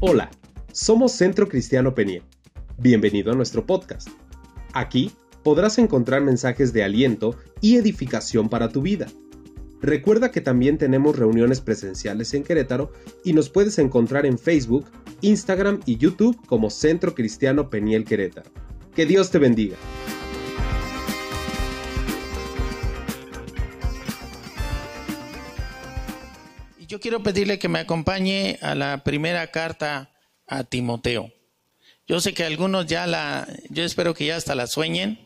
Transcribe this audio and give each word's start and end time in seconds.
Hola, 0.00 0.30
somos 0.70 1.10
Centro 1.10 1.48
Cristiano 1.48 1.92
Peniel. 1.92 2.22
Bienvenido 2.78 3.32
a 3.32 3.34
nuestro 3.34 3.66
podcast. 3.66 4.06
Aquí 4.72 5.10
podrás 5.42 5.76
encontrar 5.78 6.22
mensajes 6.22 6.72
de 6.72 6.84
aliento 6.84 7.36
y 7.60 7.78
edificación 7.78 8.48
para 8.48 8.68
tu 8.68 8.80
vida. 8.80 9.08
Recuerda 9.82 10.30
que 10.30 10.40
también 10.40 10.78
tenemos 10.78 11.18
reuniones 11.18 11.60
presenciales 11.60 12.32
en 12.34 12.44
Querétaro 12.44 12.92
y 13.24 13.32
nos 13.32 13.50
puedes 13.50 13.76
encontrar 13.80 14.24
en 14.24 14.38
Facebook, 14.38 14.86
Instagram 15.20 15.80
y 15.84 15.96
YouTube 15.96 16.38
como 16.46 16.70
Centro 16.70 17.16
Cristiano 17.16 17.68
Peniel 17.68 18.04
Querétaro. 18.04 18.50
Que 18.94 19.04
Dios 19.04 19.32
te 19.32 19.40
bendiga. 19.40 19.74
Yo 26.88 27.00
quiero 27.00 27.22
pedirle 27.22 27.58
que 27.58 27.68
me 27.68 27.80
acompañe 27.80 28.58
a 28.62 28.74
la 28.74 29.04
primera 29.04 29.50
carta 29.50 30.10
a 30.46 30.64
Timoteo. 30.64 31.30
Yo 32.06 32.18
sé 32.20 32.32
que 32.32 32.44
algunos 32.44 32.86
ya 32.86 33.06
la, 33.06 33.46
yo 33.68 33.84
espero 33.84 34.14
que 34.14 34.24
ya 34.24 34.36
hasta 34.36 34.54
la 34.54 34.66
sueñen, 34.66 35.20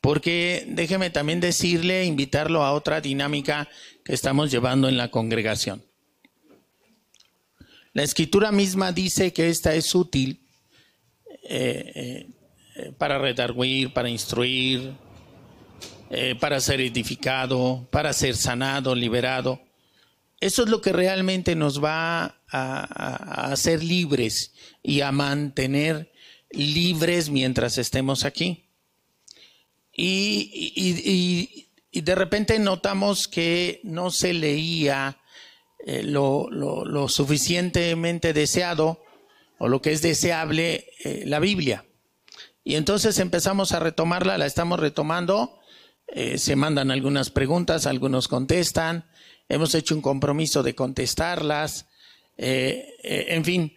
porque 0.00 0.64
déjeme 0.66 1.10
también 1.10 1.38
decirle, 1.38 2.04
invitarlo 2.04 2.64
a 2.64 2.72
otra 2.72 3.00
dinámica 3.00 3.68
que 4.04 4.12
estamos 4.12 4.50
llevando 4.50 4.88
en 4.88 4.96
la 4.96 5.12
congregación. 5.12 5.84
La 7.92 8.02
escritura 8.02 8.50
misma 8.50 8.90
dice 8.90 9.32
que 9.32 9.50
esta 9.50 9.72
es 9.74 9.94
útil 9.94 10.40
eh, 11.44 12.26
eh, 12.74 12.92
para 12.98 13.18
redarguir, 13.18 13.92
para 13.92 14.08
instruir, 14.08 14.94
eh, 16.10 16.34
para 16.40 16.58
ser 16.60 16.80
edificado, 16.80 17.86
para 17.90 18.14
ser 18.14 18.34
sanado, 18.34 18.94
liberado. 18.94 19.60
Eso 20.40 20.62
es 20.62 20.70
lo 20.70 20.80
que 20.80 20.92
realmente 20.92 21.54
nos 21.54 21.84
va 21.84 22.40
a, 22.48 23.50
hacer 23.52 23.84
libres 23.84 24.54
y 24.82 25.02
a 25.02 25.12
mantener 25.12 26.10
libres 26.50 27.28
mientras 27.28 27.76
estemos 27.76 28.24
aquí. 28.24 28.64
Y, 29.92 31.66
de 31.92 32.14
repente 32.14 32.58
notamos 32.58 33.28
que 33.28 33.80
no 33.82 34.10
se 34.10 34.32
leía 34.32 35.18
eh, 35.84 36.04
lo, 36.04 37.08
suficientemente 37.08 38.32
deseado 38.32 39.04
o 39.58 39.68
lo 39.68 39.82
que 39.82 39.92
es 39.92 40.00
deseable 40.00 40.86
eh, 41.04 41.24
la 41.26 41.38
Biblia. 41.38 41.84
Y 42.64 42.76
entonces 42.76 43.18
empezamos 43.18 43.72
a 43.72 43.80
retomarla, 43.80 44.38
la 44.38 44.46
estamos 44.46 44.80
retomando 44.80 45.57
eh, 46.08 46.38
se 46.38 46.56
mandan 46.56 46.90
algunas 46.90 47.30
preguntas, 47.30 47.86
algunos 47.86 48.28
contestan, 48.28 49.04
hemos 49.48 49.74
hecho 49.74 49.94
un 49.94 50.02
compromiso 50.02 50.62
de 50.62 50.74
contestarlas, 50.74 51.86
eh, 52.38 52.94
eh, 53.02 53.26
en 53.28 53.44
fin, 53.44 53.76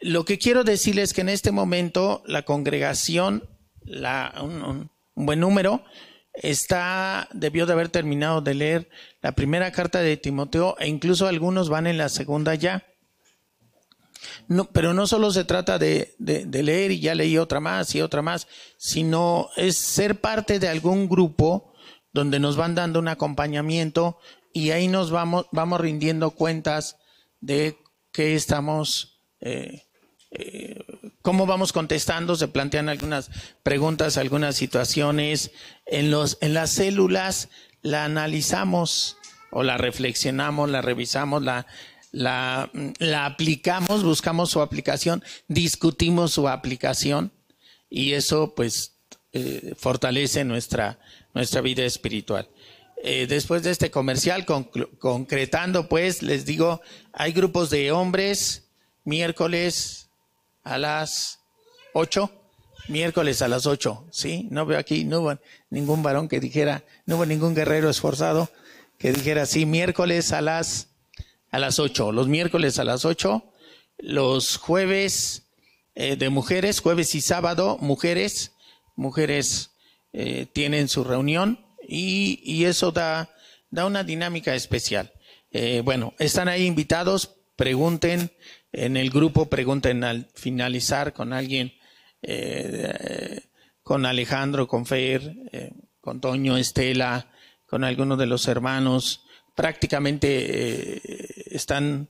lo 0.00 0.24
que 0.24 0.38
quiero 0.38 0.64
decirles 0.64 1.10
es 1.10 1.14
que 1.14 1.20
en 1.20 1.28
este 1.28 1.52
momento 1.52 2.22
la 2.26 2.42
congregación, 2.42 3.48
un, 4.42 4.90
buen 5.14 5.40
número, 5.40 5.84
está, 6.34 7.28
debió 7.32 7.66
de 7.66 7.72
haber 7.74 7.90
terminado 7.90 8.40
de 8.40 8.54
leer 8.54 8.88
la 9.22 9.32
primera 9.32 9.70
carta 9.72 10.00
de 10.00 10.16
Timoteo 10.16 10.76
e 10.78 10.88
incluso 10.88 11.26
algunos 11.26 11.68
van 11.68 11.86
en 11.86 11.98
la 11.98 12.08
segunda 12.08 12.54
ya. 12.54 12.84
No, 14.48 14.64
pero 14.70 14.94
no 14.94 15.06
solo 15.06 15.30
se 15.30 15.44
trata 15.44 15.78
de, 15.78 16.14
leer 16.18 16.90
y 16.90 17.00
ya 17.00 17.14
leí 17.14 17.38
otra 17.38 17.60
más 17.60 17.94
y 17.94 18.00
otra 18.00 18.22
más, 18.22 18.48
sino 18.76 19.50
es 19.56 19.76
ser 19.76 20.20
parte 20.20 20.58
de 20.58 20.68
algún 20.68 21.08
grupo 21.08 21.67
donde 22.12 22.40
nos 22.40 22.56
van 22.56 22.74
dando 22.74 22.98
un 22.98 23.08
acompañamiento 23.08 24.18
y 24.52 24.70
ahí 24.70 24.88
nos 24.88 25.10
vamos, 25.10 25.46
vamos 25.52 25.80
rindiendo 25.80 26.30
cuentas 26.30 26.96
de 27.40 27.78
qué 28.12 28.34
estamos, 28.34 29.20
eh, 29.40 29.84
eh, 30.30 30.84
cómo 31.22 31.46
vamos 31.46 31.72
contestando, 31.72 32.36
se 32.36 32.48
plantean 32.48 32.88
algunas 32.88 33.30
preguntas, 33.62 34.16
algunas 34.16 34.56
situaciones. 34.56 35.52
En, 35.86 36.10
los, 36.10 36.38
en 36.40 36.54
las 36.54 36.70
células 36.70 37.48
la 37.82 38.04
analizamos 38.04 39.16
o 39.50 39.62
la 39.62 39.78
reflexionamos, 39.78 40.68
la 40.70 40.82
revisamos, 40.82 41.42
la, 41.42 41.66
la, 42.12 42.70
aplicamos, 43.24 44.02
buscamos 44.02 44.50
su 44.50 44.60
aplicación, 44.60 45.22
discutimos 45.46 46.32
su 46.32 46.48
aplicación 46.48 47.32
y 47.88 48.12
eso 48.12 48.54
pues 48.54 48.98
eh, 49.32 49.74
fortalece 49.76 50.44
nuestra, 50.44 50.98
nuestra 51.34 51.60
vida 51.60 51.84
espiritual. 51.84 52.48
Eh, 53.02 53.26
después 53.28 53.62
de 53.62 53.70
este 53.70 53.90
comercial, 53.90 54.44
concretando, 54.98 55.88
pues, 55.88 56.22
les 56.22 56.44
digo, 56.44 56.80
hay 57.12 57.32
grupos 57.32 57.70
de 57.70 57.92
hombres 57.92 58.64
miércoles 59.04 60.08
a 60.64 60.78
las 60.78 61.40
8, 61.94 62.30
miércoles 62.88 63.40
a 63.42 63.48
las 63.48 63.66
8, 63.66 64.06
¿sí? 64.10 64.48
No 64.50 64.66
veo 64.66 64.78
aquí, 64.78 65.04
no 65.04 65.20
hubo 65.20 65.38
ningún 65.70 66.02
varón 66.02 66.28
que 66.28 66.40
dijera, 66.40 66.84
no 67.06 67.16
hubo 67.16 67.26
ningún 67.26 67.54
guerrero 67.54 67.88
esforzado 67.88 68.50
que 68.98 69.12
dijera, 69.12 69.46
sí, 69.46 69.64
miércoles 69.64 70.32
a 70.32 70.40
las, 70.40 70.88
a 71.50 71.58
las 71.58 71.78
8, 71.78 72.10
los 72.10 72.26
miércoles 72.26 72.78
a 72.80 72.84
las 72.84 73.04
8, 73.04 73.44
los 73.98 74.56
jueves 74.56 75.44
eh, 75.94 76.16
de 76.16 76.30
mujeres, 76.30 76.80
jueves 76.80 77.14
y 77.14 77.20
sábado, 77.20 77.78
mujeres, 77.80 78.52
mujeres 78.96 79.70
eh, 80.12 80.46
tienen 80.52 80.88
su 80.88 81.04
reunión 81.04 81.64
y, 81.86 82.64
eso 82.64 82.92
da, 82.92 83.30
da, 83.70 83.86
una 83.86 84.04
dinámica 84.04 84.54
especial. 84.54 85.12
Eh, 85.50 85.82
bueno, 85.84 86.14
están 86.18 86.48
ahí 86.48 86.66
invitados, 86.66 87.36
pregunten 87.56 88.30
en 88.72 88.96
el 88.96 89.10
grupo, 89.10 89.46
pregunten 89.46 90.04
al 90.04 90.28
finalizar 90.34 91.12
con 91.12 91.32
alguien, 91.32 91.74
eh, 92.22 93.40
con 93.82 94.06
Alejandro, 94.06 94.66
con 94.66 94.86
Fer, 94.86 95.34
con 96.00 96.20
Toño, 96.20 96.56
Estela, 96.56 97.30
con 97.66 97.84
alguno 97.84 98.16
de 98.16 98.26
los 98.26 98.48
hermanos. 98.48 99.24
Prácticamente 99.54 101.00
están 101.54 102.08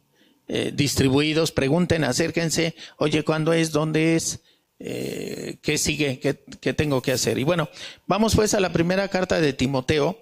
distribuidos, 0.72 1.52
pregunten, 1.52 2.04
acérquense, 2.04 2.74
oye, 2.96 3.22
¿cuándo 3.22 3.52
es? 3.52 3.70
¿Dónde 3.70 4.16
es? 4.16 4.40
Eh, 4.80 5.58
¿qué 5.62 5.78
sigue? 5.78 6.20
¿Qué, 6.20 6.72
tengo 6.72 7.02
que 7.02 7.12
hacer? 7.12 7.38
Y 7.38 7.44
bueno, 7.44 7.68
vamos 8.06 8.34
pues 8.34 8.54
a 8.54 8.60
la 8.60 8.72
primera 8.72 9.08
carta 9.08 9.40
de 9.40 9.52
Timoteo. 9.52 10.18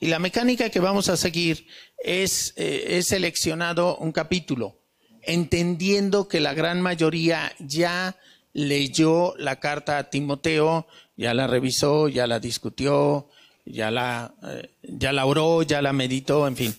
Y 0.00 0.06
la 0.06 0.18
mecánica 0.18 0.70
que 0.70 0.80
vamos 0.80 1.08
a 1.08 1.16
seguir 1.16 1.66
es, 1.98 2.54
eh, 2.56 3.02
seleccionado 3.02 3.96
un 3.96 4.12
capítulo, 4.12 4.78
entendiendo 5.22 6.28
que 6.28 6.40
la 6.40 6.54
gran 6.54 6.80
mayoría 6.80 7.52
ya 7.58 8.16
leyó 8.52 9.34
la 9.38 9.58
carta 9.58 9.98
a 9.98 10.10
Timoteo, 10.10 10.86
ya 11.16 11.34
la 11.34 11.48
revisó, 11.48 12.08
ya 12.08 12.28
la 12.28 12.38
discutió, 12.38 13.28
ya 13.66 13.90
la, 13.90 14.34
eh, 14.44 14.70
ya 14.82 15.12
la 15.12 15.26
oró, 15.26 15.62
ya 15.62 15.82
la 15.82 15.92
meditó, 15.92 16.46
en 16.46 16.56
fin. 16.56 16.74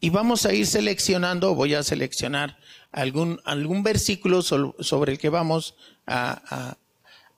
Y 0.00 0.10
vamos 0.10 0.46
a 0.46 0.54
ir 0.54 0.66
seleccionando, 0.66 1.54
voy 1.54 1.74
a 1.74 1.82
seleccionar 1.82 2.56
algún, 2.92 3.40
algún 3.44 3.82
versículo 3.82 4.42
sobre 4.42 5.12
el 5.12 5.18
que 5.18 5.28
vamos 5.28 5.74
a, 6.06 6.76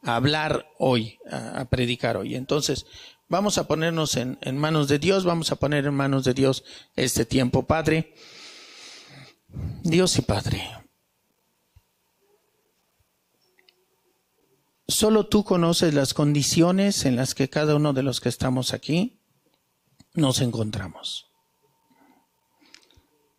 hablar 0.03 0.67
hoy, 0.79 1.19
a, 1.31 1.65
predicar 1.67 2.17
hoy. 2.17 2.35
Entonces, 2.35 2.87
vamos 3.29 3.59
a 3.59 3.67
ponernos 3.67 4.17
en, 4.17 4.59
manos 4.59 4.89
de 4.89 4.99
Dios, 4.99 5.25
vamos 5.25 5.53
a 5.53 5.57
poner 5.57 5.87
en 5.87 5.95
manos 5.95 6.25
de 6.25 6.35
Dios 6.35 6.65
este 6.97 7.25
tiempo. 7.25 7.67
Padre, 7.67 8.15
Dios 9.83 10.19
y 10.19 10.23
Padre, 10.23 10.63
solo 14.87 15.27
tú 15.27 15.45
conoces 15.45 15.95
las 15.95 16.15
condiciones 16.15 17.05
en 17.05 17.17
las 17.17 17.35
que 17.35 17.49
cada 17.49 17.75
uno 17.77 17.93
de 17.93 18.03
los 18.03 18.21
que 18.21 18.29
estamos 18.29 18.75
aquí 18.75 19.21
nos 20.15 20.41
encontramos. 20.41 21.27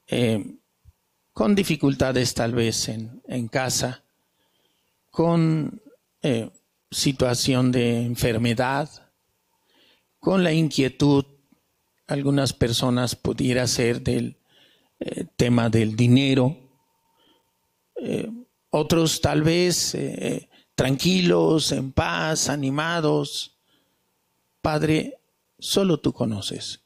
Eh, 0.08 0.60
con 1.34 1.56
dificultades 1.56 2.34
tal 2.34 2.54
vez 2.54 2.90
en, 2.90 3.22
en 3.28 3.48
casa, 3.48 4.03
con 5.14 5.80
eh, 6.24 6.50
situación 6.90 7.72
de 7.72 8.02
enfermedad, 8.02 8.90
con 10.18 10.44
la 10.44 10.52
inquietud, 10.52 11.24
algunas 12.08 12.52
personas 12.54 13.16
pudiera 13.16 13.68
ser 13.68 14.02
del 14.02 14.40
eh, 15.00 15.26
tema 15.36 15.70
del 15.70 15.96
dinero, 15.96 16.58
eh, 17.98 18.28
otros 18.72 19.22
tal 19.22 19.44
vez 19.44 19.96
tranquilos, 20.74 21.72
en 21.72 21.92
paz, 21.92 22.50
animados. 22.50 23.60
Padre, 24.64 25.20
solo 25.60 26.00
tú 26.00 26.12
conoces 26.12 26.82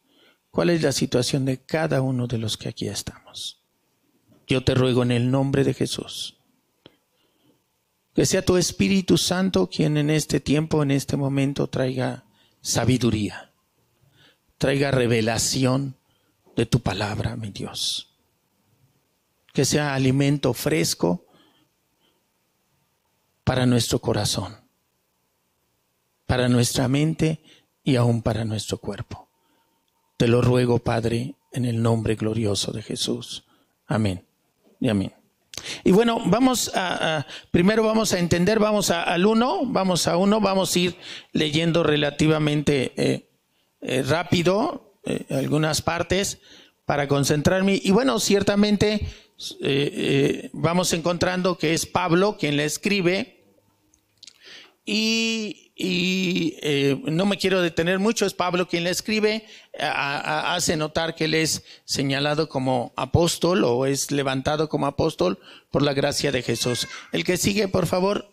cuál 0.52 0.72
es 0.72 0.82
la 0.82 0.92
situación 0.92 1.46
de 1.46 1.64
cada 1.64 2.02
uno 2.02 2.28
de 2.28 2.40
los 2.40 2.58
que 2.58 2.68
aquí 2.68 2.90
estamos. 2.90 3.64
Yo 4.48 4.66
te 4.66 4.76
ruego 4.76 5.04
en 5.04 5.12
el 5.12 5.32
nombre 5.32 5.64
de 5.64 5.74
Jesús 5.74 6.37
que 8.18 8.26
sea 8.26 8.44
tu 8.44 8.58
Espíritu 8.58 9.16
Santo 9.16 9.70
quien 9.70 9.96
en 9.96 10.10
este 10.10 10.40
tiempo, 10.40 10.82
en 10.82 10.90
este 10.90 11.18
momento, 11.18 11.68
traiga 11.68 12.26
sabiduría, 12.62 13.54
traiga 14.58 14.90
revelación 14.90 15.98
de 16.56 16.66
tu 16.66 16.80
palabra, 16.80 17.36
mi 17.36 17.52
Dios. 17.52 18.16
que 19.54 19.66
sea 19.66 19.94
alimento 19.94 20.56
fresco 20.56 21.28
para 23.44 23.68
nuestro 23.68 24.00
corazón, 24.00 24.62
para 26.26 26.50
nuestra 26.50 26.88
mente 26.88 27.44
y 27.84 27.98
aún 27.98 28.24
para 28.24 28.46
nuestro 28.46 28.80
cuerpo. 28.80 29.30
Te 30.18 30.28
lo 30.28 30.42
ruego, 30.42 30.80
Padre, 30.80 31.36
en 31.52 31.66
el 31.66 31.84
nombre 31.84 32.16
glorioso 32.16 32.72
de 32.72 32.82
Jesús. 32.82 33.46
Amén 33.86 34.26
y 34.80 34.90
amén. 34.90 35.17
Y 35.84 35.92
bueno, 35.92 36.22
vamos 36.26 36.72
a, 36.74 37.26
primero 37.52 37.84
vamos 37.84 38.14
a 38.14 38.20
entender, 38.20 38.60
vamos 38.60 38.92
al 38.92 39.26
uno, 39.26 39.62
vamos 39.66 40.08
a 40.08 40.18
uno, 40.18 40.40
vamos 40.40 40.76
a 40.76 40.80
ir 40.80 40.96
leyendo 41.32 41.84
relativamente 41.84 42.94
eh, 42.96 43.30
eh, 43.82 44.04
rápido 44.04 45.00
eh, 45.06 45.26
algunas 45.30 45.82
partes 45.82 46.40
para 46.86 47.08
concentrarme. 47.08 47.80
Y 47.82 47.92
bueno, 47.92 48.20
ciertamente 48.20 49.08
vamos 50.54 50.94
encontrando 50.94 51.60
que 51.60 51.74
es 51.74 51.86
Pablo 51.86 52.38
quien 52.40 52.58
le 52.58 52.66
escribe 52.66 53.38
y 54.84 55.67
y 55.80 56.56
eh, 56.64 57.00
no 57.06 57.28
me 57.28 57.38
quiero 57.38 57.62
detener 57.62 58.00
mucho, 58.00 58.26
es 58.26 58.34
Pablo 58.34 58.68
quien 58.68 58.84
le 58.84 58.90
escribe, 58.90 59.46
hace 59.80 60.76
notar 60.76 61.14
que 61.14 61.26
él 61.26 61.36
es 61.36 61.64
señalado 61.86 62.50
como 62.50 62.94
apóstol 62.96 63.64
o 63.64 63.86
es 63.86 64.10
levantado 64.10 64.70
como 64.70 64.88
apóstol 64.88 65.38
por 65.70 65.84
la 65.84 65.94
gracia 65.94 66.32
de 66.32 66.42
Jesús. 66.42 66.88
El 67.12 67.24
que 67.24 67.38
sigue, 67.38 67.68
por 67.68 67.86
favor. 67.86 68.28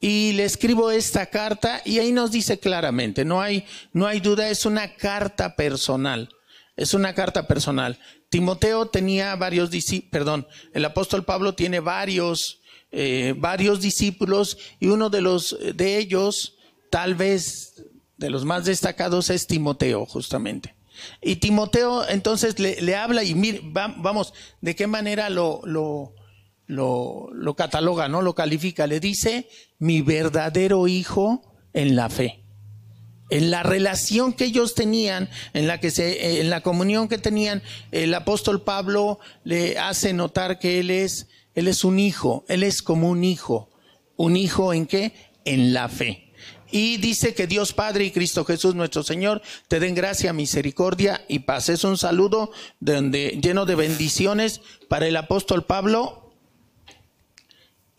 Y 0.00 0.34
le 0.34 0.44
escribo 0.44 0.92
esta 0.92 1.26
carta 1.26 1.82
y 1.84 1.98
ahí 1.98 2.12
nos 2.12 2.30
dice 2.30 2.60
claramente, 2.60 3.24
no 3.24 3.40
hay, 3.40 3.66
no 3.92 4.06
hay 4.06 4.20
duda, 4.20 4.48
es 4.48 4.64
una 4.66 4.94
carta 4.94 5.56
personal, 5.56 6.28
es 6.76 6.94
una 6.94 7.12
carta 7.14 7.48
personal. 7.48 7.98
Timoteo 8.28 8.86
tenía 8.86 9.34
varios 9.34 9.70
perdón, 10.12 10.46
el 10.72 10.84
apóstol 10.84 11.24
Pablo 11.24 11.54
tiene 11.56 11.80
varios 11.80 12.60
eh, 12.90 13.34
varios 13.36 13.80
discípulos 13.80 14.58
y 14.80 14.88
uno 14.88 15.10
de 15.10 15.20
los 15.20 15.56
de 15.74 15.98
ellos, 15.98 16.56
tal 16.90 17.14
vez 17.14 17.84
de 18.16 18.30
los 18.30 18.44
más 18.44 18.64
destacados, 18.64 19.30
es 19.30 19.46
Timoteo, 19.46 20.06
justamente. 20.06 20.74
Y 21.22 21.36
Timoteo 21.36 22.08
entonces 22.08 22.58
le, 22.58 22.96
habla 22.96 23.22
y 23.22 23.34
mire, 23.34 23.60
vamos, 23.62 24.32
de 24.60 24.74
qué 24.74 24.86
manera 24.86 25.30
lo, 25.30 25.60
lo, 25.64 26.14
lo, 26.66 27.28
lo 27.32 27.54
cataloga, 27.54 28.08
¿no? 28.08 28.22
Lo 28.22 28.34
califica. 28.34 28.86
Le 28.86 28.98
dice, 28.98 29.48
mi 29.78 30.02
verdadero 30.02 30.88
hijo 30.88 31.54
en 31.72 31.94
la 31.94 32.08
fe 32.08 32.42
en 33.30 33.50
la 33.50 33.62
relación 33.62 34.32
que 34.32 34.46
ellos 34.46 34.74
tenían, 34.74 35.28
en 35.52 35.66
la 35.66 35.80
que 35.80 35.90
se, 35.90 36.40
en 36.40 36.50
la 36.50 36.62
comunión 36.62 37.08
que 37.08 37.18
tenían, 37.18 37.62
el 37.92 38.14
apóstol 38.14 38.62
Pablo 38.62 39.18
le 39.44 39.78
hace 39.78 40.12
notar 40.12 40.58
que 40.58 40.80
él 40.80 40.90
es 40.90 41.28
él 41.58 41.66
es 41.66 41.82
un 41.82 41.98
hijo, 41.98 42.44
Él 42.46 42.62
es 42.62 42.82
como 42.82 43.10
un 43.10 43.24
hijo. 43.24 43.68
¿Un 44.14 44.36
hijo 44.36 44.72
en 44.72 44.86
qué? 44.86 45.12
En 45.44 45.72
la 45.74 45.88
fe. 45.88 46.32
Y 46.70 46.98
dice 46.98 47.34
que 47.34 47.48
Dios 47.48 47.72
Padre 47.72 48.04
y 48.04 48.12
Cristo 48.12 48.44
Jesús 48.44 48.76
nuestro 48.76 49.02
Señor 49.02 49.42
te 49.66 49.80
den 49.80 49.96
gracia, 49.96 50.32
misericordia 50.32 51.24
y 51.26 51.40
paz. 51.40 51.68
Es 51.68 51.82
un 51.82 51.98
saludo 51.98 52.52
lleno 52.80 53.66
de 53.66 53.74
bendiciones 53.74 54.60
para 54.86 55.08
el 55.08 55.16
apóstol 55.16 55.64
Pablo 55.64 56.27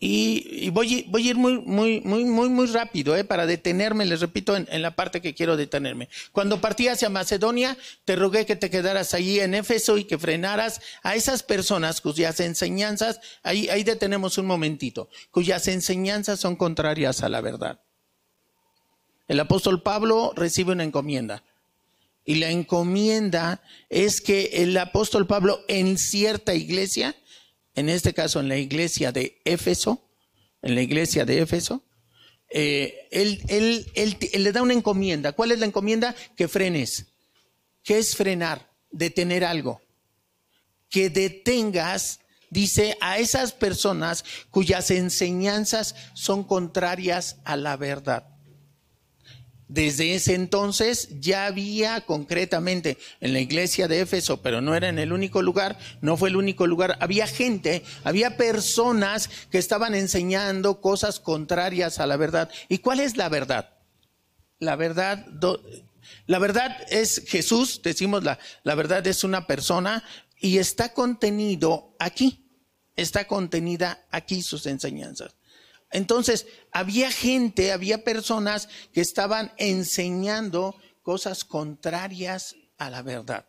y, 0.02 0.70
voy, 0.70 1.04
voy, 1.10 1.26
a 1.26 1.30
ir 1.30 1.36
muy, 1.36 1.58
muy, 1.58 2.00
muy, 2.00 2.24
muy, 2.24 2.48
muy 2.48 2.66
rápido, 2.68 3.14
eh, 3.14 3.22
para 3.22 3.44
detenerme, 3.44 4.06
les 4.06 4.20
repito, 4.20 4.56
en, 4.56 4.66
la 4.80 4.96
parte 4.96 5.20
que 5.20 5.34
quiero 5.34 5.58
detenerme. 5.58 6.08
Cuando 6.32 6.58
partí 6.58 6.88
hacia 6.88 7.10
Macedonia, 7.10 7.76
te 8.06 8.16
rogué 8.16 8.46
que 8.46 8.56
te 8.56 8.70
quedaras 8.70 9.12
allí 9.12 9.40
en 9.40 9.54
Éfeso 9.54 9.98
y 9.98 10.04
que 10.04 10.16
frenaras 10.16 10.80
a 11.02 11.16
esas 11.16 11.42
personas 11.42 12.00
cuyas 12.00 12.40
enseñanzas, 12.40 13.20
ahí, 13.42 13.68
ahí 13.68 13.84
detenemos 13.84 14.38
un 14.38 14.46
momentito, 14.46 15.10
cuyas 15.30 15.68
enseñanzas 15.68 16.40
son 16.40 16.56
contrarias 16.56 17.22
a 17.22 17.28
la 17.28 17.42
verdad. 17.42 17.78
El 19.28 19.38
apóstol 19.38 19.82
Pablo 19.82 20.32
recibe 20.34 20.72
una 20.72 20.84
encomienda. 20.84 21.44
Y 22.24 22.36
la 22.36 22.50
encomienda 22.50 23.62
es 23.90 24.22
que 24.22 24.62
el 24.62 24.76
apóstol 24.78 25.26
Pablo 25.26 25.60
en 25.68 25.98
cierta 25.98 26.54
iglesia 26.54 27.14
en 27.80 27.88
este 27.88 28.14
caso 28.14 28.40
en 28.40 28.48
la 28.48 28.56
iglesia 28.56 29.12
de 29.12 29.40
Éfeso, 29.44 30.08
en 30.62 30.74
la 30.74 30.82
iglesia 30.82 31.24
de 31.24 31.40
Éfeso, 31.40 31.84
eh, 32.50 33.08
él, 33.10 33.42
él, 33.94 34.16
le 34.42 34.52
da 34.52 34.62
una 34.62 34.74
encomienda. 34.74 35.32
¿Cuál 35.32 35.52
es 35.52 35.58
la 35.58 35.66
encomienda? 35.66 36.14
Que 36.36 36.48
frenes. 36.48 37.06
¿Qué 37.82 37.98
es 37.98 38.16
frenar? 38.16 38.70
Detener 38.90 39.44
algo. 39.44 39.80
Que 40.88 41.10
detengas, 41.10 42.20
dice, 42.50 42.96
a 43.00 43.18
esas 43.18 43.52
personas 43.52 44.24
cuyas 44.50 44.90
enseñanzas 44.90 45.94
son 46.14 46.42
contrarias 46.44 47.36
a 47.44 47.56
la 47.56 47.76
verdad. 47.76 48.26
Desde 49.70 50.16
ese 50.16 50.34
entonces 50.34 51.08
ya 51.20 51.46
había 51.46 52.00
concretamente 52.00 52.98
en 53.20 53.32
la 53.32 53.38
iglesia 53.38 53.86
de 53.86 54.00
Éfeso, 54.00 54.42
pero 54.42 54.60
no 54.60 54.74
era 54.74 54.88
en 54.88 54.98
el 54.98 55.12
único 55.12 55.42
lugar, 55.42 55.78
no 56.00 56.16
fue 56.16 56.28
el 56.28 56.34
único 56.34 56.66
lugar, 56.66 56.96
había 56.98 57.28
gente, 57.28 57.84
había 58.02 58.36
personas 58.36 59.30
que 59.48 59.58
estaban 59.58 59.94
enseñando 59.94 60.80
cosas 60.80 61.20
contrarias 61.20 62.00
a 62.00 62.06
la 62.06 62.16
verdad. 62.16 62.50
¿Y 62.68 62.78
cuál 62.78 62.98
es 62.98 63.16
la 63.16 63.28
verdad? 63.28 63.70
La 64.58 64.74
verdad, 64.74 65.24
la 66.26 66.38
verdad 66.40 66.76
es 66.90 67.22
Jesús, 67.28 67.80
decimos 67.84 68.24
la, 68.24 68.40
la 68.64 68.74
verdad 68.74 69.06
es 69.06 69.22
una 69.22 69.46
persona 69.46 70.02
y 70.40 70.58
está 70.58 70.94
contenido 70.94 71.94
aquí, 72.00 72.44
está 72.96 73.28
contenida 73.28 74.04
aquí 74.10 74.42
sus 74.42 74.66
enseñanzas. 74.66 75.36
Entonces, 75.90 76.46
había 76.72 77.10
gente, 77.10 77.72
había 77.72 78.04
personas 78.04 78.68
que 78.92 79.00
estaban 79.00 79.52
enseñando 79.56 80.76
cosas 81.02 81.44
contrarias 81.44 82.54
a 82.78 82.90
la 82.90 83.02
verdad. 83.02 83.46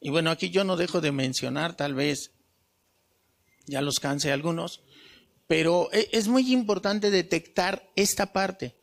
Y 0.00 0.10
bueno, 0.10 0.30
aquí 0.30 0.50
yo 0.50 0.64
no 0.64 0.76
dejo 0.76 1.00
de 1.00 1.12
mencionar, 1.12 1.76
tal 1.76 1.94
vez 1.94 2.32
ya 3.66 3.82
los 3.82 4.00
canse 4.00 4.30
algunos, 4.30 4.82
pero 5.46 5.88
e, 5.92 6.08
es 6.12 6.28
muy 6.28 6.52
importante 6.52 7.10
detectar 7.10 7.90
esta 7.96 8.32
parte. 8.32 8.76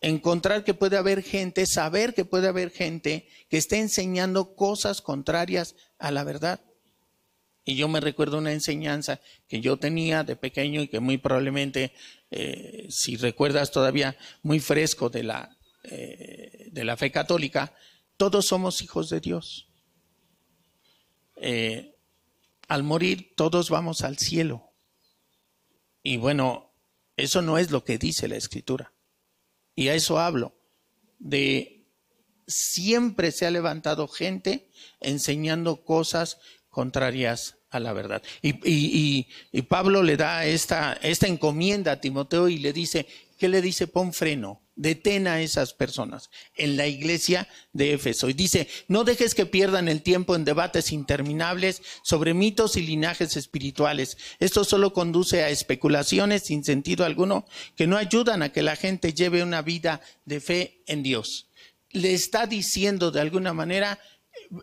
Encontrar 0.00 0.62
que 0.62 0.74
puede 0.74 0.96
haber 0.96 1.22
gente, 1.22 1.66
saber 1.66 2.14
que 2.14 2.24
puede 2.24 2.46
haber 2.46 2.70
gente 2.70 3.28
que 3.48 3.56
esté 3.56 3.78
enseñando 3.78 4.54
cosas 4.54 5.02
contrarias 5.02 5.74
a 5.98 6.12
la 6.12 6.22
verdad. 6.22 6.60
Y 7.68 7.74
yo 7.74 7.88
me 7.88 8.00
recuerdo 8.00 8.38
una 8.38 8.52
enseñanza 8.52 9.20
que 9.48 9.60
yo 9.60 9.76
tenía 9.76 10.22
de 10.22 10.36
pequeño 10.36 10.82
y 10.82 10.88
que 10.88 11.00
muy 11.00 11.18
probablemente, 11.18 11.92
eh, 12.30 12.86
si 12.88 13.16
recuerdas 13.16 13.72
todavía, 13.72 14.16
muy 14.44 14.60
fresco 14.60 15.10
de 15.10 15.24
la, 15.24 15.58
eh, 15.82 16.68
de 16.70 16.84
la 16.84 16.96
fe 16.96 17.10
católica, 17.10 17.74
todos 18.16 18.46
somos 18.46 18.82
hijos 18.82 19.10
de 19.10 19.18
Dios. 19.18 19.66
Eh, 21.38 21.96
al 22.68 22.84
morir 22.84 23.34
todos 23.34 23.68
vamos 23.68 24.02
al 24.02 24.16
cielo. 24.16 24.70
Y 26.04 26.18
bueno, 26.18 26.72
eso 27.16 27.42
no 27.42 27.58
es 27.58 27.72
lo 27.72 27.82
que 27.82 27.98
dice 27.98 28.28
la 28.28 28.36
escritura. 28.36 28.92
Y 29.74 29.88
a 29.88 29.94
eso 29.96 30.20
hablo, 30.20 30.54
de 31.18 31.84
siempre 32.46 33.32
se 33.32 33.44
ha 33.44 33.50
levantado 33.50 34.06
gente 34.06 34.70
enseñando 35.00 35.84
cosas 35.84 36.38
contrarias 36.76 37.56
a 37.70 37.80
la 37.80 37.94
verdad. 37.94 38.22
Y, 38.42 39.26
Pablo 39.66 40.02
le 40.02 40.18
da 40.18 40.44
esta, 40.44 40.92
esta 41.00 41.26
encomienda 41.26 41.92
a 41.92 42.00
Timoteo 42.02 42.50
y 42.50 42.58
le 42.58 42.74
dice, 42.74 43.06
¿qué 43.38 43.48
le 43.48 43.62
dice? 43.62 43.86
Pon 43.86 44.12
freno, 44.12 44.60
detén 44.74 45.26
a 45.26 45.40
esas 45.40 45.72
personas 45.72 46.28
en 46.54 46.76
la 46.76 46.86
iglesia 46.86 47.48
de 47.72 47.94
Éfeso. 47.94 48.28
Y 48.28 48.34
dice, 48.34 48.68
no 48.88 49.04
dejes 49.04 49.34
que 49.34 49.46
pierdan 49.46 49.88
el 49.88 50.02
tiempo 50.02 50.36
en 50.36 50.44
debates 50.44 50.92
interminables 50.92 51.80
sobre 52.02 52.34
mitos 52.34 52.76
y 52.76 52.82
linajes 52.82 53.38
espirituales. 53.38 54.18
Esto 54.38 54.62
solo 54.62 54.92
conduce 54.92 55.44
a 55.44 55.48
especulaciones 55.48 56.42
sin 56.42 56.62
sentido 56.62 57.06
alguno 57.06 57.46
que 57.74 57.86
no 57.86 57.96
ayudan 57.96 58.42
a 58.42 58.52
que 58.52 58.60
la 58.60 58.76
gente 58.76 59.14
lleve 59.14 59.42
una 59.42 59.62
vida 59.62 60.02
de 60.26 60.40
fe 60.40 60.82
en 60.86 61.02
Dios. 61.02 61.48
Le 61.88 62.12
está 62.12 62.46
diciendo 62.46 63.10
de 63.10 63.22
alguna 63.22 63.54
manera, 63.54 63.98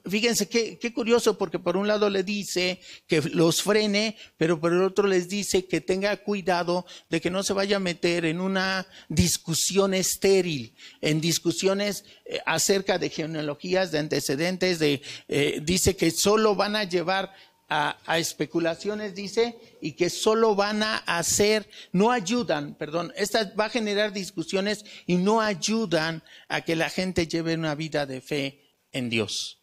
fíjense 0.06 0.48
qué, 0.48 0.94
curioso, 0.94 1.38
porque 1.38 1.60
por 1.60 1.78
un 1.78 1.88
lado 1.88 2.10
le 2.10 2.24
dice 2.24 2.80
que 3.08 3.22
los 3.22 3.62
frene, 3.62 4.18
pero 4.38 4.60
por 4.60 4.74
el 4.74 4.82
otro 4.82 5.08
les 5.08 5.28
dice 5.28 5.66
que 5.66 5.82
tenga 5.82 6.16
cuidado 6.18 6.86
de 7.10 7.22
que 7.22 7.30
no 7.30 7.44
se 7.44 7.54
vaya 7.54 7.78
a 7.78 7.82
meter 7.82 8.26
en 8.26 8.42
una 8.42 8.88
discusión 9.10 9.94
estéril, 9.94 10.76
en 11.02 11.22
discusiones 11.22 12.06
eh, 12.26 12.40
acerca 12.46 12.98
de 12.98 13.10
genealogías, 13.10 13.92
de 13.92 14.00
antecedentes, 14.00 14.80
de, 14.80 15.02
eh, 15.28 15.60
dice 15.64 15.96
que 15.96 16.12
solo 16.12 16.56
van 16.56 16.76
a 16.76 16.84
llevar 16.84 17.34
a, 17.70 18.20
especulaciones, 18.20 19.16
dice, 19.16 19.58
y 19.82 19.94
que 19.94 20.12
solo 20.12 20.54
van 20.54 20.84
a 20.84 20.98
hacer, 20.98 21.68
no 21.92 22.12
ayudan, 22.12 22.76
perdón, 22.76 23.12
esta 23.16 23.52
va 23.60 23.66
a 23.66 23.70
generar 23.70 24.14
discusiones 24.14 24.86
y 25.08 25.16
no 25.16 25.42
ayudan 25.42 26.24
a 26.48 26.62
que 26.62 26.76
la 26.76 26.90
gente 26.90 27.28
lleve 27.28 27.56
una 27.56 27.74
vida 27.74 28.06
de 28.06 28.22
fe 28.22 28.62
en 28.92 29.10
Dios. 29.10 29.63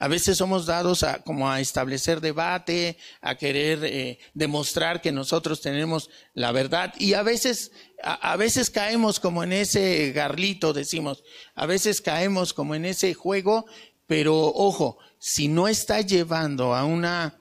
A 0.00 0.08
veces 0.08 0.38
somos 0.38 0.64
dados 0.64 1.02
a 1.02 1.22
como 1.22 1.50
a 1.50 1.60
establecer 1.60 2.22
debate, 2.22 2.96
a 3.20 3.34
querer 3.36 3.84
eh, 3.84 4.18
demostrar 4.32 5.02
que 5.02 5.12
nosotros 5.12 5.60
tenemos 5.60 6.08
la 6.32 6.52
verdad. 6.52 6.94
Y 6.98 7.12
a 7.12 7.22
veces 7.22 7.70
a, 8.02 8.34
veces 8.36 8.70
caemos 8.70 9.20
como 9.20 9.44
en 9.44 9.52
ese 9.52 10.10
garlito, 10.12 10.72
decimos, 10.72 11.22
a 11.54 11.66
veces 11.66 12.00
caemos 12.00 12.54
como 12.54 12.74
en 12.74 12.86
ese 12.86 13.12
juego, 13.12 13.66
pero 14.06 14.38
ojo, 14.38 14.96
si 15.18 15.48
no 15.48 15.68
está 15.68 16.00
llevando 16.00 16.74
a 16.74 16.84
una 16.84 17.38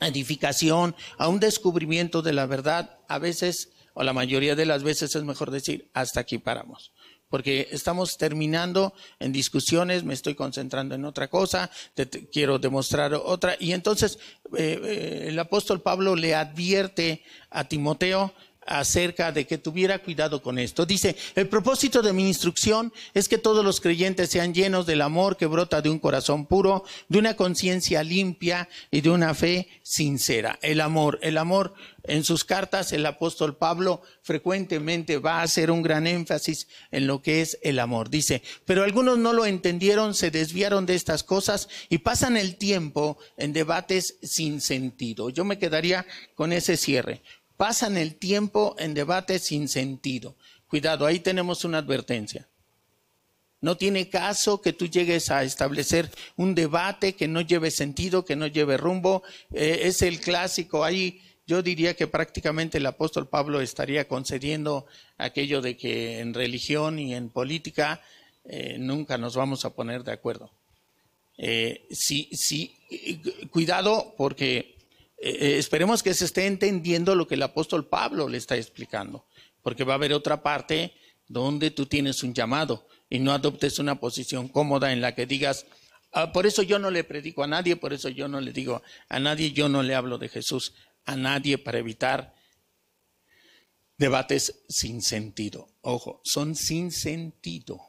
edificación, 0.00 0.94
a 1.16 1.28
un 1.28 1.40
descubrimiento 1.40 2.20
de 2.20 2.34
la 2.34 2.44
verdad, 2.44 2.98
a 3.08 3.18
veces 3.18 3.70
o 3.94 4.04
la 4.04 4.12
mayoría 4.12 4.54
de 4.54 4.66
las 4.66 4.82
veces 4.82 5.16
es 5.16 5.24
mejor 5.24 5.50
decir 5.50 5.90
hasta 5.94 6.20
aquí 6.20 6.38
paramos 6.38 6.92
porque 7.28 7.68
estamos 7.70 8.16
terminando 8.16 8.94
en 9.18 9.32
discusiones, 9.32 10.04
me 10.04 10.14
estoy 10.14 10.34
concentrando 10.34 10.94
en 10.94 11.04
otra 11.04 11.28
cosa, 11.28 11.70
te, 11.94 12.08
quiero 12.28 12.58
demostrar 12.58 13.14
otra. 13.14 13.56
Y 13.58 13.72
entonces 13.72 14.18
eh, 14.56 14.80
eh, 14.82 15.24
el 15.28 15.38
apóstol 15.38 15.80
Pablo 15.80 16.16
le 16.16 16.34
advierte 16.34 17.22
a 17.50 17.64
Timoteo 17.64 18.32
acerca 18.68 19.32
de 19.32 19.46
que 19.46 19.58
tuviera 19.58 19.98
cuidado 19.98 20.42
con 20.42 20.58
esto. 20.58 20.86
Dice, 20.86 21.16
el 21.34 21.48
propósito 21.48 22.02
de 22.02 22.12
mi 22.12 22.26
instrucción 22.26 22.92
es 23.14 23.28
que 23.28 23.38
todos 23.38 23.64
los 23.64 23.80
creyentes 23.80 24.30
sean 24.30 24.54
llenos 24.54 24.86
del 24.86 25.02
amor 25.02 25.36
que 25.36 25.46
brota 25.46 25.82
de 25.82 25.90
un 25.90 25.98
corazón 25.98 26.46
puro, 26.46 26.84
de 27.08 27.18
una 27.18 27.34
conciencia 27.34 28.02
limpia 28.02 28.68
y 28.90 29.00
de 29.00 29.10
una 29.10 29.34
fe 29.34 29.68
sincera. 29.82 30.58
El 30.62 30.80
amor, 30.80 31.18
el 31.22 31.38
amor 31.38 31.74
en 32.04 32.24
sus 32.24 32.44
cartas 32.44 32.92
el 32.92 33.04
apóstol 33.06 33.56
Pablo 33.56 34.02
frecuentemente 34.22 35.18
va 35.18 35.40
a 35.40 35.42
hacer 35.42 35.70
un 35.70 35.82
gran 35.82 36.06
énfasis 36.06 36.66
en 36.90 37.06
lo 37.06 37.22
que 37.22 37.42
es 37.42 37.58
el 37.62 37.78
amor. 37.78 38.10
Dice, 38.10 38.42
pero 38.64 38.82
algunos 38.82 39.18
no 39.18 39.32
lo 39.32 39.46
entendieron, 39.46 40.14
se 40.14 40.30
desviaron 40.30 40.86
de 40.86 40.94
estas 40.94 41.22
cosas 41.22 41.68
y 41.88 41.98
pasan 41.98 42.36
el 42.36 42.56
tiempo 42.56 43.18
en 43.36 43.52
debates 43.52 44.16
sin 44.22 44.60
sentido. 44.60 45.30
Yo 45.30 45.44
me 45.44 45.58
quedaría 45.58 46.06
con 46.34 46.52
ese 46.52 46.76
cierre 46.76 47.22
pasan 47.58 47.98
el 47.98 48.14
tiempo 48.14 48.76
en 48.78 48.94
debates 48.94 49.42
sin 49.42 49.68
sentido. 49.68 50.36
Cuidado, 50.68 51.04
ahí 51.04 51.18
tenemos 51.18 51.64
una 51.64 51.78
advertencia. 51.78 52.48
No 53.60 53.76
tiene 53.76 54.08
caso 54.08 54.62
que 54.62 54.72
tú 54.72 54.86
llegues 54.86 55.30
a 55.30 55.42
establecer 55.42 56.08
un 56.36 56.54
debate 56.54 57.14
que 57.14 57.26
no 57.26 57.40
lleve 57.40 57.72
sentido, 57.72 58.24
que 58.24 58.36
no 58.36 58.46
lleve 58.46 58.76
rumbo. 58.76 59.24
Eh, 59.52 59.80
es 59.82 60.02
el 60.02 60.20
clásico. 60.20 60.84
Ahí 60.84 61.20
yo 61.48 61.60
diría 61.60 61.94
que 61.94 62.06
prácticamente 62.06 62.78
el 62.78 62.86
apóstol 62.86 63.28
Pablo 63.28 63.60
estaría 63.60 64.06
concediendo 64.06 64.86
aquello 65.16 65.60
de 65.60 65.76
que 65.76 66.20
en 66.20 66.34
religión 66.34 67.00
y 67.00 67.14
en 67.16 67.28
política 67.28 68.00
eh, 68.44 68.76
nunca 68.78 69.18
nos 69.18 69.34
vamos 69.34 69.64
a 69.64 69.74
poner 69.74 70.04
de 70.04 70.12
acuerdo. 70.12 70.52
Eh, 71.36 71.86
sí, 71.90 72.28
sí, 72.32 72.76
cuidado 73.50 74.14
porque 74.16 74.77
eh, 75.20 75.36
eh, 75.40 75.58
esperemos 75.58 76.02
que 76.02 76.14
se 76.14 76.24
esté 76.24 76.46
entendiendo 76.46 77.14
lo 77.14 77.26
que 77.26 77.34
el 77.34 77.42
apóstol 77.42 77.88
Pablo 77.88 78.28
le 78.28 78.38
está 78.38 78.56
explicando, 78.56 79.26
porque 79.62 79.84
va 79.84 79.94
a 79.94 79.96
haber 79.96 80.12
otra 80.12 80.42
parte 80.42 80.92
donde 81.26 81.70
tú 81.70 81.86
tienes 81.86 82.22
un 82.22 82.34
llamado 82.34 82.86
y 83.10 83.18
no 83.18 83.32
adoptes 83.32 83.78
una 83.78 84.00
posición 84.00 84.48
cómoda 84.48 84.92
en 84.92 85.00
la 85.00 85.14
que 85.14 85.26
digas, 85.26 85.66
ah, 86.12 86.32
por 86.32 86.46
eso 86.46 86.62
yo 86.62 86.78
no 86.78 86.90
le 86.90 87.04
predico 87.04 87.42
a 87.42 87.48
nadie, 87.48 87.76
por 87.76 87.92
eso 87.92 88.08
yo 88.08 88.28
no 88.28 88.40
le 88.40 88.52
digo 88.52 88.82
a 89.08 89.18
nadie, 89.18 89.52
yo 89.52 89.68
no 89.68 89.82
le 89.82 89.94
hablo 89.94 90.18
de 90.18 90.28
Jesús 90.28 90.74
a 91.04 91.16
nadie 91.16 91.58
para 91.58 91.78
evitar 91.78 92.34
debates 93.96 94.62
sin 94.68 95.02
sentido. 95.02 95.68
Ojo, 95.80 96.20
son 96.24 96.54
sin 96.54 96.92
sentido. 96.92 97.80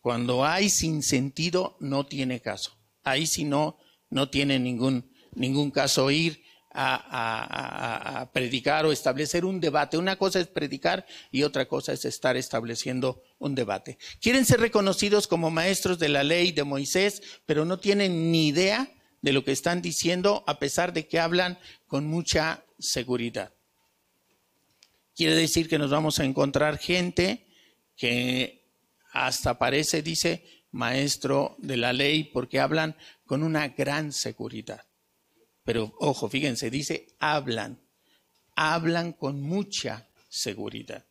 Cuando 0.00 0.44
hay 0.44 0.68
sin 0.68 1.02
sentido, 1.02 1.76
no 1.80 2.06
tiene 2.06 2.40
caso. 2.40 2.76
Ahí 3.02 3.26
si 3.26 3.44
no, 3.44 3.78
no 4.10 4.28
tiene 4.28 4.58
ningún, 4.58 5.11
ningún 5.34 5.70
caso 5.70 6.10
ir 6.10 6.42
a, 6.74 8.30
predicar 8.32 8.86
o 8.86 8.92
establecer 8.92 9.44
un 9.44 9.60
debate. 9.60 9.98
Una 9.98 10.16
cosa 10.16 10.40
es 10.40 10.46
predicar 10.46 11.06
y 11.30 11.42
otra 11.42 11.66
cosa 11.66 11.92
es 11.92 12.04
estar 12.04 12.36
estableciendo 12.36 13.22
un 13.38 13.54
debate. 13.54 13.98
Quieren 14.20 14.44
ser 14.44 14.60
reconocidos 14.60 15.26
como 15.26 15.50
maestros 15.50 15.98
de 15.98 16.08
la 16.08 16.24
ley 16.24 16.52
de 16.52 16.64
Moisés, 16.64 17.22
pero 17.46 17.64
no 17.64 17.78
tienen 17.78 18.32
ni 18.32 18.48
idea 18.48 18.90
de 19.20 19.32
lo 19.32 19.44
que 19.44 19.52
están 19.52 19.82
diciendo 19.82 20.44
a 20.46 20.58
pesar 20.58 20.92
de 20.92 21.06
que 21.06 21.20
hablan 21.20 21.58
con 21.86 22.06
mucha 22.06 22.64
seguridad. 22.78 23.52
Quiere 25.14 25.34
decir 25.34 25.68
que 25.68 25.78
nos 25.78 25.90
vamos 25.90 26.18
a 26.18 26.24
encontrar 26.24 26.78
gente 26.78 27.46
que 27.96 28.64
hasta 29.12 29.58
parece, 29.58 30.02
dice, 30.02 30.64
maestro 30.70 31.54
de 31.58 31.76
la 31.76 31.92
ley 31.92 32.24
porque 32.24 32.58
hablan 32.58 32.96
con 33.26 33.42
una 33.42 33.68
gran 33.68 34.10
seguridad. 34.10 34.86
Pero 35.64 35.94
ojo, 35.98 36.28
fíjense, 36.28 36.70
dice 36.70 37.08
hablan, 37.18 37.80
hablan 38.56 39.12
con 39.12 39.40
mucha 39.40 40.08
seguridad. 40.28 41.04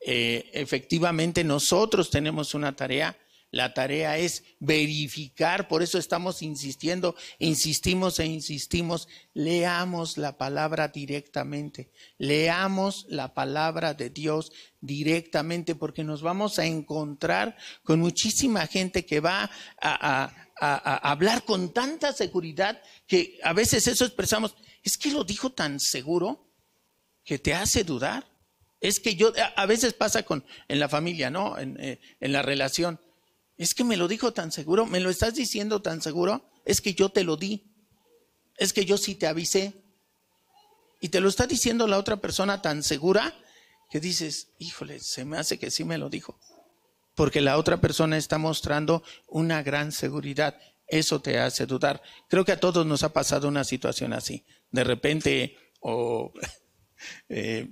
Eh, 0.00 0.50
efectivamente, 0.54 1.44
nosotros 1.44 2.10
tenemos 2.10 2.54
una 2.54 2.74
tarea. 2.74 3.16
La 3.50 3.74
tarea 3.74 4.16
es 4.16 4.44
verificar, 4.60 5.68
por 5.68 5.82
eso 5.82 5.98
estamos 5.98 6.40
insistiendo, 6.40 7.14
insistimos 7.38 8.18
e 8.18 8.24
insistimos, 8.24 9.08
leamos 9.34 10.16
la 10.16 10.38
palabra 10.38 10.88
directamente, 10.88 11.90
leamos 12.16 13.04
la 13.10 13.34
palabra 13.34 13.92
de 13.92 14.08
Dios 14.08 14.52
directamente, 14.80 15.74
porque 15.74 16.02
nos 16.02 16.22
vamos 16.22 16.58
a 16.58 16.64
encontrar 16.64 17.58
con 17.82 18.00
muchísima 18.00 18.66
gente 18.66 19.04
que 19.04 19.20
va 19.20 19.50
a 19.78 20.24
a, 20.24 20.41
hablar 20.60 21.44
con 21.44 21.72
tanta 21.72 22.12
seguridad 22.12 22.80
que 23.06 23.38
a 23.42 23.52
veces 23.52 23.86
eso 23.86 24.04
expresamos, 24.04 24.54
es 24.82 24.96
que 24.96 25.10
lo 25.10 25.24
dijo 25.24 25.52
tan 25.52 25.80
seguro 25.80 26.52
que 27.24 27.38
te 27.38 27.54
hace 27.54 27.84
dudar. 27.84 28.28
Es 28.80 28.98
que 28.98 29.14
yo, 29.14 29.32
a 29.56 29.66
veces 29.66 29.94
pasa 29.94 30.24
con, 30.24 30.44
en 30.68 30.80
la 30.80 30.88
familia, 30.88 31.30
¿no? 31.30 31.56
En, 31.58 31.78
eh, 31.80 32.00
en 32.20 32.32
la 32.32 32.42
relación. 32.42 33.00
Es 33.56 33.74
que 33.74 33.84
me 33.84 33.96
lo 33.96 34.08
dijo 34.08 34.32
tan 34.32 34.50
seguro, 34.50 34.86
me 34.86 34.98
lo 34.98 35.08
estás 35.08 35.34
diciendo 35.34 35.82
tan 35.82 36.02
seguro, 36.02 36.50
es 36.64 36.80
que 36.80 36.94
yo 36.94 37.10
te 37.10 37.22
lo 37.22 37.36
di. 37.36 37.72
Es 38.56 38.72
que 38.72 38.84
yo 38.84 38.98
sí 38.98 39.14
te 39.14 39.28
avisé. 39.28 39.72
Y 41.00 41.10
te 41.10 41.20
lo 41.20 41.28
está 41.28 41.46
diciendo 41.46 41.86
la 41.86 41.98
otra 41.98 42.20
persona 42.20 42.60
tan 42.60 42.82
segura 42.82 43.34
que 43.88 44.00
dices, 44.00 44.48
híjole, 44.58 44.98
se 45.00 45.24
me 45.24 45.38
hace 45.38 45.58
que 45.58 45.70
sí 45.70 45.84
me 45.84 45.98
lo 45.98 46.08
dijo 46.08 46.38
porque 47.14 47.40
la 47.40 47.58
otra 47.58 47.80
persona 47.80 48.16
está 48.16 48.38
mostrando 48.38 49.02
una 49.28 49.62
gran 49.62 49.92
seguridad. 49.92 50.58
Eso 50.86 51.20
te 51.20 51.38
hace 51.38 51.66
dudar. 51.66 52.02
Creo 52.28 52.44
que 52.44 52.52
a 52.52 52.60
todos 52.60 52.86
nos 52.86 53.02
ha 53.02 53.12
pasado 53.12 53.48
una 53.48 53.64
situación 53.64 54.12
así. 54.12 54.44
De 54.70 54.84
repente, 54.84 55.56
o 55.80 56.32
eh, 57.28 57.68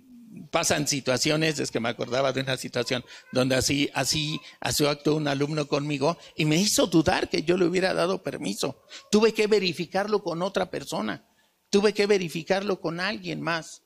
pasan 0.51 0.87
situaciones, 0.87 1.59
es 1.59 1.71
que 1.71 1.81
me 1.81 1.89
acordaba 1.89 2.33
de 2.33 2.41
una 2.41 2.57
situación 2.57 3.05
donde 3.33 3.57
así, 3.57 3.91
así, 3.95 4.41
así 4.61 4.87
actuó 4.87 5.17
un 5.17 5.29
alumno 5.29 5.67
conmigo 5.67 6.19
y 6.37 6.45
me 6.45 6.57
hizo 6.57 6.87
dudar 6.87 7.29
que 7.29 7.43
yo 7.43 7.57
le 7.57 7.67
hubiera 7.67 7.95
dado 7.95 8.23
permiso. 8.23 8.83
Tuve 9.11 9.33
que 9.33 9.47
verificarlo 9.47 10.23
con 10.23 10.43
otra 10.43 10.71
persona. 10.71 11.27
Tuve 11.71 11.95
que 11.95 12.07
verificarlo 12.07 12.81
con 12.81 13.01
alguien 13.01 13.41
más. 13.41 13.83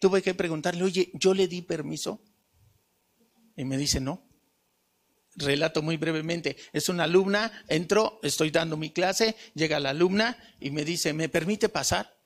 Tuve 0.00 0.22
que 0.22 0.34
preguntarle, 0.34 0.84
oye, 0.84 1.10
¿yo 1.14 1.34
le 1.34 1.48
di 1.48 1.62
permiso? 1.62 2.22
Y 3.56 3.64
me 3.64 3.76
dice, 3.76 4.00
no 4.00 4.27
relato 5.38 5.82
muy 5.82 5.96
brevemente. 5.96 6.56
Es 6.72 6.88
una 6.88 7.04
alumna, 7.04 7.64
entró, 7.68 8.20
estoy 8.22 8.50
dando 8.50 8.76
mi 8.76 8.90
clase, 8.90 9.36
llega 9.54 9.80
la 9.80 9.90
alumna 9.90 10.36
y 10.60 10.70
me 10.70 10.84
dice, 10.84 11.12
¿me 11.12 11.28
permite 11.28 11.68
pasar? 11.68 12.16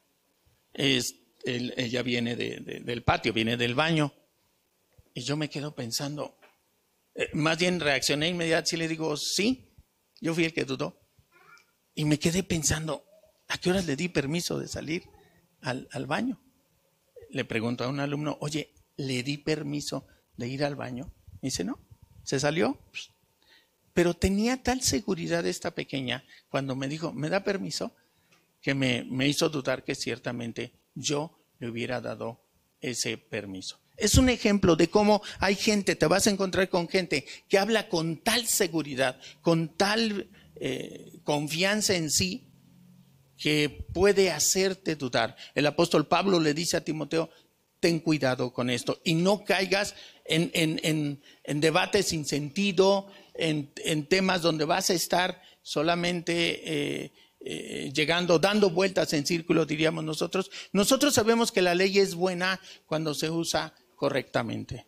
Es, 0.72 1.14
ella 1.44 2.02
viene 2.02 2.36
del 2.36 3.02
patio, 3.04 3.32
viene 3.32 3.56
del 3.56 3.74
baño. 3.74 4.12
Y 5.14 5.22
yo 5.22 5.36
me 5.36 5.50
quedo 5.50 5.74
pensando, 5.74 6.38
eh, 7.14 7.28
más 7.34 7.58
bien 7.58 7.80
reaccioné 7.80 8.28
inmediatamente 8.28 8.76
y 8.76 8.78
le 8.78 8.88
digo, 8.88 9.16
sí, 9.16 9.74
yo 10.20 10.34
fui 10.34 10.44
el 10.44 10.54
que 10.54 10.64
dudó. 10.64 10.98
Y 11.94 12.04
me 12.06 12.18
quedé 12.18 12.42
pensando, 12.42 13.04
¿a 13.48 13.58
qué 13.58 13.70
horas 13.70 13.86
le 13.86 13.96
di 13.96 14.08
permiso 14.08 14.58
de 14.58 14.68
salir 14.68 15.04
al, 15.60 16.06
baño? 16.06 16.42
Le 17.30 17.44
pregunto 17.44 17.84
a 17.84 17.88
un 17.88 18.00
alumno, 18.00 18.38
oye, 18.40 18.72
¿le 18.96 19.22
di 19.22 19.36
permiso 19.36 20.06
de 20.36 20.48
ir 20.48 20.64
al 20.64 20.76
baño? 20.76 21.12
Dice, 21.42 21.64
no. 21.64 21.78
Se 22.22 22.40
salió. 22.40 22.78
Pero 23.94 24.14
tenía 24.14 24.62
tal 24.62 24.80
seguridad 24.82 25.46
esta 25.46 25.72
pequeña 25.72 26.24
cuando 26.48 26.74
me 26.74 26.88
dijo, 26.88 27.12
¿me 27.12 27.28
da 27.28 27.44
permiso? 27.44 27.92
Que 28.60 28.74
me, 28.74 29.04
me 29.04 29.28
hizo 29.28 29.48
dudar 29.48 29.84
que 29.84 29.94
ciertamente 29.94 30.72
yo 30.94 31.38
le 31.58 31.68
hubiera 31.68 32.00
dado 32.00 32.40
ese 32.80 33.18
permiso. 33.18 33.78
Es 33.96 34.16
un 34.16 34.28
ejemplo 34.28 34.76
de 34.76 34.88
cómo 34.88 35.22
hay 35.38 35.54
gente, 35.54 35.94
te 35.94 36.06
vas 36.06 36.26
a 36.26 36.30
encontrar 36.30 36.68
con 36.68 36.88
gente 36.88 37.26
que 37.48 37.58
habla 37.58 37.88
con 37.88 38.16
tal 38.16 38.46
seguridad, 38.46 39.20
con 39.42 39.76
tal 39.76 40.28
eh, 40.56 41.20
confianza 41.22 41.94
en 41.94 42.10
sí, 42.10 42.48
que 43.36 43.86
puede 43.92 44.30
hacerte 44.30 44.96
dudar. 44.96 45.36
El 45.54 45.66
apóstol 45.66 46.06
Pablo 46.06 46.40
le 46.40 46.54
dice 46.54 46.76
a 46.76 46.84
Timoteo, 46.84 47.30
ten 47.80 47.98
cuidado 47.98 48.52
con 48.52 48.70
esto 48.70 49.00
y 49.04 49.14
no 49.14 49.44
caigas 49.44 49.96
en, 50.34 50.50
en, 50.82 51.20
en, 51.44 51.60
debates 51.60 52.06
sin 52.06 52.24
sentido, 52.24 53.06
en, 53.34 53.72
temas 54.06 54.42
donde 54.42 54.64
vas 54.64 54.90
a 54.90 54.94
estar 54.94 55.42
solamente 55.62 57.12
llegando, 57.92 58.38
dando 58.38 58.70
vueltas 58.70 59.12
en 59.12 59.26
círculo, 59.26 59.66
diríamos 59.66 60.04
nosotros. 60.04 60.50
Nosotros 60.72 61.14
sabemos 61.14 61.50
que 61.50 61.62
la 61.62 61.74
ley 61.74 61.98
es 61.98 62.14
buena 62.14 62.60
cuando 62.86 63.14
se 63.14 63.30
usa 63.30 63.74
correctamente. 63.96 64.86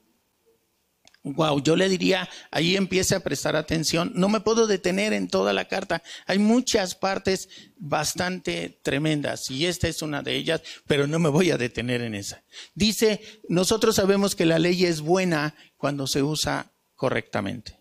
Wow, 1.26 1.62
yo 1.62 1.74
le 1.74 1.88
diría, 1.88 2.28
ahí 2.50 2.76
empiece 2.76 3.14
a 3.14 3.20
prestar 3.20 3.56
atención. 3.56 4.12
No 4.14 4.28
me 4.28 4.40
puedo 4.40 4.66
detener 4.66 5.14
en 5.14 5.28
toda 5.28 5.54
la 5.54 5.68
carta. 5.68 6.02
Hay 6.26 6.38
muchas 6.38 6.94
partes 6.94 7.48
bastante 7.78 8.78
tremendas 8.82 9.50
y 9.50 9.64
esta 9.64 9.88
es 9.88 10.02
una 10.02 10.20
de 10.20 10.36
ellas, 10.36 10.60
pero 10.86 11.06
no 11.06 11.18
me 11.18 11.30
voy 11.30 11.50
a 11.50 11.56
detener 11.56 12.02
en 12.02 12.14
esa. 12.14 12.44
Dice, 12.74 13.22
nosotros 13.48 13.96
sabemos 13.96 14.34
que 14.34 14.44
la 14.44 14.58
ley 14.58 14.84
es 14.84 15.00
buena 15.00 15.54
cuando 15.78 16.06
se 16.06 16.22
usa 16.22 16.72
correctamente. 16.94 17.80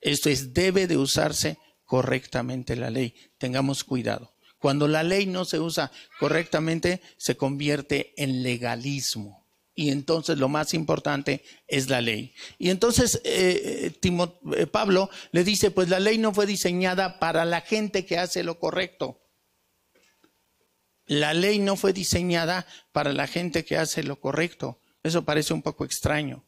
Esto 0.00 0.28
es, 0.28 0.52
debe 0.52 0.88
de 0.88 0.96
usarse 0.96 1.58
correctamente 1.84 2.74
la 2.74 2.90
ley. 2.90 3.14
Tengamos 3.38 3.84
cuidado. 3.84 4.34
Cuando 4.58 4.88
la 4.88 5.04
ley 5.04 5.26
no 5.26 5.44
se 5.44 5.60
usa 5.60 5.92
correctamente, 6.18 7.00
se 7.16 7.36
convierte 7.36 8.12
en 8.16 8.42
legalismo 8.42 9.41
y 9.74 9.90
entonces 9.90 10.38
lo 10.38 10.48
más 10.48 10.74
importante 10.74 11.44
es 11.66 11.88
la 11.88 12.00
ley. 12.00 12.34
Y 12.58 12.70
entonces 12.70 13.20
eh, 13.24 13.92
eh, 14.02 14.66
Pablo 14.66 15.10
le 15.30 15.44
dice, 15.44 15.70
pues 15.70 15.88
la 15.88 16.00
ley 16.00 16.18
no 16.18 16.34
fue 16.34 16.46
diseñada 16.46 17.18
para 17.18 17.44
la 17.44 17.62
gente 17.62 18.04
que 18.04 18.18
hace 18.18 18.42
lo 18.42 18.58
correcto. 18.58 19.20
La 21.06 21.34
ley 21.34 21.58
no 21.58 21.76
fue 21.76 21.92
diseñada 21.92 22.66
para 22.92 23.12
la 23.12 23.26
gente 23.26 23.64
que 23.64 23.76
hace 23.76 24.02
lo 24.02 24.20
correcto. 24.20 24.78
Eso 25.02 25.24
parece 25.24 25.52
un 25.52 25.62
poco 25.62 25.84
extraño. 25.84 26.44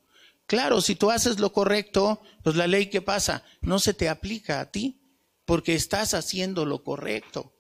Claro, 0.47 0.81
si 0.81 0.95
tú 0.95 1.11
haces 1.11 1.41
lo 1.41 1.53
correcto, 1.53 2.21
pues 2.43 2.57
la 2.57 2.67
ley, 2.67 2.87
¿qué 2.87 3.01
pasa? 3.01 3.43
No 3.63 3.79
se 3.79 3.95
te 3.95 4.09
aplica 4.09 4.61
a 4.61 4.71
ti 4.71 5.01
porque 5.47 5.75
estás 5.75 6.15
haciendo 6.15 6.67
lo 6.67 6.85
correcto. 6.85 7.55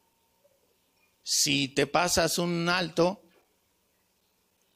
Si 1.22 1.68
te 1.68 1.86
pasas 1.86 2.38
un 2.38 2.68
alto, 2.68 3.23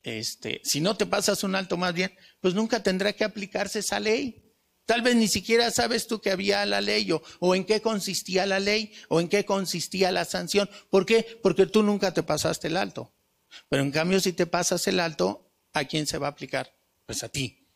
este, 0.08 0.60
si 0.64 0.80
no 0.80 0.96
te 0.96 1.06
pasas 1.06 1.42
un 1.44 1.54
alto 1.54 1.76
más 1.76 1.92
bien, 1.92 2.14
pues 2.40 2.54
nunca 2.54 2.82
tendrá 2.82 3.12
que 3.12 3.24
aplicarse 3.24 3.80
esa 3.80 4.00
ley. 4.00 4.54
Tal 4.86 5.02
vez 5.02 5.16
ni 5.16 5.28
siquiera 5.28 5.70
sabes 5.70 6.06
tú 6.06 6.20
que 6.20 6.30
había 6.30 6.64
la 6.64 6.80
ley 6.80 7.12
o, 7.12 7.22
o, 7.40 7.54
en 7.54 7.64
qué 7.64 7.82
consistía 7.82 8.46
la 8.46 8.58
ley 8.58 8.92
o 9.08 9.20
en 9.20 9.28
qué 9.28 9.44
consistía 9.44 10.10
la 10.12 10.24
sanción. 10.24 10.70
¿Por 10.88 11.04
qué? 11.04 11.38
Porque 11.42 11.66
tú 11.66 11.82
nunca 11.82 12.14
te 12.14 12.22
pasaste 12.22 12.68
el 12.68 12.76
alto. 12.76 13.12
Pero 13.68 13.82
en 13.82 13.90
cambio, 13.90 14.20
si 14.20 14.32
te 14.32 14.46
pasas 14.46 14.86
el 14.86 15.00
alto, 15.00 15.52
¿a 15.74 15.84
quién 15.84 16.06
se 16.06 16.16
va 16.16 16.28
a 16.28 16.30
aplicar? 16.30 16.74
Pues 17.04 17.22
a 17.22 17.28
ti. 17.28 17.66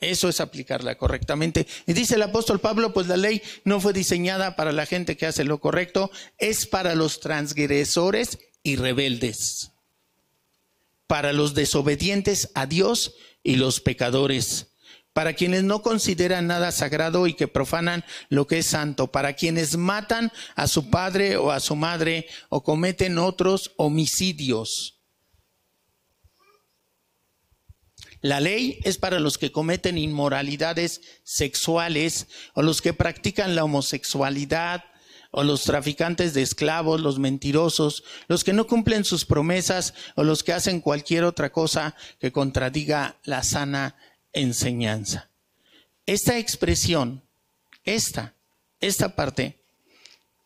Eso 0.00 0.28
es 0.28 0.40
aplicarla 0.40 0.98
correctamente. 0.98 1.66
Y 1.86 1.92
dice 1.92 2.16
el 2.16 2.22
apóstol 2.22 2.60
Pablo, 2.60 2.92
pues 2.92 3.06
la 3.06 3.16
ley 3.16 3.42
no 3.64 3.80
fue 3.80 3.92
diseñada 3.92 4.54
para 4.54 4.72
la 4.72 4.86
gente 4.86 5.16
que 5.16 5.26
hace 5.26 5.44
lo 5.44 5.60
correcto, 5.60 6.10
es 6.36 6.66
para 6.66 6.94
los 6.94 7.20
transgresores 7.20 8.38
y 8.62 8.76
rebeldes 8.76 9.72
para 11.08 11.32
los 11.32 11.54
desobedientes 11.54 12.52
a 12.54 12.66
Dios 12.66 13.14
y 13.42 13.56
los 13.56 13.80
pecadores, 13.80 14.74
para 15.12 15.32
quienes 15.32 15.64
no 15.64 15.82
consideran 15.82 16.46
nada 16.46 16.70
sagrado 16.70 17.26
y 17.26 17.34
que 17.34 17.48
profanan 17.48 18.04
lo 18.28 18.46
que 18.46 18.58
es 18.58 18.66
santo, 18.66 19.10
para 19.10 19.32
quienes 19.32 19.76
matan 19.76 20.30
a 20.54 20.68
su 20.68 20.90
padre 20.90 21.36
o 21.38 21.50
a 21.50 21.58
su 21.58 21.74
madre 21.74 22.28
o 22.50 22.62
cometen 22.62 23.18
otros 23.18 23.72
homicidios. 23.78 25.00
La 28.20 28.40
ley 28.40 28.78
es 28.82 28.98
para 28.98 29.18
los 29.18 29.38
que 29.38 29.50
cometen 29.50 29.96
inmoralidades 29.96 31.00
sexuales 31.22 32.26
o 32.52 32.62
los 32.62 32.82
que 32.82 32.92
practican 32.92 33.54
la 33.54 33.64
homosexualidad 33.64 34.84
o 35.30 35.44
los 35.44 35.64
traficantes 35.64 36.34
de 36.34 36.42
esclavos, 36.42 37.00
los 37.00 37.18
mentirosos, 37.18 38.04
los 38.28 38.44
que 38.44 38.52
no 38.52 38.66
cumplen 38.66 39.04
sus 39.04 39.24
promesas 39.24 39.94
o 40.14 40.24
los 40.24 40.42
que 40.42 40.52
hacen 40.52 40.80
cualquier 40.80 41.24
otra 41.24 41.50
cosa 41.50 41.94
que 42.18 42.32
contradiga 42.32 43.18
la 43.24 43.42
sana 43.42 43.96
enseñanza. 44.32 45.30
Esta 46.06 46.38
expresión, 46.38 47.22
esta, 47.84 48.34
esta 48.80 49.14
parte, 49.14 49.58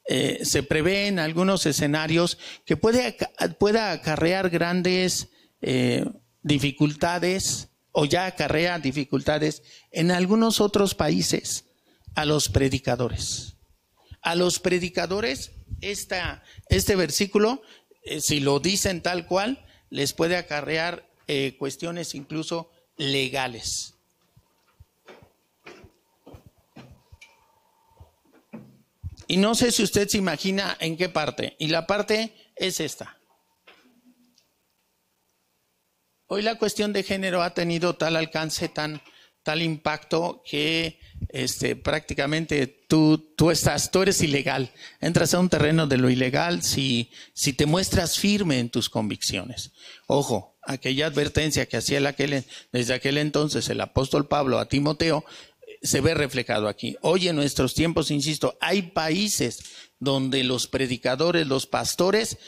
eh, 0.08 0.40
se 0.42 0.64
prevé 0.64 1.06
en 1.06 1.20
algunos 1.20 1.64
escenarios 1.64 2.38
que 2.64 2.76
puede, 2.76 3.16
pueda 3.58 3.92
acarrear 3.92 4.50
grandes 4.50 5.28
eh, 5.60 6.04
dificultades 6.42 7.68
o 7.92 8.04
ya 8.04 8.26
acarrea 8.26 8.80
dificultades 8.80 9.62
en 9.92 10.10
algunos 10.10 10.60
otros 10.60 10.96
países 10.96 11.66
a 12.16 12.24
los 12.24 12.48
predicadores 12.48 13.51
a 14.22 14.34
los 14.34 14.58
predicadores 14.60 15.52
este 15.80 16.96
versículo, 16.96 17.62
eh, 18.04 18.20
si 18.20 18.40
lo 18.40 18.60
dicen 18.60 19.02
tal 19.02 19.26
cual, 19.26 19.64
les 19.90 20.12
puede 20.12 20.36
acarrear 20.36 21.08
eh, 21.26 21.56
cuestiones 21.58 22.14
incluso 22.14 22.70
legales. 22.96 23.94
Y 29.26 29.38
no 29.38 29.54
sé 29.54 29.72
si 29.72 29.82
usted 29.82 30.08
se 30.08 30.18
imagina 30.18 30.76
en 30.78 30.96
qué 30.96 31.08
parte. 31.08 31.56
Y 31.58 31.68
la 31.68 31.86
parte 31.86 32.34
es 32.54 32.80
esta. 32.80 33.18
Hoy 36.26 36.42
la 36.42 36.56
cuestión 36.56 36.92
de 36.92 37.02
género 37.02 37.42
ha 37.42 37.54
tenido 37.54 37.96
tal 37.96 38.16
alcance, 38.16 38.68
tan, 38.68 39.02
tal 39.42 39.62
impacto 39.62 40.42
que 40.46 40.98
este, 41.32 41.76
prácticamente 41.76 42.66
tú, 42.66 43.18
tú 43.36 43.50
estás, 43.50 43.90
tú 43.90 44.02
eres 44.02 44.22
ilegal. 44.22 44.70
Entras 45.00 45.34
a 45.34 45.40
un 45.40 45.48
terreno 45.48 45.86
de 45.86 45.96
lo 45.96 46.10
ilegal 46.10 46.62
si, 46.62 47.10
si 47.32 47.52
te 47.52 47.66
muestras 47.66 48.18
firme 48.18 48.58
en 48.58 48.70
tus 48.70 48.90
convicciones. 48.90 49.72
Ojo, 50.06 50.58
aquella 50.62 51.06
advertencia 51.06 51.66
que 51.66 51.78
hacía 51.78 52.00
desde 52.72 52.94
aquel 52.94 53.18
entonces 53.18 53.68
el 53.68 53.80
apóstol 53.80 54.28
Pablo 54.28 54.58
a 54.58 54.68
Timoteo, 54.68 55.24
se 55.82 56.00
ve 56.00 56.14
reflejado 56.14 56.68
aquí. 56.68 56.96
Hoy 57.00 57.28
en 57.28 57.36
nuestros 57.36 57.74
tiempos, 57.74 58.10
insisto, 58.10 58.56
hay 58.60 58.82
países 58.82 59.64
donde 59.98 60.44
los 60.44 60.68
predicadores, 60.68 61.46
los 61.46 61.66
pastores, 61.66 62.38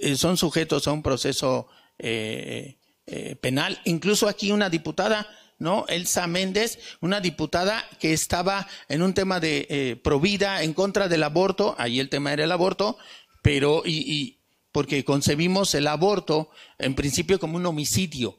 eh, 0.00 0.16
son 0.16 0.36
sujetos 0.36 0.86
a 0.86 0.92
un 0.92 1.02
proceso 1.02 1.68
eh, 1.98 2.78
eh, 3.06 3.36
penal. 3.36 3.80
Incluso 3.84 4.28
aquí 4.28 4.52
una 4.52 4.70
diputada 4.70 5.26
¿no? 5.60 5.84
Elsa 5.86 6.26
Méndez, 6.26 6.80
una 7.00 7.20
diputada 7.20 7.84
que 8.00 8.12
estaba 8.12 8.66
en 8.88 9.02
un 9.02 9.14
tema 9.14 9.38
de 9.38 9.66
eh, 9.70 9.96
provida 10.02 10.64
en 10.64 10.74
contra 10.74 11.06
del 11.06 11.22
aborto, 11.22 11.76
ahí 11.78 12.00
el 12.00 12.08
tema 12.08 12.32
era 12.32 12.42
el 12.42 12.50
aborto, 12.50 12.98
pero 13.42 13.82
y, 13.84 13.98
y 14.12 14.40
porque 14.72 15.04
concebimos 15.04 15.74
el 15.74 15.86
aborto 15.86 16.50
en 16.78 16.94
principio 16.94 17.38
como 17.38 17.56
un 17.56 17.66
homicidio. 17.66 18.38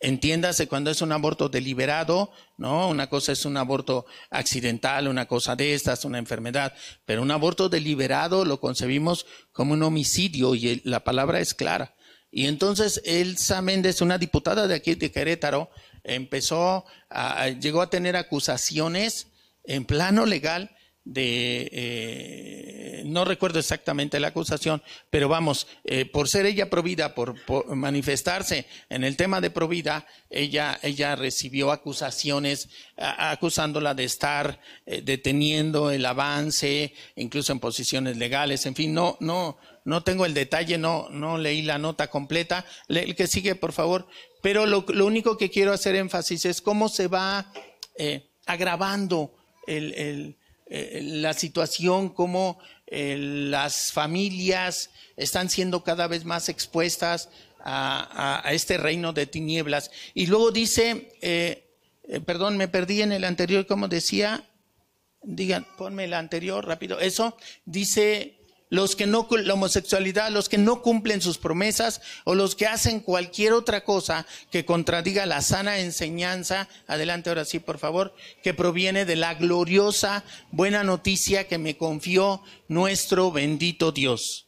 Entiéndase 0.00 0.68
cuando 0.68 0.92
es 0.92 1.02
un 1.02 1.10
aborto 1.10 1.48
deliberado, 1.48 2.30
¿no? 2.56 2.88
Una 2.88 3.08
cosa 3.08 3.32
es 3.32 3.44
un 3.44 3.56
aborto 3.56 4.06
accidental, 4.30 5.08
una 5.08 5.26
cosa 5.26 5.56
de 5.56 5.74
estas, 5.74 6.04
una 6.04 6.18
enfermedad, 6.18 6.72
pero 7.04 7.20
un 7.20 7.32
aborto 7.32 7.68
deliberado 7.68 8.44
lo 8.44 8.60
concebimos 8.60 9.26
como 9.50 9.72
un 9.72 9.82
homicidio 9.82 10.54
y 10.54 10.80
la 10.84 11.02
palabra 11.02 11.40
es 11.40 11.52
clara. 11.52 11.96
Y 12.30 12.46
entonces 12.46 13.00
Elsa 13.04 13.60
Méndez, 13.62 14.00
una 14.00 14.18
diputada 14.18 14.68
de 14.68 14.74
aquí 14.74 14.94
de 14.94 15.10
Querétaro, 15.10 15.70
empezó 16.08 16.84
a, 17.10 17.48
llegó 17.48 17.82
a 17.82 17.90
tener 17.90 18.16
acusaciones 18.16 19.28
en 19.64 19.84
plano 19.84 20.26
legal 20.26 20.70
de, 21.04 21.70
eh, 21.72 23.02
no 23.06 23.24
recuerdo 23.24 23.58
exactamente 23.58 24.20
la 24.20 24.28
acusación, 24.28 24.82
pero 25.08 25.26
vamos, 25.26 25.66
eh, 25.84 26.04
por 26.04 26.28
ser 26.28 26.44
ella 26.44 26.68
provida, 26.68 27.14
por, 27.14 27.34
manifestarse 27.74 28.66
en 28.90 29.04
el 29.04 29.16
tema 29.16 29.40
de 29.40 29.48
provida, 29.48 30.06
ella, 30.28 30.78
ella 30.82 31.16
recibió 31.16 31.72
acusaciones 31.72 32.68
acusándola 32.96 33.94
de 33.94 34.04
estar 34.04 34.60
eh, 34.84 35.00
deteniendo 35.02 35.90
el 35.90 36.04
avance, 36.04 36.92
incluso 37.16 37.52
en 37.52 37.60
posiciones 37.60 38.18
legales, 38.18 38.66
en 38.66 38.74
fin, 38.74 38.92
no, 38.92 39.16
no, 39.20 39.56
no 39.88 40.02
tengo 40.02 40.26
el 40.26 40.34
detalle, 40.34 40.76
no, 40.76 41.08
no 41.08 41.38
leí 41.38 41.62
la 41.62 41.78
nota 41.78 42.10
completa. 42.10 42.66
El 42.88 43.16
que 43.16 43.26
sigue, 43.26 43.54
por 43.54 43.72
favor. 43.72 44.06
Pero 44.42 44.66
lo, 44.66 44.84
único 45.04 45.36
que 45.36 45.50
quiero 45.50 45.72
hacer 45.72 45.96
énfasis 45.96 46.44
es 46.44 46.60
cómo 46.60 46.88
se 46.88 47.08
va 47.08 47.52
eh, 47.96 48.30
agravando 48.46 49.34
eh, 49.66 50.34
la 50.66 51.32
situación, 51.34 52.10
cómo 52.10 52.58
eh, 52.86 53.16
las 53.18 53.92
familias 53.92 54.90
están 55.16 55.50
siendo 55.50 55.82
cada 55.82 56.06
vez 56.06 56.24
más 56.24 56.48
expuestas 56.48 57.30
a, 57.60 58.42
este 58.50 58.78
reino 58.78 59.12
de 59.12 59.26
tinieblas. 59.26 59.90
Y 60.14 60.26
luego 60.26 60.52
dice, 60.52 61.10
perdón, 62.24 62.56
me 62.56 62.68
perdí 62.68 63.02
en 63.02 63.12
el 63.12 63.24
anterior, 63.24 63.66
como 63.66 63.88
decía, 63.88 64.48
digan, 65.22 65.66
ponme 65.76 66.04
el 66.04 66.14
anterior 66.14 66.66
rápido. 66.66 67.00
Eso 67.00 67.36
dice 67.66 68.37
los 68.70 68.96
que 68.96 69.06
no, 69.06 69.26
la 69.30 69.54
homosexualidad, 69.54 70.30
los 70.30 70.48
que 70.48 70.58
no 70.58 70.82
cumplen 70.82 71.20
sus 71.20 71.38
promesas 71.38 72.00
o 72.24 72.34
los 72.34 72.54
que 72.54 72.66
hacen 72.66 73.00
cualquier 73.00 73.52
otra 73.52 73.84
cosa 73.84 74.26
que 74.50 74.64
contradiga 74.64 75.26
la 75.26 75.42
sana 75.42 75.78
enseñanza, 75.78 76.68
adelante 76.86 77.30
ahora 77.30 77.44
sí, 77.44 77.58
por 77.58 77.78
favor, 77.78 78.14
que 78.42 78.54
proviene 78.54 79.04
de 79.04 79.16
la 79.16 79.34
gloriosa 79.34 80.24
buena 80.50 80.84
noticia 80.84 81.48
que 81.48 81.58
me 81.58 81.76
confió 81.76 82.42
nuestro 82.68 83.32
bendito 83.32 83.92
Dios. 83.92 84.46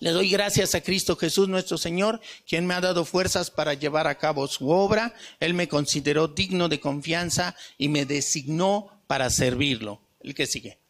Le 0.00 0.10
doy 0.10 0.30
gracias 0.30 0.74
a 0.74 0.80
Cristo 0.80 1.14
Jesús 1.14 1.48
nuestro 1.48 1.78
Señor, 1.78 2.20
quien 2.46 2.66
me 2.66 2.74
ha 2.74 2.80
dado 2.80 3.04
fuerzas 3.04 3.52
para 3.52 3.74
llevar 3.74 4.08
a 4.08 4.18
cabo 4.18 4.48
su 4.48 4.68
obra. 4.68 5.14
Él 5.38 5.54
me 5.54 5.68
consideró 5.68 6.26
digno 6.26 6.68
de 6.68 6.80
confianza 6.80 7.54
y 7.78 7.88
me 7.88 8.04
designó 8.04 9.04
para 9.06 9.30
servirlo. 9.30 10.02
El 10.20 10.34
que 10.34 10.46
sigue 10.46 10.81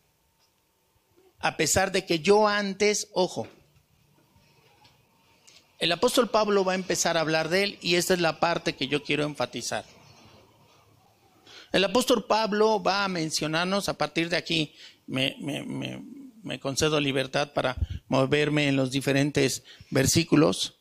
a 1.42 1.56
pesar 1.56 1.90
de 1.90 2.06
que 2.06 2.20
yo 2.20 2.46
antes, 2.46 3.08
ojo, 3.12 3.48
el 5.80 5.90
apóstol 5.90 6.30
Pablo 6.30 6.64
va 6.64 6.72
a 6.72 6.76
empezar 6.76 7.16
a 7.16 7.20
hablar 7.20 7.48
de 7.48 7.64
él 7.64 7.78
y 7.82 7.96
esta 7.96 8.14
es 8.14 8.20
la 8.20 8.38
parte 8.38 8.74
que 8.74 8.86
yo 8.86 9.02
quiero 9.02 9.24
enfatizar. 9.24 9.84
El 11.72 11.82
apóstol 11.82 12.24
Pablo 12.26 12.80
va 12.80 13.04
a 13.04 13.08
mencionarnos, 13.08 13.88
a 13.88 13.98
partir 13.98 14.28
de 14.28 14.36
aquí 14.36 14.72
me, 15.08 15.34
concedo 16.60 17.00
libertad 17.00 17.52
para 17.52 17.76
moverme 18.06 18.68
en 18.68 18.76
los 18.76 18.92
diferentes 18.92 19.64
versículos. 19.90 20.78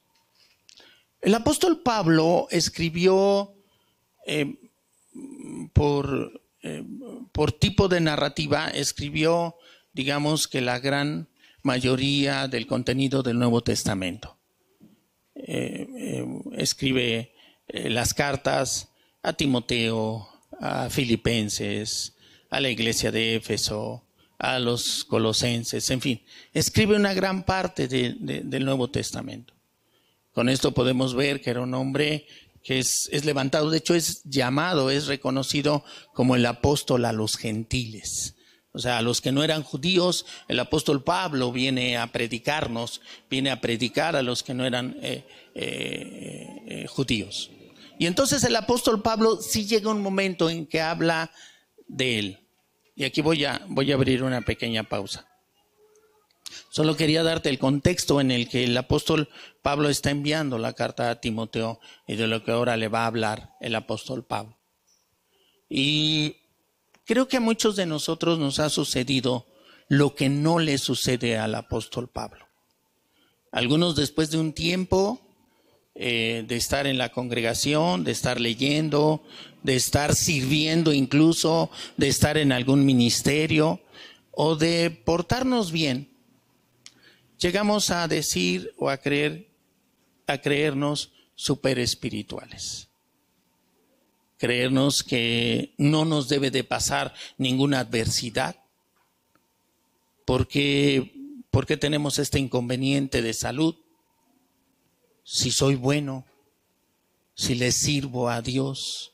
El 1.21 1.34
apóstol 1.34 1.82
Pablo 1.82 2.47
escribió 2.52 3.56
eh, 4.28 4.60
eh, 6.63 6.84
por 7.32 7.52
tipo 7.54 7.88
de 7.88 8.02
narrativa, 8.02 8.67
escribió 8.69 9.56
digamos 9.93 10.47
que 10.47 10.62
la 10.62 10.80
gran 10.80 11.27
mayoría 11.63 12.47
del 12.47 12.67
contenido 12.67 13.23
del 13.23 13.38
Nuevo 13.38 13.62
Testamento. 13.62 14.38
Eh, 15.36 15.88
eh, 15.97 16.25
escribe 16.54 17.34
eh, 17.67 17.89
las 17.89 18.13
cartas 18.13 18.89
a 19.23 19.34
Timoteo, 19.34 20.27
a 20.60 20.89
Filipenses, 20.89 22.15
a 22.49 22.60
la 22.60 22.69
iglesia 22.69 23.12
de 23.12 23.36
Éfeso, 23.36 24.04
a 24.38 24.60
los 24.60 25.04
colosenses, 25.06 25.89
en 25.91 26.01
fin, 26.01 26.21
escribe 26.51 26.95
una 26.95 27.13
gran 27.13 27.43
parte 27.43 27.88
del 27.88 28.65
Nuevo 28.65 28.89
Testamento. 28.89 29.54
Con 30.34 30.49
esto 30.49 30.73
podemos 30.73 31.13
ver 31.13 31.41
que 31.41 31.51
era 31.51 31.62
un 31.62 31.73
hombre 31.75 32.25
que 32.63 32.80
es, 32.80 33.08
es, 33.12 33.23
levantado, 33.23 33.69
de 33.69 33.77
hecho 33.77 33.93
es 33.93 34.23
llamado, 34.23 34.89
es 34.89 35.06
reconocido 35.06 35.84
como 36.13 36.36
el 36.36 36.45
apóstol 36.45 37.06
a 37.06 37.13
los 37.13 37.38
gentiles. 37.38 38.36
O 38.73 38.79
sea, 38.79 38.99
a 38.99 39.01
los 39.01 39.19
que 39.19 39.31
no 39.31 39.43
eran 39.43 39.63
judíos, 39.63 40.25
el 40.47 40.60
apóstol 40.60 41.03
Pablo 41.03 41.51
viene 41.51 41.97
a 41.97 42.07
predicarnos, 42.07 43.01
viene 43.29 43.51
a 43.51 43.60
predicar 43.60 44.15
a 44.15 44.21
los 44.21 44.43
que 44.43 44.53
no 44.53 44.65
eran 44.65 44.95
eh, 45.01 45.25
eh, 45.55 46.63
eh, 46.67 46.88
judíos. 46.88 47.51
Y 47.99 48.05
entonces 48.05 48.43
el 48.45 48.55
apóstol 48.55 49.01
Pablo 49.01 49.41
sí 49.41 49.65
llega 49.65 49.91
un 49.91 50.01
momento 50.01 50.49
en 50.49 50.65
que 50.65 50.81
habla 50.81 51.31
de 51.88 52.19
él. 52.19 52.39
Y 52.95 53.03
aquí 53.03 53.21
voy 53.21 53.43
a, 53.43 53.62
voy 53.67 53.91
a 53.91 53.95
abrir 53.95 54.23
una 54.23 54.41
pequeña 54.41 54.84
pausa. 54.84 55.27
Solo 56.69 56.95
quería 56.95 57.23
darte 57.23 57.49
el 57.49 57.60
contexto 57.60 58.21
en 58.21 58.31
el 58.31 58.47
que 58.47 58.63
el 58.63 58.77
apóstol 58.77 59.29
Pablo 59.62 59.89
está 59.89 60.12
enviando 60.12 60.57
la 60.57 60.73
carta 60.73 61.10
a 61.10 61.19
Timoteo 61.19 61.79
y 62.07 62.15
de 62.15 62.27
lo 62.27 62.43
que 62.43 62.51
ahora 62.51 62.77
le 62.77 62.88
va 62.88 63.03
a 63.03 63.07
hablar 63.07 63.51
el 63.60 63.75
apóstol 63.75 64.25
Pablo. 64.25 64.57
Y 65.69 66.40
Creo 67.06 67.28
que 67.28 67.38
a 67.38 67.42
muchos 67.42 67.76
de 67.76 67.86
nosotros 67.86 68.38
nos 68.38 68.60
ha 68.60 68.70
sucedido 68.70 69.48
lo 69.88 70.16
que 70.16 70.30
no 70.30 70.60
le 70.60 70.78
sucede 70.78 71.38
al 71.38 71.56
apóstol 71.56 72.08
Pablo. 72.08 72.48
Algunos 73.52 73.96
después 73.96 74.32
de 74.32 74.38
un 74.38 74.54
tiempo 74.54 75.20
eh, 75.96 76.46
de 76.48 76.56
estar 76.56 76.88
en 76.88 76.98
la 76.98 77.12
congregación, 77.12 78.04
de 78.04 78.12
estar 78.12 78.40
leyendo, 78.40 79.24
de 79.64 79.76
estar 79.76 80.16
sirviendo 80.16 80.94
incluso, 80.94 81.70
de 81.98 82.08
estar 82.08 82.38
en 82.38 82.52
algún 82.52 82.86
ministerio 82.86 83.82
o 84.32 84.56
de 84.56 84.90
portarnos 84.92 85.72
bien, 85.72 86.10
llegamos 87.40 87.90
a 87.90 88.08
decir 88.08 88.74
o 88.78 88.90
a 88.90 88.98
creer, 88.98 89.50
a 90.28 90.38
creernos 90.38 91.12
super 91.36 91.80
espirituales 91.80 92.90
creernos 94.41 95.04
que 95.04 95.75
no 95.77 96.04
nos 96.04 96.27
debe 96.27 96.49
de 96.49 96.63
pasar 96.63 97.13
ninguna 97.38 97.82
adversidad, 97.82 98.56
porque, 100.25 101.43
porque 101.51 101.77
tenemos 101.77 102.17
este 102.17 102.39
inconveniente 102.39 103.21
de 103.21 103.36
salud, 103.36 103.75
si 105.23 105.51
soy 105.51 105.75
bueno, 105.75 106.25
si 107.36 107.54
le 107.54 107.71
sirvo 107.71 108.30
a 108.30 108.41
Dios, 108.41 109.13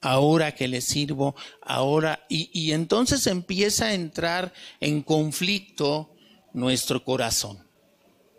ahora 0.00 0.56
que 0.56 0.66
le 0.66 0.80
sirvo, 0.80 1.36
ahora, 1.60 2.26
y, 2.28 2.50
y 2.52 2.72
entonces 2.72 3.28
empieza 3.28 3.86
a 3.86 3.94
entrar 3.94 4.52
en 4.80 5.02
conflicto 5.02 6.16
nuestro 6.52 7.04
corazón. 7.04 7.64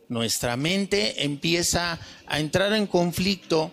Nuestra 0.09 0.57
mente 0.57 1.23
empieza 1.23 1.97
a 2.27 2.39
entrar 2.41 2.73
en 2.73 2.87
conflicto 2.87 3.71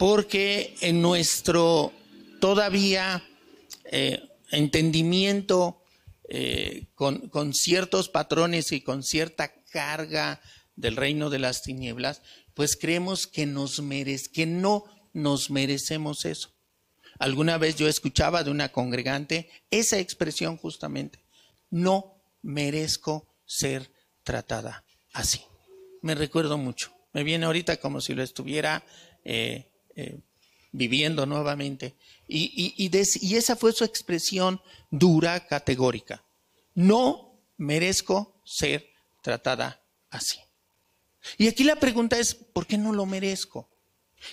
porque 0.00 0.76
en 0.80 1.02
nuestro 1.02 1.92
todavía 2.40 3.22
eh, 3.84 4.30
entendimiento 4.50 5.82
eh, 6.26 6.86
con, 6.94 7.52
ciertos 7.52 8.08
patrones 8.08 8.72
y 8.72 8.80
con 8.80 9.02
cierta 9.02 9.52
carga 9.70 10.40
del 10.74 10.96
reino 10.96 11.28
de 11.28 11.38
las 11.38 11.60
tinieblas, 11.60 12.22
pues 12.54 12.76
creemos 12.76 13.26
que, 13.26 13.44
no 13.44 14.84
nos 15.12 15.50
merecemos 15.50 16.24
eso. 16.24 16.50
Alguna 17.18 17.58
vez 17.58 17.76
yo 17.76 17.86
escuchaba 17.86 18.42
de 18.42 18.50
una 18.50 18.72
congregante 18.72 19.50
esa 19.70 19.98
expresión 19.98 20.56
justamente, 20.56 21.22
no 21.68 22.22
merezco 22.40 23.28
ser 23.44 23.92
tratada 24.24 24.82
así. 25.12 25.42
Me 26.00 26.14
recuerdo 26.14 26.56
mucho, 26.56 26.90
me 27.12 27.22
viene 27.22 27.44
ahorita 27.44 27.76
como 27.76 28.00
si 28.00 28.14
lo 28.14 28.22
estuviera 28.22 28.82
eh, 29.26 29.69
eh, 29.96 30.18
viviendo 30.72 31.26
nuevamente. 31.26 31.94
Y, 32.28 32.74
y, 32.76 33.36
esa 33.36 33.56
fue 33.56 33.72
su 33.72 33.84
expresión 33.84 34.60
dura, 34.90 35.46
categórica. 35.46 36.22
No 36.74 37.38
merezco 37.56 38.40
ser 38.44 38.88
tratada 39.22 39.80
así. 40.10 40.38
Y 41.38 41.48
aquí 41.48 41.64
la 41.64 41.76
pregunta 41.76 42.18
es, 42.18 42.34
¿por 42.34 42.66
qué 42.66 42.78
no 42.78 42.92
lo 42.92 43.04
merezco? 43.04 43.68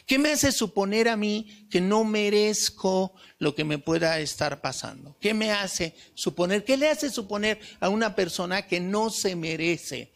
¿Qué 0.06 0.20
me 0.20 0.32
hace 0.32 0.52
suponer 0.52 1.08
a 1.08 1.16
mí 1.16 1.68
que 1.72 1.82
no 1.82 2.04
merezco 2.04 3.14
lo 3.40 3.56
que 3.56 3.64
me 3.64 3.78
pueda 3.78 4.20
estar 4.20 4.62
pasando? 4.62 5.16
¿Qué 5.20 5.34
me 5.34 5.52
hace 5.52 5.96
suponer? 6.14 6.66
¿Qué 6.66 6.78
le 6.78 6.90
hace 6.90 7.10
suponer 7.10 7.60
a 7.80 7.90
una 7.90 8.16
persona 8.16 8.68
que 8.68 8.80
no 8.80 9.10
se 9.10 9.36
merece 9.36 10.12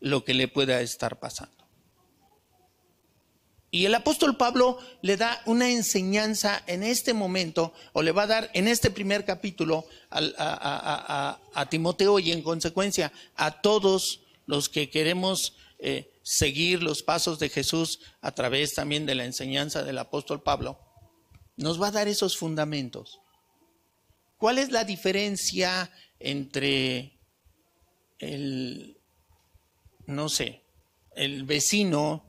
lo 0.00 0.24
que 0.24 0.34
le 0.34 0.48
pueda 0.48 0.80
estar 0.80 1.18
pasando? 1.18 1.55
Y 3.70 3.84
el 3.84 3.94
apóstol 3.94 4.36
Pablo 4.36 4.78
le 5.02 5.16
da 5.16 5.42
una 5.44 5.70
enseñanza 5.70 6.62
en 6.66 6.82
este 6.82 7.12
momento, 7.12 7.74
o 7.92 8.02
le 8.02 8.12
va 8.12 8.22
a 8.22 8.28
dar 8.28 8.50
en 8.54 8.68
este 8.68 8.90
primer 8.90 9.24
capítulo 9.24 9.86
a, 10.10 11.66
Timoteo 11.68 12.18
y 12.18 12.32
en 12.32 12.42
consecuencia 12.42 13.12
a 13.34 13.60
todos 13.60 14.20
los 14.46 14.68
que 14.68 14.88
queremos 14.88 15.56
eh, 15.78 16.12
seguir 16.22 16.82
los 16.82 17.02
pasos 17.02 17.38
de 17.38 17.48
Jesús 17.48 18.00
a 18.20 18.32
través 18.32 18.74
también 18.74 19.04
de 19.04 19.14
la 19.14 19.24
enseñanza 19.24 19.82
del 19.82 19.98
apóstol 19.98 20.42
Pablo, 20.42 20.78
nos 21.56 21.80
va 21.80 21.88
a 21.88 21.92
dar 21.92 22.08
esos 22.08 22.36
fundamentos. 22.36 23.20
¿Cuál 24.38 24.58
es 24.58 24.70
la 24.70 24.84
diferencia 24.84 25.90
entre 26.20 27.18
el, 28.18 28.96
no 30.06 30.28
sé, 30.28 30.62
el 31.14 31.44
vecino 31.44 32.25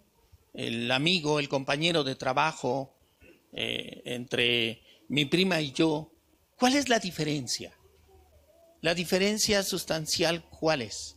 el 0.57 0.91
amigo, 0.91 1.39
el 1.39 1.47
compañero 1.47 2.03
de 2.03 2.15
trabajo, 2.15 2.91
eh, 3.53 4.01
entre 4.05 4.81
mi 5.07 5.25
prima 5.25 5.61
y 5.61 5.71
yo, 5.71 6.11
¿cuál 6.57 6.75
es 6.75 6.89
la 6.89 6.97
diferencia? 6.97 7.77
La 8.81 8.95
diferencia 8.95 9.61
sustancial, 9.61 10.43
¿cuál 10.49 10.81
es? 10.81 11.15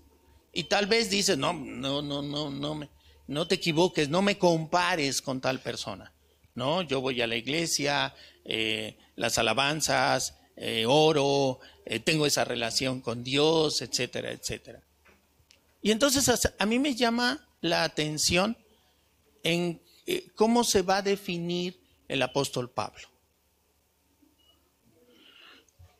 Y 0.52 0.64
tal 0.64 0.86
vez 0.86 1.08
dices, 1.08 1.38
no, 1.38 1.54
no, 1.54 2.02
no, 2.02 2.20
no, 2.20 2.50
no, 2.50 2.74
me, 2.74 2.90
no 3.28 3.46
te 3.48 3.54
equivoques, 3.54 4.10
no 4.10 4.20
me 4.20 4.36
compares 4.36 5.22
con 5.22 5.40
tal 5.40 5.60
persona. 5.60 6.12
No, 6.54 6.82
yo 6.82 7.00
voy 7.00 7.22
a 7.22 7.26
la 7.26 7.36
iglesia, 7.36 8.14
eh, 8.44 8.98
las 9.16 9.38
alabanzas, 9.38 10.36
eh, 10.54 10.84
oro, 10.86 11.60
tengo 12.04 12.26
esa 12.26 12.44
relación 12.44 13.00
con 13.00 13.24
Dios, 13.24 13.80
etcétera, 13.80 14.32
etcétera. 14.32 14.82
Y 15.80 15.92
entonces 15.92 16.52
a 16.58 16.66
mí 16.66 16.78
me 16.78 16.94
llama 16.94 17.48
la 17.62 17.84
atención 17.84 18.56
en 19.42 19.80
eh, 20.06 20.28
cómo 20.34 20.64
se 20.64 20.82
va 20.82 20.98
a 20.98 21.02
definir 21.02 21.80
el 22.08 22.22
apóstol 22.22 22.70
Pablo. 22.70 23.08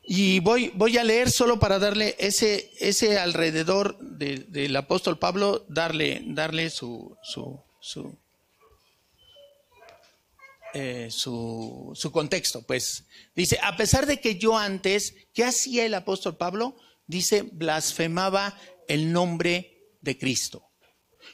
Y 0.03 0.39
voy, 0.39 0.71
voy 0.75 0.97
a 0.97 1.03
leer 1.03 1.29
solo 1.31 1.59
para 1.59 1.79
darle 1.79 2.15
ese, 2.19 2.71
ese 2.79 3.17
alrededor 3.17 3.97
del 3.99 4.75
apóstol 4.75 5.17
Pablo, 5.17 5.65
darle, 5.69 6.21
darle 6.25 6.69
su, 6.69 7.15
su, 7.21 7.61
su, 7.79 8.17
eh, 10.73 11.07
su, 11.09 11.91
su, 11.95 12.11
contexto. 12.11 12.63
Pues 12.63 13.05
dice, 13.35 13.59
a 13.61 13.77
pesar 13.77 14.05
de 14.05 14.19
que 14.19 14.37
yo 14.37 14.57
antes, 14.57 15.15
¿qué 15.33 15.45
hacía 15.45 15.85
el 15.85 15.93
apóstol 15.93 16.35
Pablo? 16.35 16.75
Dice, 17.07 17.43
blasfemaba 17.43 18.57
el 18.87 19.13
nombre 19.13 19.95
de 20.01 20.17
Cristo. 20.17 20.70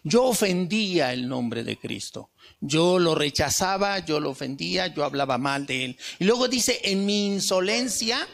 Yo 0.04 0.24
ofendía 0.26 1.14
el 1.14 1.28
nombre 1.28 1.64
de 1.64 1.78
Cristo. 1.78 2.32
Yo 2.60 3.00
lo 3.00 3.16
rechazaba, 3.16 4.00
yo 4.00 4.20
lo 4.20 4.32
ofendía, 4.32 4.88
yo 4.88 5.04
hablaba 5.04 5.38
mal 5.38 5.66
de 5.66 5.86
él. 5.86 5.98
Y 6.20 6.26
luego 6.26 6.48
dice, 6.48 6.80
en 6.84 7.06
mi 7.06 7.28
insolencia, 7.28 8.28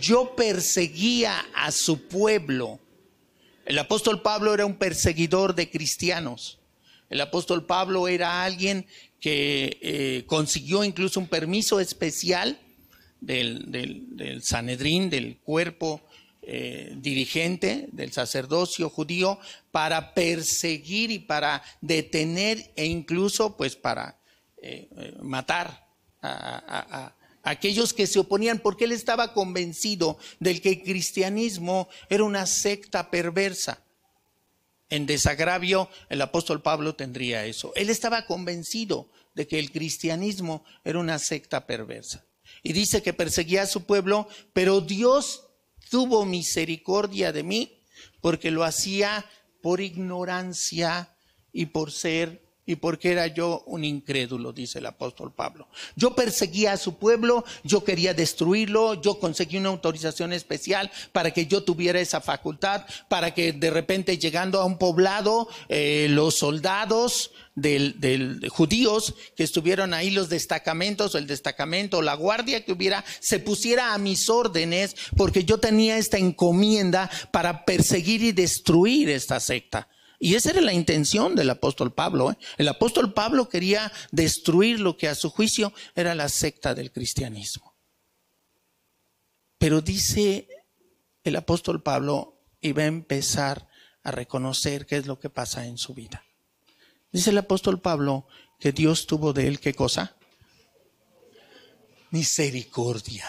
yo 0.00 0.34
perseguía 0.36 1.46
a 1.54 1.70
su 1.72 2.06
pueblo. 2.08 2.80
El 3.64 3.78
apóstol 3.78 4.22
Pablo 4.22 4.54
era 4.54 4.66
un 4.66 4.76
perseguidor 4.76 5.54
de 5.54 5.70
cristianos. 5.70 6.58
El 7.08 7.20
apóstol 7.20 7.66
Pablo 7.66 8.08
era 8.08 8.44
alguien 8.44 8.86
que 9.20 9.78
eh, 9.80 10.24
consiguió 10.26 10.84
incluso 10.84 11.20
un 11.20 11.28
permiso 11.28 11.80
especial 11.80 12.58
del, 13.20 13.70
del 13.70 14.42
Sanedrín, 14.42 15.08
del 15.10 15.38
cuerpo 15.38 16.05
eh, 16.48 16.94
dirigente 16.98 17.88
del 17.90 18.12
sacerdocio 18.12 18.88
judío 18.88 19.40
para 19.72 20.14
perseguir 20.14 21.10
y 21.10 21.18
para 21.18 21.60
detener 21.80 22.70
e 22.76 22.86
incluso 22.86 23.56
pues 23.56 23.74
para 23.74 24.20
eh, 24.62 24.88
eh, 24.96 25.16
matar 25.22 25.88
a, 26.22 27.12
aquellos 27.42 27.92
que 27.92 28.06
se 28.06 28.20
oponían 28.20 28.60
porque 28.60 28.84
él 28.84 28.92
estaba 28.92 29.32
convencido 29.32 30.18
del 30.38 30.60
que 30.60 30.68
el 30.68 30.82
cristianismo 30.84 31.88
era 32.10 32.22
una 32.22 32.46
secta 32.46 33.10
perversa. 33.10 33.82
En 34.88 35.04
desagravio 35.06 35.90
el 36.08 36.22
apóstol 36.22 36.62
Pablo 36.62 36.94
tendría 36.94 37.44
eso. 37.44 37.72
Él 37.74 37.90
estaba 37.90 38.24
convencido 38.24 39.10
de 39.34 39.48
que 39.48 39.58
el 39.58 39.72
cristianismo 39.72 40.64
era 40.84 41.00
una 41.00 41.18
secta 41.18 41.66
perversa. 41.66 42.24
Y 42.62 42.72
dice 42.72 43.02
que 43.02 43.12
perseguía 43.12 43.62
a 43.62 43.66
su 43.66 43.82
pueblo, 43.82 44.28
pero 44.52 44.80
Dios 44.80 45.45
tuvo 45.90 46.24
misericordia 46.24 47.32
de 47.32 47.42
mí 47.42 47.82
porque 48.20 48.50
lo 48.50 48.64
hacía 48.64 49.24
por 49.62 49.80
ignorancia 49.80 51.16
y 51.52 51.66
por 51.66 51.90
ser 51.90 52.45
y 52.66 52.76
porque 52.76 53.12
era 53.12 53.28
yo 53.28 53.62
un 53.66 53.84
incrédulo, 53.84 54.52
dice 54.52 54.80
el 54.80 54.86
apóstol 54.86 55.32
Pablo. 55.32 55.68
Yo 55.94 56.14
perseguía 56.14 56.72
a 56.72 56.76
su 56.76 56.96
pueblo, 56.96 57.44
yo 57.62 57.84
quería 57.84 58.12
destruirlo, 58.12 59.00
yo 59.00 59.20
conseguí 59.20 59.56
una 59.56 59.68
autorización 59.68 60.32
especial 60.32 60.90
para 61.12 61.30
que 61.30 61.46
yo 61.46 61.62
tuviera 61.62 62.00
esa 62.00 62.20
facultad, 62.20 62.84
para 63.08 63.32
que 63.32 63.52
de 63.52 63.70
repente 63.70 64.18
llegando 64.18 64.60
a 64.60 64.64
un 64.64 64.78
poblado, 64.78 65.48
eh, 65.68 66.08
los 66.10 66.38
soldados 66.38 67.30
del, 67.54 68.00
del, 68.00 68.48
judíos 68.48 69.14
que 69.36 69.44
estuvieron 69.44 69.94
ahí, 69.94 70.10
los 70.10 70.28
destacamentos, 70.28 71.14
el 71.14 71.26
destacamento, 71.28 72.02
la 72.02 72.14
guardia 72.14 72.64
que 72.64 72.72
hubiera, 72.72 73.04
se 73.20 73.38
pusiera 73.38 73.94
a 73.94 73.98
mis 73.98 74.28
órdenes, 74.28 74.96
porque 75.16 75.44
yo 75.44 75.58
tenía 75.58 75.98
esta 75.98 76.18
encomienda 76.18 77.08
para 77.30 77.64
perseguir 77.64 78.22
y 78.22 78.32
destruir 78.32 79.08
esta 79.08 79.38
secta. 79.38 79.88
Y 80.18 80.34
esa 80.34 80.50
era 80.50 80.60
la 80.60 80.72
intención 80.72 81.34
del 81.34 81.50
apóstol 81.50 81.92
Pablo. 81.92 82.30
¿eh? 82.30 82.38
El 82.56 82.68
apóstol 82.68 83.12
Pablo 83.12 83.48
quería 83.48 83.92
destruir 84.10 84.80
lo 84.80 84.96
que 84.96 85.08
a 85.08 85.14
su 85.14 85.30
juicio 85.30 85.72
era 85.94 86.14
la 86.14 86.28
secta 86.28 86.74
del 86.74 86.90
cristianismo. 86.90 87.74
Pero 89.58 89.80
dice 89.80 90.48
el 91.24 91.36
apóstol 91.36 91.82
Pablo 91.82 92.40
y 92.60 92.72
va 92.72 92.82
a 92.82 92.86
empezar 92.86 93.68
a 94.02 94.10
reconocer 94.10 94.86
qué 94.86 94.96
es 94.96 95.06
lo 95.06 95.18
que 95.18 95.30
pasa 95.30 95.66
en 95.66 95.78
su 95.78 95.94
vida. 95.94 96.24
Dice 97.12 97.30
el 97.30 97.38
apóstol 97.38 97.80
Pablo 97.80 98.26
que 98.58 98.72
Dios 98.72 99.06
tuvo 99.06 99.32
de 99.32 99.48
él 99.48 99.60
qué 99.60 99.74
cosa? 99.74 100.16
Misericordia. 102.10 103.26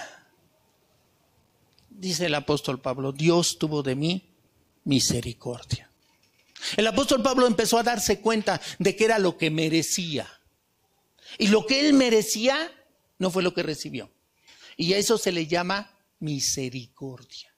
Dice 1.90 2.28
el 2.28 2.36
apóstol 2.36 2.80
Pablo, 2.80 3.12
Dios 3.12 3.58
tuvo 3.58 3.82
de 3.82 3.96
mí 3.96 4.36
misericordia. 4.84 5.90
El 6.76 6.88
apóstol 6.88 7.22
Pablo 7.22 7.48
empezó 7.48 7.78
a 7.78 7.84
darse 7.84 8.20
cuenta 8.20 8.62
de 8.80 8.96
que 8.96 9.06
era 9.06 9.20
lo 9.20 9.38
que 9.38 9.50
merecía. 9.52 10.28
Y 11.38 11.48
lo 11.48 11.66
que 11.66 11.82
él 11.82 11.94
merecía 11.94 12.72
no 13.20 13.32
fue 13.32 13.44
lo 13.44 13.54
que 13.54 13.64
recibió. 13.64 14.12
Y 14.76 14.94
a 14.94 14.98
eso 14.98 15.18
se 15.18 15.32
le 15.32 15.48
llama 15.48 15.98
misericordia. 16.20 17.54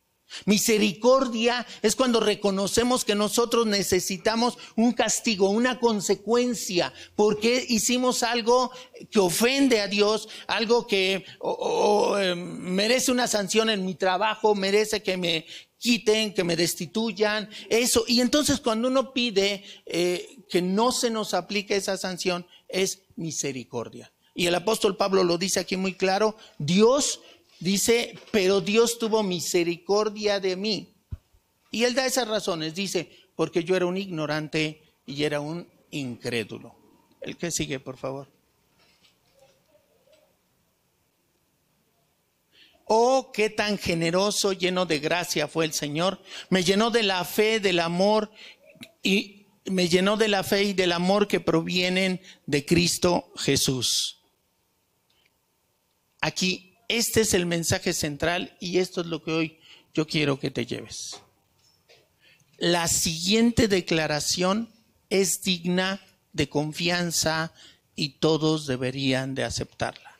Misericordia 0.46 1.66
es 1.82 1.96
cuando 1.96 2.20
reconocemos 2.20 3.04
que 3.04 3.16
nosotros 3.16 3.66
necesitamos 3.66 4.60
un 4.76 4.92
castigo, 4.92 5.50
una 5.50 5.80
consecuencia, 5.80 6.94
porque 7.16 7.66
hicimos 7.68 8.22
algo 8.22 8.72
que 9.10 9.20
ofende 9.20 9.82
a 9.82 9.88
Dios, 9.88 10.30
algo 10.46 10.86
que 10.86 11.26
eh, 11.26 12.36
merece 12.36 13.12
una 13.12 13.28
sanción 13.28 13.72
en 13.72 13.84
mi 13.86 13.96
trabajo, 13.96 14.54
merece 14.54 15.02
que 15.02 15.18
me, 15.18 15.46
quiten, 15.80 16.34
que 16.34 16.44
me 16.44 16.56
destituyan, 16.56 17.50
eso. 17.70 18.04
Y 18.08 18.22
entonces 18.22 18.60
cuando 18.60 18.88
uno 18.90 19.14
pide 19.14 19.64
eh, 19.86 20.44
que 20.50 20.62
no 20.62 20.92
se 20.92 21.10
nos 21.10 21.34
aplique 21.34 21.76
esa 21.76 21.98
sanción, 21.98 22.46
es 22.68 23.02
misericordia. 23.16 24.12
Y 24.36 24.46
el 24.46 24.56
apóstol 24.56 24.96
Pablo 24.96 25.24
lo 25.24 25.38
dice 25.38 25.60
aquí 25.60 25.76
muy 25.76 25.96
claro, 25.96 26.38
Dios 26.60 27.22
dice, 27.60 28.18
pero 28.32 28.62
Dios 28.62 29.00
tuvo 29.00 29.24
misericordia 29.24 30.40
de 30.40 30.56
mí. 30.56 30.94
Y 31.72 31.84
él 31.84 31.94
da 31.94 32.06
esas 32.06 32.28
razones, 32.28 32.76
dice, 32.76 33.10
porque 33.36 33.64
yo 33.64 33.76
era 33.76 33.86
un 33.86 33.98
ignorante 33.98 34.82
y 35.06 35.24
era 35.24 35.40
un 35.40 35.68
incrédulo. 35.92 36.76
El 37.22 37.38
que 37.38 37.52
sigue, 37.52 37.80
por 37.80 37.98
favor. 37.98 38.39
Oh, 42.92 43.32
qué 43.32 43.52
tan 43.52 43.78
generoso, 43.78 44.52
lleno 44.52 44.88
de 44.88 44.98
gracia 44.98 45.48
fue 45.48 45.66
el 45.66 45.74
Señor. 45.74 46.24
Me 46.50 46.64
llenó 46.64 46.90
de 46.90 47.04
la 47.04 47.24
fe, 47.24 47.60
del 47.60 47.82
amor 47.82 48.32
y 49.04 49.46
me 49.66 49.88
llenó 49.88 50.18
de 50.18 50.28
la 50.28 50.44
fe 50.44 50.64
y 50.64 50.74
del 50.74 50.94
amor 50.94 51.28
que 51.28 51.40
provienen 51.40 52.20
de 52.48 52.66
Cristo 52.66 53.32
Jesús. 53.36 54.18
Aquí, 56.20 56.78
este 56.88 57.22
es 57.22 57.36
el 57.36 57.46
mensaje 57.46 57.94
central 57.94 58.58
y 58.60 58.80
esto 58.80 59.02
es 59.02 59.08
lo 59.08 59.24
que 59.24 59.34
hoy 59.34 59.60
yo 59.94 60.08
quiero 60.08 60.40
que 60.40 60.50
te 60.50 60.66
lleves. 60.66 61.22
La 62.58 62.88
siguiente 62.88 63.68
declaración 63.68 64.74
es 65.12 65.44
digna 65.44 66.02
de 66.34 66.50
confianza 66.50 67.54
y 67.96 68.18
todos 68.18 68.66
deberían 68.66 69.36
de 69.36 69.44
aceptarla. 69.44 70.18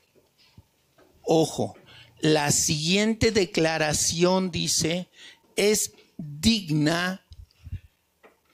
Ojo, 1.24 1.76
la 2.22 2.52
siguiente 2.52 3.32
declaración 3.32 4.52
dice, 4.52 5.10
es 5.56 5.94
digna 6.18 7.26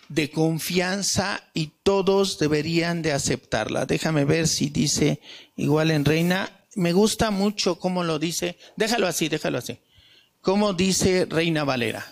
de 0.10 0.30
confianza 0.30 1.43
y 1.54 1.71
todos 1.84 2.38
deberían 2.38 3.01
de 3.01 3.12
aceptarla. 3.12 3.86
Déjame 3.86 4.25
ver 4.25 4.47
si 4.47 4.69
dice 4.69 5.19
igual 5.56 5.91
en 5.91 6.06
Reina. 6.06 6.51
Me 6.75 6.93
gusta 6.93 7.32
mucho 7.32 7.80
cómo 7.80 8.04
lo 8.04 8.19
dice. 8.19 8.58
Déjalo 8.75 9.08
así, 9.08 9.30
déjalo 9.30 9.58
así. 9.58 9.80
¿Cómo 10.41 10.73
dice 10.73 11.25
Reina 11.25 11.63
Valera? 11.63 12.06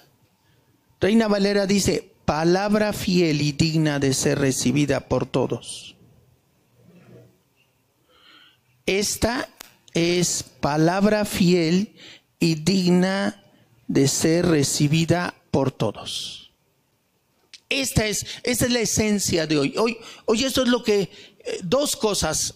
Reina 1.00 1.28
Valera 1.28 1.68
dice, 1.68 2.14
palabra 2.26 2.94
fiel 2.94 3.42
y 3.42 3.52
digna 3.52 4.00
de 4.00 4.14
ser 4.14 4.40
recibida 4.40 5.08
por 5.08 5.26
todos. 5.26 5.96
Esta 8.86 9.50
es 9.94 10.44
palabra 10.44 11.26
fiel 11.26 11.96
y 12.40 12.56
digna 12.56 13.44
de 13.88 14.08
ser 14.08 14.48
recibida 14.48 15.36
por 15.52 15.72
todos. 15.72 16.52
Esta 17.70 18.06
es, 18.06 18.26
esta 18.44 18.66
es 18.66 18.72
la 18.72 18.80
esencia 18.80 19.48
de 19.48 19.58
hoy. 19.58 19.74
Hoy, 19.78 19.98
hoy 20.26 20.44
esto 20.44 20.64
es 20.64 20.70
lo 20.70 20.84
que, 20.84 21.02
eh, 21.02 21.60
dos 21.64 21.96
cosas 21.96 22.56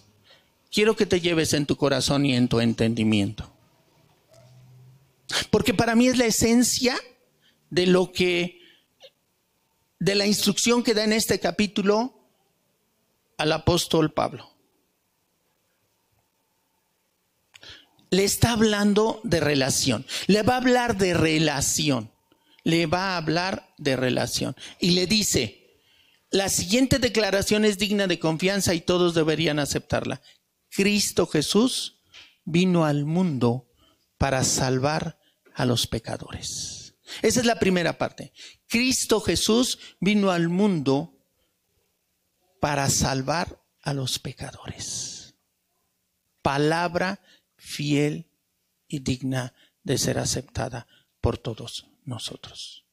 quiero 0.70 0.96
que 0.96 1.06
te 1.06 1.20
lleves 1.20 1.52
en 1.52 1.66
tu 1.66 1.76
corazón 1.76 2.26
y 2.26 2.34
en 2.34 2.48
tu 2.48 2.60
entendimiento. 2.60 3.50
Porque 5.50 5.74
para 5.74 5.94
mí 5.94 6.08
es 6.08 6.16
la 6.16 6.26
esencia 6.26 6.98
de 7.70 7.86
lo 7.86 8.12
que, 8.12 8.60
de 9.98 10.14
la 10.14 10.26
instrucción 10.26 10.82
que 10.82 10.94
da 10.94 11.04
en 11.04 11.12
este 11.12 11.38
capítulo 11.38 12.14
al 13.36 13.52
apóstol 13.52 14.12
Pablo. 14.12 14.50
Le 18.10 18.24
está 18.24 18.52
hablando 18.52 19.20
de 19.24 19.40
relación. 19.40 20.06
Le 20.26 20.42
va 20.42 20.54
a 20.54 20.58
hablar 20.58 20.96
de 20.96 21.14
relación. 21.14 22.10
Le 22.64 22.86
va 22.86 23.14
a 23.14 23.16
hablar 23.16 23.72
de 23.78 23.96
relación. 23.96 24.56
Y 24.80 24.90
le 24.90 25.06
dice, 25.06 25.82
la 26.30 26.48
siguiente 26.48 26.98
declaración 26.98 27.64
es 27.64 27.78
digna 27.78 28.06
de 28.06 28.18
confianza 28.18 28.74
y 28.74 28.80
todos 28.80 29.14
deberían 29.14 29.58
aceptarla. 29.58 30.20
Cristo 30.70 31.26
Jesús 31.26 32.00
vino 32.44 32.84
al 32.84 33.04
mundo 33.04 33.68
para 34.18 34.44
salvar 34.44 35.18
a 35.54 35.64
los 35.64 35.86
pecadores. 35.86 36.94
Esa 37.22 37.40
es 37.40 37.46
la 37.46 37.58
primera 37.58 37.96
parte. 37.96 38.32
Cristo 38.68 39.20
Jesús 39.20 39.78
vino 40.00 40.30
al 40.30 40.48
mundo 40.48 41.14
para 42.60 42.90
salvar 42.90 43.62
a 43.82 43.94
los 43.94 44.18
pecadores. 44.18 45.34
Palabra 46.42 47.20
fiel 47.68 48.30
y 48.88 49.00
digna 49.00 49.52
de 49.82 49.98
ser 49.98 50.18
aceptada 50.18 50.86
por 51.20 51.38
todos 51.38 51.86
nosotros. 52.04 52.86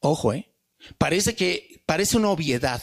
Ojo, 0.00 0.32
¿eh? 0.32 0.52
Parece 0.98 1.34
que 1.34 1.82
parece 1.86 2.16
una 2.16 2.30
obviedad, 2.30 2.82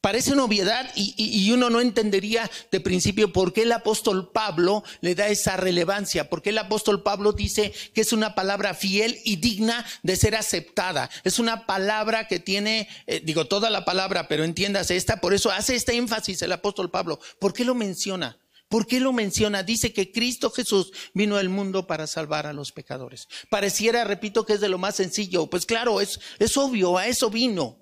Parece 0.00 0.32
una 0.32 0.44
obviedad 0.44 0.90
y, 0.94 1.50
uno 1.52 1.68
no 1.68 1.78
entendería 1.82 2.50
de 2.72 2.80
principio 2.80 3.34
por 3.34 3.52
qué 3.52 3.62
el 3.62 3.72
apóstol 3.72 4.30
Pablo 4.32 4.82
le 5.02 5.14
da 5.14 5.28
esa 5.28 5.58
relevancia, 5.58 6.30
por 6.30 6.40
qué 6.40 6.50
el 6.50 6.58
apóstol 6.58 7.02
Pablo 7.02 7.32
dice 7.32 7.74
que 7.94 8.00
es 8.00 8.14
una 8.14 8.34
palabra 8.34 8.72
fiel 8.72 9.18
y 9.26 9.36
digna 9.36 9.84
de 10.02 10.16
ser 10.16 10.36
aceptada. 10.36 11.10
Es 11.22 11.38
una 11.38 11.66
palabra 11.66 12.28
que 12.28 12.40
tiene, 12.40 12.88
eh, 13.06 13.20
digo 13.22 13.46
toda 13.46 13.68
la 13.68 13.84
palabra, 13.84 14.26
pero 14.26 14.44
entiéndase 14.44 14.96
esta, 14.96 15.20
por 15.20 15.34
eso 15.34 15.50
hace 15.50 15.74
este 15.74 15.94
énfasis 15.94 16.40
el 16.40 16.52
apóstol 16.52 16.90
Pablo. 16.90 17.20
¿Por 17.38 17.52
qué 17.52 17.66
lo 17.66 17.74
menciona? 17.74 18.39
¿Por 18.70 18.86
qué 18.86 19.00
lo 19.00 19.12
menciona? 19.12 19.62
Dice 19.62 19.92
que 19.92 20.10
Cristo 20.10 20.50
Jesús 20.50 20.92
vino 21.12 21.36
al 21.36 21.50
mundo 21.50 21.86
para 21.86 22.06
salvar 22.06 22.46
a 22.46 22.54
los 22.54 22.72
pecadores. 22.72 23.28
Pareciera, 23.50 24.04
repito, 24.04 24.46
que 24.46 24.54
es 24.54 24.60
de 24.60 24.70
lo 24.70 24.78
más 24.78 24.96
sencillo. 24.96 25.48
Pues 25.48 25.66
claro, 25.66 26.00
es, 26.00 26.18
es 26.38 26.56
obvio, 26.56 26.96
a 26.96 27.06
eso 27.06 27.28
vino 27.28 27.80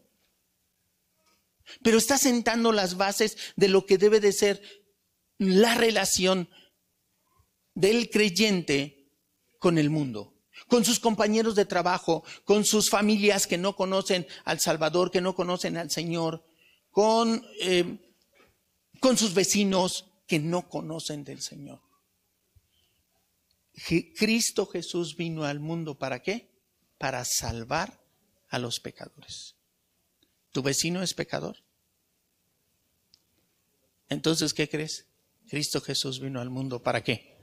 pero 1.83 1.99
está 1.99 2.19
sentando 2.19 2.73
las 2.73 2.97
bases 2.97 3.37
de 3.57 3.69
lo 3.69 3.87
que 3.87 3.99
debe 3.99 4.21
de 4.21 4.33
ser 4.33 4.63
la 5.39 5.75
relación 5.75 6.49
del 7.75 8.11
creyente 8.11 9.13
con 9.59 9.79
el 9.79 9.91
mundo, 9.91 10.35
con 10.67 10.85
sus 10.85 10.99
compañeros 10.99 11.55
de 11.55 11.65
trabajo, 11.65 12.25
con 12.45 12.65
sus 12.65 12.91
familias 12.91 13.47
que 13.47 13.59
no 13.59 13.77
conocen 13.77 14.27
al 14.45 14.61
Salvador, 14.61 15.11
que 15.11 15.21
no 15.21 15.35
conocen 15.35 15.77
al 15.77 15.91
Señor, 15.91 16.45
con, 16.91 17.45
eh, 17.61 17.99
con 19.01 19.17
sus 19.17 19.35
vecinos 19.35 20.08
que 20.29 20.39
no 20.39 20.69
conocen 20.69 21.25
del 21.25 21.41
Señor. 21.41 21.81
Cristo 24.17 24.67
Jesús 24.67 25.17
vino 25.17 25.45
al 25.45 25.59
mundo 25.59 25.99
para 25.99 26.23
qué? 26.23 26.51
Para 26.99 27.25
salvar 27.25 28.01
a 28.51 28.59
los 28.59 28.79
pecadores. 28.79 29.57
¿Tu 30.53 30.63
vecino 30.63 31.03
es 31.03 31.15
pecador? 31.15 31.57
Entonces, 34.09 34.53
¿qué 34.53 34.69
crees? 34.69 35.07
Cristo 35.49 35.81
Jesús 35.81 36.21
vino 36.21 36.41
al 36.41 36.51
mundo 36.51 36.83
para 36.83 37.03
qué? 37.03 37.37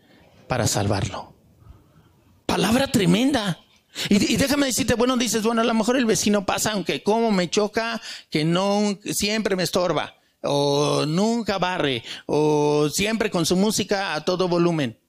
Para 0.48 0.68
salvarlo. 0.68 1.36
Palabra 2.46 2.92
tremenda. 2.92 3.60
Y, 4.10 4.36
déjame 4.36 4.68
decirte, 4.68 4.94
bueno, 4.94 5.18
dices, 5.18 5.42
bueno, 5.42 5.62
a 5.62 5.66
lo 5.66 5.74
mejor 5.74 5.96
el 5.96 6.06
vecino 6.06 6.46
pasa, 6.46 6.74
aunque 6.74 7.02
como 7.02 7.32
me 7.32 7.50
choca, 7.50 8.00
que 8.30 8.44
no 8.44 9.00
siempre 9.12 9.56
me 9.56 9.64
estorba, 9.64 10.20
o 10.46 11.06
nunca 11.06 11.58
barre, 11.58 12.04
o 12.26 12.90
siempre 12.90 13.30
con 13.30 13.46
su 13.46 13.56
música 13.56 14.14
a 14.14 14.24
todo 14.24 14.48
volumen. 14.48 15.00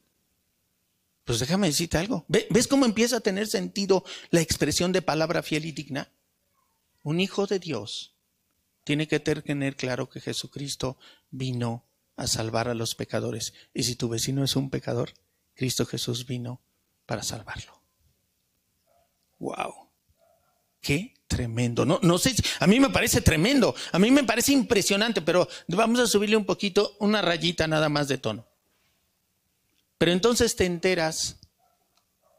Pues 1.24 1.40
déjame 1.40 1.66
decirte 1.66 1.98
algo. 1.98 2.24
¿Ves 2.28 2.68
cómo 2.68 2.86
empieza 2.86 3.16
a 3.16 3.20
tener 3.20 3.48
sentido 3.48 4.04
la 4.30 4.40
expresión 4.40 4.92
de 4.92 5.02
palabra 5.02 5.42
fiel 5.42 5.64
y 5.64 5.72
digna? 5.72 6.12
Un 7.02 7.20
hijo 7.20 7.46
de 7.46 7.58
Dios 7.58 8.14
tiene 8.84 9.08
que 9.08 9.18
tener 9.18 9.74
claro 9.74 10.08
que 10.08 10.20
Jesucristo 10.20 10.96
vino 11.30 11.84
a 12.14 12.28
salvar 12.28 12.68
a 12.68 12.74
los 12.74 12.94
pecadores. 12.94 13.54
Y 13.74 13.82
si 13.82 13.96
tu 13.96 14.08
vecino 14.08 14.44
es 14.44 14.54
un 14.54 14.70
pecador, 14.70 15.14
Cristo 15.54 15.84
Jesús 15.84 16.26
vino 16.26 16.60
para 17.06 17.24
salvarlo. 17.24 17.82
¡Wow! 19.40 19.90
¡Qué 20.80 21.15
tremendo! 21.26 21.84
No, 21.84 21.98
no 22.02 22.18
sé, 22.18 22.34
a 22.60 22.66
mí 22.66 22.80
me 22.80 22.90
parece 22.90 23.20
tremendo, 23.20 23.74
a 23.92 23.98
mí 23.98 24.10
me 24.10 24.24
parece 24.24 24.52
impresionante, 24.52 25.22
pero 25.22 25.48
vamos 25.68 26.00
a 26.00 26.06
subirle 26.06 26.36
un 26.36 26.44
poquito, 26.44 26.96
una 27.00 27.22
rayita 27.22 27.66
nada 27.66 27.88
más 27.88 28.08
de 28.08 28.18
tono. 28.18 28.46
Pero 29.98 30.12
entonces 30.12 30.56
te 30.56 30.66
enteras 30.66 31.40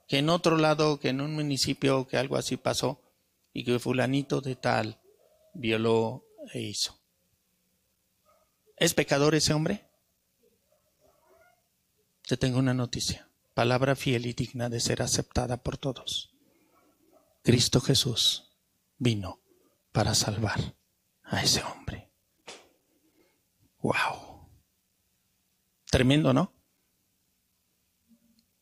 que 0.08 0.19
en 0.19 0.30
otro 0.30 0.58
lado, 0.58 1.00
que 1.00 1.10
en 1.10 1.21
un 1.21 1.34
municipio, 1.34 2.08
que 2.08 2.17
algo 2.17 2.38
así 2.38 2.56
pasó, 2.56 3.02
y 3.54 3.63
que 3.63 3.80
fulanito 3.80 4.41
de 4.41 4.56
tal 4.56 5.02
violó 5.54 6.23
e 6.54 6.62
hizo. 6.62 7.00
¿Es 8.78 8.93
pecador 8.93 9.34
ese 9.34 9.54
hombre? 9.54 9.89
Te 12.28 12.38
tengo 12.38 12.60
una 12.60 12.73
noticia. 12.73 13.28
Palabra 13.56 13.95
fiel 13.95 14.28
y 14.28 14.34
digna 14.34 14.69
de 14.69 14.80
ser 14.80 15.02
aceptada 15.02 15.58
por 15.58 15.78
todos. 15.78 16.30
Cristo 17.41 17.82
Jesús 17.82 18.47
vino 18.98 19.42
para 19.92 20.14
salvar 20.16 20.76
a 21.24 21.42
ese 21.42 21.64
hombre. 21.64 22.12
Wow. 23.80 24.50
Tremendo, 25.90 26.34
¿no? 26.34 26.54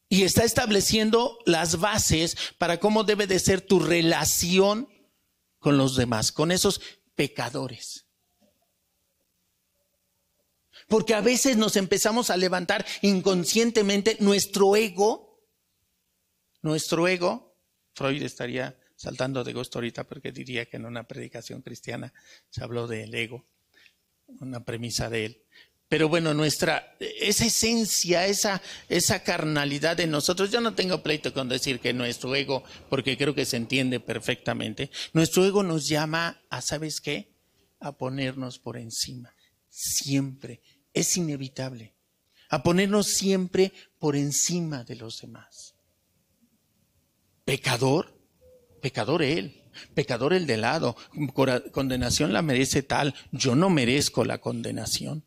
Y 0.07 0.23
está 0.23 0.43
estableciendo 0.43 1.39
las 1.45 1.79
bases 1.79 2.37
para 2.57 2.79
cómo 2.79 3.03
debe 3.03 3.27
de 3.27 3.39
ser 3.39 3.61
tu 3.61 3.79
relación 3.79 4.87
con 5.59 5.77
los 5.77 5.95
demás, 5.95 6.31
con 6.31 6.51
esos 6.51 6.79
pecadores. 7.15 8.05
Porque 10.87 11.15
a 11.15 11.21
veces 11.21 11.57
nos 11.57 11.75
empezamos 11.75 12.29
a 12.29 12.37
levantar 12.37 12.85
inconscientemente 13.01 14.17
nuestro 14.19 14.75
ego, 14.75 15.43
nuestro 16.61 17.07
ego, 17.07 17.57
Freud 17.95 18.21
estaría 18.21 18.77
saltando 19.05 19.43
de 19.43 19.53
gusto 19.53 19.77
ahorita 19.77 20.03
porque 20.05 20.31
diría 20.31 20.65
que 20.65 20.77
en 20.77 20.85
una 20.85 21.03
predicación 21.03 21.61
cristiana 21.61 22.11
se 22.49 22.63
habló 22.63 22.87
del 22.87 23.13
ego, 23.13 23.45
una 24.39 24.65
premisa 24.65 25.11
de 25.11 25.25
él. 25.25 25.41
Pero 25.87 26.09
bueno, 26.09 26.33
nuestra, 26.33 26.97
esa 26.99 27.45
esencia, 27.45 28.25
esa, 28.25 28.63
esa 28.89 29.21
carnalidad 29.21 29.95
de 29.95 30.07
nosotros, 30.07 30.49
yo 30.49 30.59
no 30.59 30.73
tengo 30.73 31.03
pleito 31.03 31.31
con 31.35 31.47
decir 31.47 31.79
que 31.79 31.93
nuestro 31.93 32.33
ego, 32.35 32.63
porque 32.89 33.15
creo 33.15 33.35
que 33.35 33.45
se 33.45 33.57
entiende 33.57 33.99
perfectamente, 33.99 34.89
nuestro 35.13 35.45
ego 35.45 35.61
nos 35.61 35.87
llama 35.87 36.41
a, 36.49 36.61
¿sabes 36.63 36.99
qué? 36.99 37.29
A 37.79 37.91
ponernos 37.91 38.57
por 38.57 38.75
encima, 38.75 39.35
siempre, 39.69 40.63
es 40.95 41.15
inevitable, 41.15 41.93
a 42.49 42.63
ponernos 42.63 43.05
siempre 43.05 43.71
por 43.99 44.15
encima 44.15 44.83
de 44.83 44.95
los 44.95 45.21
demás. 45.21 45.75
Pecador, 47.43 48.14
pecador 48.85 49.23
él, 49.23 49.63
pecador 49.95 50.31
el 50.31 50.45
de 50.45 50.57
lado, 50.57 50.95
condenación 51.71 52.33
la 52.33 52.43
merece 52.43 52.83
tal, 52.83 53.15
yo 53.31 53.55
no 53.55 53.71
merezco 53.71 54.23
la 54.25 54.37
condenación. 54.37 55.23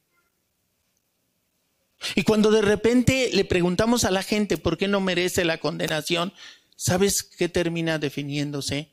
Y 2.14 2.22
cuando 2.22 2.52
de 2.52 2.62
repente 2.62 3.30
le 3.32 3.44
preguntamos 3.44 4.04
a 4.04 4.12
la 4.12 4.22
gente 4.22 4.58
por 4.58 4.78
qué 4.78 4.86
no 4.86 5.00
merece 5.00 5.44
la 5.44 5.58
condenación, 5.58 6.32
¿sabes 6.76 7.24
qué 7.24 7.48
termina 7.48 7.98
definiéndose? 7.98 8.92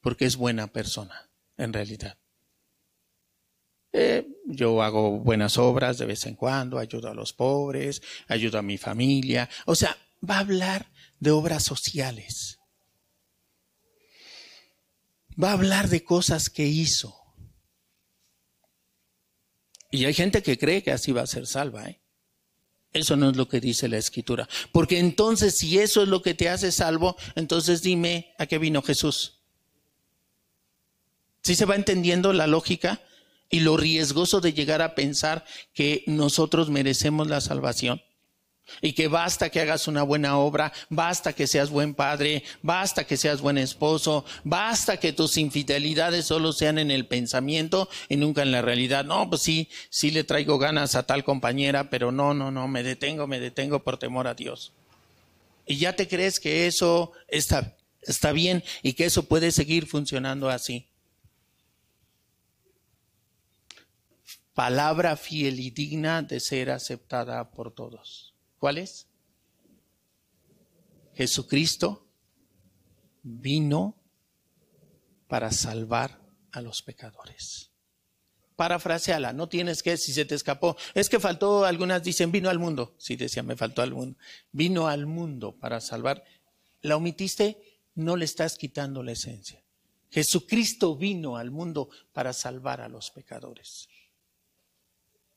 Porque 0.00 0.24
es 0.24 0.36
buena 0.36 0.68
persona, 0.68 1.28
en 1.58 1.74
realidad. 1.74 2.16
Eh, 3.92 4.26
yo 4.46 4.82
hago 4.82 5.18
buenas 5.18 5.58
obras 5.58 5.98
de 5.98 6.06
vez 6.06 6.24
en 6.24 6.34
cuando, 6.34 6.78
ayudo 6.78 7.10
a 7.10 7.14
los 7.14 7.34
pobres, 7.34 8.00
ayudo 8.26 8.58
a 8.58 8.62
mi 8.62 8.78
familia. 8.78 9.50
O 9.66 9.74
sea, 9.74 9.98
va 10.26 10.36
a 10.36 10.40
hablar 10.40 10.86
de 11.20 11.30
obras 11.30 11.62
sociales. 11.62 12.61
Va 15.40 15.50
a 15.50 15.52
hablar 15.52 15.88
de 15.88 16.04
cosas 16.04 16.50
que 16.50 16.66
hizo. 16.66 17.16
Y 19.90 20.06
hay 20.06 20.14
gente 20.14 20.42
que 20.42 20.58
cree 20.58 20.82
que 20.82 20.90
así 20.90 21.12
va 21.12 21.22
a 21.22 21.26
ser 21.26 21.46
salva. 21.46 21.86
¿eh? 21.88 22.00
Eso 22.92 23.16
no 23.16 23.30
es 23.30 23.36
lo 23.36 23.48
que 23.48 23.60
dice 23.60 23.88
la 23.88 23.98
escritura. 23.98 24.48
Porque 24.72 24.98
entonces, 24.98 25.56
si 25.56 25.78
eso 25.78 26.02
es 26.02 26.08
lo 26.08 26.22
que 26.22 26.34
te 26.34 26.48
hace 26.48 26.72
salvo, 26.72 27.16
entonces 27.34 27.82
dime 27.82 28.34
a 28.38 28.46
qué 28.46 28.58
vino 28.58 28.82
Jesús. 28.82 29.40
¿Sí 31.42 31.54
se 31.54 31.64
va 31.64 31.74
entendiendo 31.74 32.32
la 32.32 32.46
lógica 32.46 33.02
y 33.50 33.60
lo 33.60 33.76
riesgoso 33.76 34.40
de 34.40 34.52
llegar 34.52 34.80
a 34.80 34.94
pensar 34.94 35.44
que 35.74 36.04
nosotros 36.06 36.70
merecemos 36.70 37.28
la 37.28 37.40
salvación? 37.40 38.02
Y 38.80 38.94
que 38.94 39.08
basta 39.08 39.50
que 39.50 39.60
hagas 39.60 39.88
una 39.88 40.02
buena 40.02 40.38
obra, 40.38 40.72
basta 40.88 41.32
que 41.32 41.46
seas 41.46 41.70
buen 41.70 41.94
padre, 41.94 42.42
basta 42.62 43.04
que 43.04 43.16
seas 43.16 43.40
buen 43.40 43.58
esposo, 43.58 44.24
basta 44.44 44.98
que 44.98 45.12
tus 45.12 45.36
infidelidades 45.36 46.26
solo 46.26 46.52
sean 46.52 46.78
en 46.78 46.90
el 46.90 47.06
pensamiento 47.06 47.88
y 48.08 48.16
nunca 48.16 48.42
en 48.42 48.52
la 48.52 48.62
realidad. 48.62 49.04
No, 49.04 49.28
pues 49.28 49.42
sí, 49.42 49.68
sí 49.90 50.10
le 50.10 50.24
traigo 50.24 50.58
ganas 50.58 50.94
a 50.94 51.04
tal 51.04 51.24
compañera, 51.24 51.90
pero 51.90 52.12
no, 52.12 52.34
no, 52.34 52.50
no, 52.50 52.68
me 52.68 52.82
detengo, 52.82 53.26
me 53.26 53.40
detengo 53.40 53.82
por 53.82 53.98
temor 53.98 54.26
a 54.26 54.34
Dios. 54.34 54.72
Y 55.66 55.76
ya 55.76 55.94
te 55.94 56.08
crees 56.08 56.40
que 56.40 56.66
eso 56.66 57.12
está, 57.28 57.76
está 58.00 58.32
bien 58.32 58.64
y 58.82 58.94
que 58.94 59.04
eso 59.04 59.24
puede 59.24 59.52
seguir 59.52 59.86
funcionando 59.86 60.48
así. 60.48 60.88
Palabra 64.54 65.16
fiel 65.16 65.60
y 65.60 65.70
digna 65.70 66.22
de 66.22 66.38
ser 66.40 66.70
aceptada 66.70 67.50
por 67.52 67.72
todos. 67.72 68.31
¿Cuál 68.62 68.78
es? 68.78 69.08
Jesucristo 71.14 72.06
vino 73.24 73.96
para 75.26 75.50
salvar 75.50 76.20
a 76.52 76.60
los 76.60 76.80
pecadores. 76.80 77.72
Parafraseala, 78.54 79.32
no 79.32 79.48
tienes 79.48 79.82
que, 79.82 79.96
si 79.96 80.12
se 80.12 80.26
te 80.26 80.36
escapó, 80.36 80.76
es 80.94 81.08
que 81.08 81.18
faltó, 81.18 81.64
algunas 81.64 82.04
dicen, 82.04 82.30
vino 82.30 82.50
al 82.50 82.60
mundo. 82.60 82.94
Sí, 82.98 83.16
decía, 83.16 83.42
me 83.42 83.56
faltó 83.56 83.82
al 83.82 83.94
mundo. 83.94 84.16
Vino 84.52 84.86
al 84.86 85.06
mundo 85.06 85.58
para 85.58 85.80
salvar. 85.80 86.22
La 86.82 86.94
omitiste, 86.94 87.80
no 87.96 88.14
le 88.14 88.26
estás 88.26 88.58
quitando 88.58 89.02
la 89.02 89.10
esencia. 89.10 89.60
Jesucristo 90.08 90.94
vino 90.94 91.36
al 91.36 91.50
mundo 91.50 91.88
para 92.12 92.32
salvar 92.32 92.80
a 92.80 92.88
los 92.88 93.10
pecadores. 93.10 93.88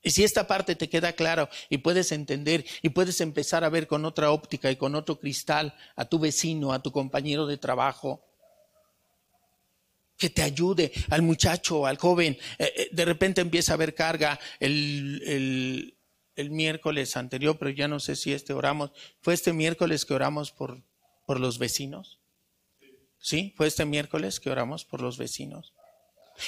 Y 0.06 0.12
si 0.12 0.22
esta 0.22 0.46
parte 0.46 0.76
te 0.76 0.88
queda 0.88 1.14
clara 1.14 1.50
y 1.68 1.78
puedes 1.78 2.12
entender 2.12 2.64
y 2.80 2.90
puedes 2.90 3.20
empezar 3.20 3.64
a 3.64 3.68
ver 3.68 3.88
con 3.88 4.04
otra 4.04 4.30
óptica 4.30 4.70
y 4.70 4.76
con 4.76 4.94
otro 4.94 5.18
cristal 5.18 5.74
a 5.96 6.04
tu 6.04 6.20
vecino, 6.20 6.72
a 6.72 6.80
tu 6.80 6.92
compañero 6.92 7.44
de 7.44 7.58
trabajo, 7.58 8.24
que 10.16 10.30
te 10.30 10.42
ayude 10.42 10.92
al 11.10 11.22
muchacho, 11.22 11.86
al 11.86 11.98
joven, 11.98 12.38
eh, 12.56 12.72
eh, 12.76 12.88
de 12.92 13.04
repente 13.04 13.40
empieza 13.40 13.72
a 13.72 13.74
haber 13.74 13.96
carga 13.96 14.38
el, 14.60 15.92
el, 16.36 16.50
miércoles 16.52 17.16
anterior, 17.16 17.58
pero 17.58 17.72
ya 17.72 17.88
no 17.88 17.98
sé 17.98 18.14
si 18.14 18.32
este 18.32 18.52
oramos, 18.52 18.92
fue 19.22 19.34
este 19.34 19.52
miércoles 19.52 20.04
que 20.04 20.14
oramos 20.14 20.52
por, 20.52 20.84
por 21.26 21.40
los 21.40 21.58
vecinos. 21.58 22.20
¿Sí? 23.18 23.54
Fue 23.56 23.66
este 23.66 23.84
miércoles 23.84 24.38
que 24.38 24.50
oramos 24.50 24.84
por 24.84 25.00
los 25.00 25.18
vecinos. 25.18 25.74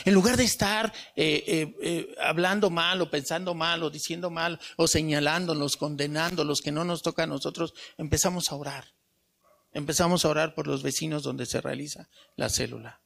En 0.05 0.15
lugar 0.15 0.37
de 0.37 0.45
estar 0.45 0.93
eh, 1.17 1.45
eh, 1.47 1.77
eh, 1.83 2.15
hablando 2.21 2.71
mal 2.71 3.01
o 3.01 3.11
pensando 3.11 3.55
mal 3.55 3.83
o 3.83 3.91
diciendo 3.91 4.31
mal 4.31 4.61
o 4.77 4.87
señalándonos, 4.87 5.77
condenando 5.77 6.45
los 6.45 6.61
que 6.61 6.73
no 6.73 6.85
nos 6.85 7.03
toca 7.03 7.25
a 7.25 7.27
nosotros, 7.27 7.75
empezamos 7.97 8.53
a 8.53 8.57
orar. 8.57 8.95
Empezamos 9.73 10.25
a 10.25 10.29
orar 10.29 10.55
por 10.55 10.67
los 10.67 10.83
vecinos 10.83 11.23
donde 11.23 11.47
se 11.47 11.61
realiza 11.61 12.09
la 12.37 12.49
célula. 12.49 13.01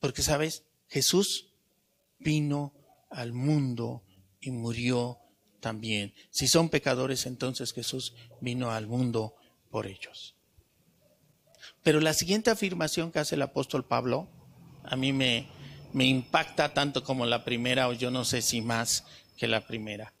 Porque, 0.00 0.22
¿sabes? 0.22 0.64
Jesús 0.88 1.48
vino 2.18 2.72
al 3.10 3.32
mundo 3.32 4.02
y 4.40 4.50
murió 4.50 5.18
también. 5.60 6.14
Si 6.30 6.48
son 6.48 6.68
pecadores, 6.68 7.26
entonces 7.26 7.72
Jesús 7.72 8.14
vino 8.40 8.70
al 8.70 8.86
mundo 8.86 9.36
por 9.70 9.86
ellos. 9.86 10.34
Pero 11.82 12.00
la 12.00 12.14
siguiente 12.14 12.50
afirmación 12.50 13.12
que 13.12 13.20
hace 13.20 13.34
el 13.36 13.42
apóstol 13.42 13.84
Pablo, 13.84 14.28
a 14.84 14.96
mí 14.96 15.12
me, 15.12 15.46
impacta 15.94 16.72
tanto 16.72 17.04
como 17.04 17.26
la 17.26 17.44
primera, 17.44 17.88
o 17.88 17.92
yo 17.92 18.10
no 18.10 18.24
sé 18.24 18.42
si 18.42 18.60
más 18.60 19.04
que 19.36 19.46
la 19.46 19.66
primera. 19.66 20.12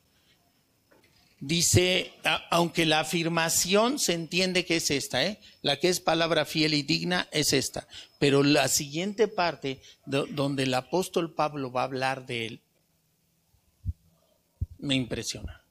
Dice, 1.40 2.12
aunque 2.50 2.86
la 2.86 3.00
afirmación 3.00 3.98
se 3.98 4.12
entiende 4.12 4.64
que 4.64 4.76
es 4.76 4.90
esta, 4.92 5.24
¿eh? 5.24 5.40
la 5.60 5.80
que 5.80 5.88
es 5.88 5.98
palabra 5.98 6.44
fiel 6.44 6.72
y 6.74 6.82
digna 6.82 7.28
es 7.32 7.52
esta, 7.52 7.88
pero 8.20 8.44
la 8.44 8.68
siguiente 8.68 9.26
parte 9.26 9.82
donde 10.06 10.62
el 10.62 10.74
apóstol 10.74 11.34
Pablo 11.34 11.72
va 11.72 11.80
a 11.80 11.84
hablar 11.84 12.26
de 12.26 12.46
él, 12.46 12.60
me 14.78 14.94
impresiona. 14.94 15.62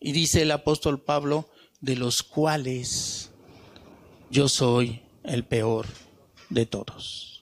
Y 0.00 0.12
dice 0.12 0.42
el 0.42 0.50
apóstol 0.50 1.00
Pablo, 1.00 1.48
de 1.80 1.96
los 1.96 2.22
cuales 2.22 3.30
yo 4.30 4.48
soy 4.48 5.02
el 5.24 5.44
peor 5.44 5.86
de 6.50 6.66
todos. 6.66 7.35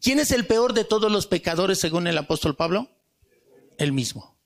¿Quién 0.00 0.18
es 0.18 0.30
el 0.30 0.46
peor 0.46 0.72
de 0.72 0.84
todos 0.84 1.12
los 1.12 1.26
pecadores 1.26 1.78
según 1.78 2.06
el 2.06 2.16
apóstol 2.16 2.56
Pablo? 2.56 2.88
El 3.76 3.92
mismo. 3.92 4.38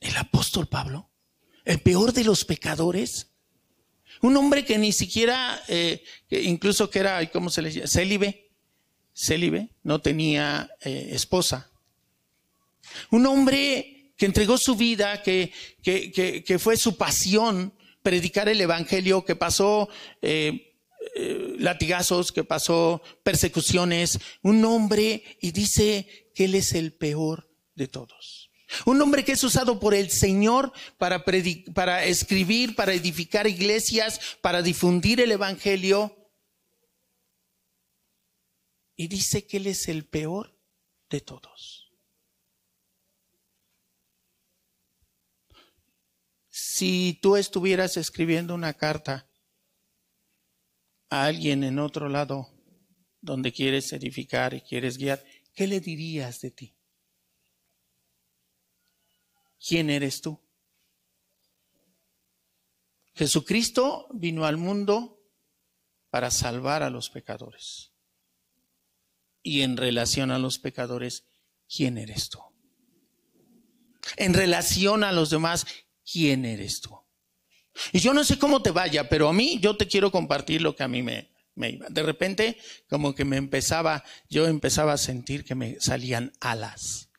El 0.00 0.16
apóstol 0.16 0.68
Pablo, 0.68 1.10
el 1.64 1.80
peor 1.80 2.12
de 2.12 2.24
los 2.24 2.44
pecadores. 2.44 3.28
Un 4.22 4.36
hombre 4.36 4.64
que 4.64 4.78
ni 4.78 4.92
siquiera, 4.92 5.62
eh, 5.68 6.02
incluso 6.30 6.88
que 6.90 7.00
era, 7.00 7.24
¿cómo 7.30 7.50
se 7.50 7.62
le 7.62 7.70
llama? 7.70 7.86
Célibe. 7.86 8.50
Célibe, 9.12 9.70
no 9.82 10.00
tenía 10.00 10.70
eh, 10.80 11.10
esposa. 11.12 11.70
Un 13.10 13.26
hombre 13.26 14.12
que 14.16 14.26
entregó 14.26 14.56
su 14.58 14.76
vida, 14.76 15.22
que, 15.22 15.52
que, 15.82 16.12
que, 16.44 16.58
fue 16.58 16.76
su 16.76 16.96
pasión 16.96 17.72
predicar 18.02 18.48
el 18.48 18.60
Evangelio, 18.60 19.24
que 19.24 19.36
pasó 19.36 19.88
eh, 20.22 20.67
eh, 21.14 21.56
latigazos, 21.58 22.32
que 22.32 22.44
pasó 22.44 23.02
persecuciones, 23.22 24.18
un 24.42 24.64
hombre 24.64 25.24
y 25.40 25.52
dice 25.52 26.30
que 26.34 26.46
él 26.46 26.54
es 26.54 26.72
el 26.72 26.92
peor 26.92 27.50
de 27.74 27.88
todos. 27.88 28.48
Un 28.84 29.00
hombre 29.00 29.24
que 29.24 29.32
es 29.32 29.42
usado 29.42 29.80
por 29.80 29.94
el 29.94 30.10
Señor 30.10 30.72
para, 30.98 31.24
para 31.74 32.04
escribir, 32.04 32.74
para 32.74 32.92
edificar 32.92 33.46
iglesias, 33.46 34.20
para 34.42 34.60
difundir 34.60 35.20
el 35.20 35.32
Evangelio. 35.32 36.14
Y 38.94 39.08
dice 39.08 39.46
que 39.46 39.56
Él 39.58 39.68
es 39.68 39.88
el 39.88 40.06
peor 40.06 40.58
de 41.08 41.20
todos. 41.20 41.90
Si 46.48 47.18
tú 47.22 47.36
estuvieras 47.36 47.96
escribiendo 47.96 48.54
una 48.54 48.74
carta 48.74 49.28
a 51.10 51.24
alguien 51.24 51.64
en 51.64 51.78
otro 51.78 52.08
lado 52.08 52.48
donde 53.20 53.52
quieres 53.52 53.92
edificar 53.92 54.54
y 54.54 54.60
quieres 54.60 54.98
guiar, 54.98 55.24
¿qué 55.54 55.66
le 55.66 55.80
dirías 55.80 56.40
de 56.40 56.50
ti? 56.50 56.76
¿Quién 59.58 59.90
eres 59.90 60.20
tú? 60.20 60.40
Jesucristo 63.14 64.06
vino 64.12 64.44
al 64.44 64.56
mundo 64.56 65.20
para 66.10 66.30
salvar 66.30 66.82
a 66.82 66.90
los 66.90 67.10
pecadores. 67.10 67.92
Y 69.42 69.62
en 69.62 69.76
relación 69.76 70.30
a 70.30 70.38
los 70.38 70.58
pecadores, 70.58 71.24
¿quién 71.68 71.98
eres 71.98 72.28
tú? 72.28 72.38
En 74.16 74.34
relación 74.34 75.04
a 75.04 75.12
los 75.12 75.30
demás, 75.30 75.66
¿quién 76.10 76.44
eres 76.44 76.80
tú? 76.80 77.07
Y 77.92 78.00
yo 78.00 78.12
no 78.12 78.24
sé 78.24 78.38
cómo 78.38 78.62
te 78.62 78.70
vaya, 78.70 79.08
pero 79.08 79.28
a 79.28 79.32
mí 79.32 79.58
yo 79.60 79.76
te 79.76 79.86
quiero 79.86 80.10
compartir 80.10 80.62
lo 80.62 80.74
que 80.74 80.82
a 80.82 80.88
mí 80.88 81.02
me, 81.02 81.30
iba. 81.56 81.86
De 81.88 82.02
repente, 82.02 82.58
como 82.88 83.14
que 83.14 83.24
me 83.24 83.36
empezaba, 83.36 84.04
yo 84.28 84.46
empezaba 84.46 84.92
a 84.92 84.98
sentir 84.98 85.44
que 85.44 85.54
me 85.54 85.80
salían 85.80 86.32
alas. 86.40 87.10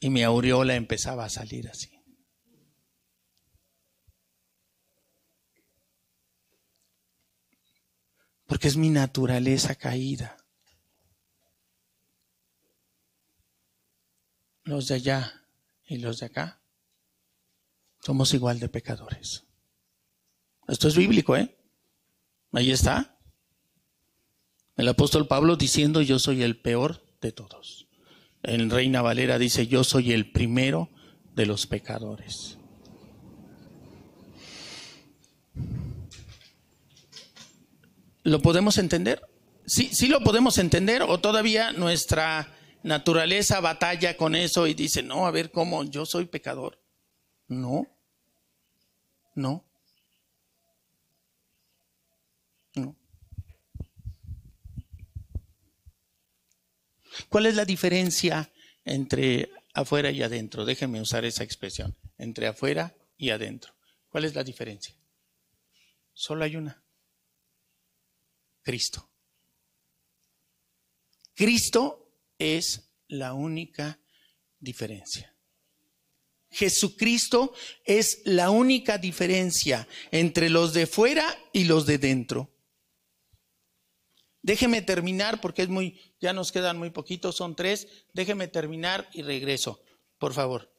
Y 0.00 0.10
mi 0.10 0.22
aureola 0.22 0.74
empezaba 0.74 1.24
a 1.24 1.30
salir 1.30 1.68
así. 1.68 1.90
Porque 8.46 8.68
es 8.68 8.76
mi 8.76 8.90
naturaleza 8.90 9.74
caída. 9.74 10.36
Los 14.64 14.88
de 14.88 14.96
allá 14.96 15.46
y 15.86 15.98
los 15.98 16.20
de 16.20 16.26
acá 16.26 16.61
somos 18.02 18.34
igual 18.34 18.58
de 18.58 18.68
pecadores. 18.68 19.44
Esto 20.68 20.88
es 20.88 20.96
bíblico, 20.96 21.36
¿eh? 21.36 21.56
Ahí 22.52 22.70
está. 22.70 23.18
El 24.76 24.88
apóstol 24.88 25.28
Pablo 25.28 25.56
diciendo 25.56 26.02
yo 26.02 26.18
soy 26.18 26.42
el 26.42 26.60
peor 26.60 27.06
de 27.20 27.32
todos. 27.32 27.88
En 28.42 28.70
Reina 28.70 29.02
Valera 29.02 29.38
dice 29.38 29.66
yo 29.66 29.84
soy 29.84 30.12
el 30.12 30.32
primero 30.32 30.90
de 31.34 31.46
los 31.46 31.66
pecadores. 31.66 32.58
¿Lo 38.24 38.40
podemos 38.40 38.78
entender? 38.78 39.22
Sí, 39.66 39.90
sí 39.92 40.08
lo 40.08 40.20
podemos 40.20 40.58
entender 40.58 41.02
o 41.02 41.18
todavía 41.18 41.72
nuestra 41.72 42.52
naturaleza 42.82 43.60
batalla 43.60 44.16
con 44.16 44.34
eso 44.34 44.66
y 44.66 44.74
dice, 44.74 45.02
no, 45.02 45.26
a 45.26 45.30
ver 45.30 45.50
cómo 45.50 45.84
yo 45.84 46.04
soy 46.06 46.26
pecador. 46.26 46.80
No, 47.48 47.86
no. 49.34 49.64
No. 52.74 52.96
¿Cuál 57.28 57.46
es 57.46 57.54
la 57.54 57.64
diferencia 57.64 58.50
entre 58.84 59.50
afuera 59.74 60.10
y 60.10 60.22
adentro? 60.22 60.64
Déjenme 60.64 61.00
usar 61.00 61.24
esa 61.24 61.44
expresión. 61.44 61.96
Entre 62.18 62.46
afuera 62.46 62.94
y 63.16 63.30
adentro. 63.30 63.74
¿Cuál 64.08 64.24
es 64.24 64.34
la 64.34 64.44
diferencia? 64.44 64.94
Solo 66.12 66.44
hay 66.44 66.56
una. 66.56 66.82
Cristo. 68.62 69.10
Cristo 71.34 72.12
es 72.38 72.90
la 73.08 73.32
única 73.34 73.98
diferencia. 74.58 75.31
Jesucristo 76.52 77.52
es 77.84 78.22
la 78.24 78.50
única 78.50 78.98
diferencia 78.98 79.88
entre 80.10 80.50
los 80.50 80.72
de 80.72 80.86
fuera 80.86 81.26
y 81.52 81.64
los 81.64 81.86
de 81.86 81.98
dentro. 81.98 82.50
Déjeme 84.42 84.82
terminar 84.82 85.40
porque 85.40 85.62
es 85.62 85.68
muy, 85.68 86.00
ya 86.20 86.32
nos 86.32 86.50
quedan 86.52 86.78
muy 86.78 86.90
poquitos, 86.90 87.36
son 87.36 87.54
tres. 87.54 88.06
Déjeme 88.12 88.48
terminar 88.48 89.08
y 89.12 89.22
regreso, 89.22 89.80
por 90.18 90.34
favor. 90.34 90.71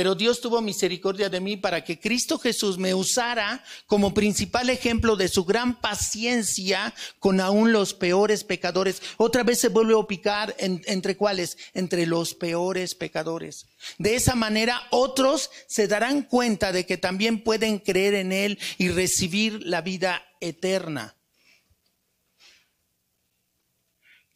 Pero 0.00 0.14
Dios 0.14 0.40
tuvo 0.40 0.62
misericordia 0.62 1.28
de 1.28 1.40
mí 1.40 1.58
para 1.58 1.84
que 1.84 2.00
Cristo 2.00 2.38
Jesús 2.38 2.78
me 2.78 2.94
usara 2.94 3.62
como 3.86 4.14
principal 4.14 4.70
ejemplo 4.70 5.14
de 5.14 5.28
su 5.28 5.44
gran 5.44 5.78
paciencia 5.78 6.94
con 7.18 7.38
aún 7.38 7.70
los 7.70 7.92
peores 7.92 8.42
pecadores. 8.42 9.02
Otra 9.18 9.42
vez 9.42 9.60
se 9.60 9.68
vuelve 9.68 9.92
a 10.00 10.06
picar 10.06 10.56
entre 10.58 11.18
cuáles? 11.18 11.58
Entre 11.74 12.06
los 12.06 12.32
peores 12.32 12.94
pecadores. 12.94 13.66
De 13.98 14.14
esa 14.14 14.34
manera 14.34 14.80
otros 14.88 15.50
se 15.66 15.86
darán 15.86 16.22
cuenta 16.22 16.72
de 16.72 16.86
que 16.86 16.96
también 16.96 17.44
pueden 17.44 17.78
creer 17.78 18.14
en 18.14 18.32
Él 18.32 18.58
y 18.78 18.88
recibir 18.88 19.66
la 19.66 19.82
vida 19.82 20.24
eterna. 20.40 21.14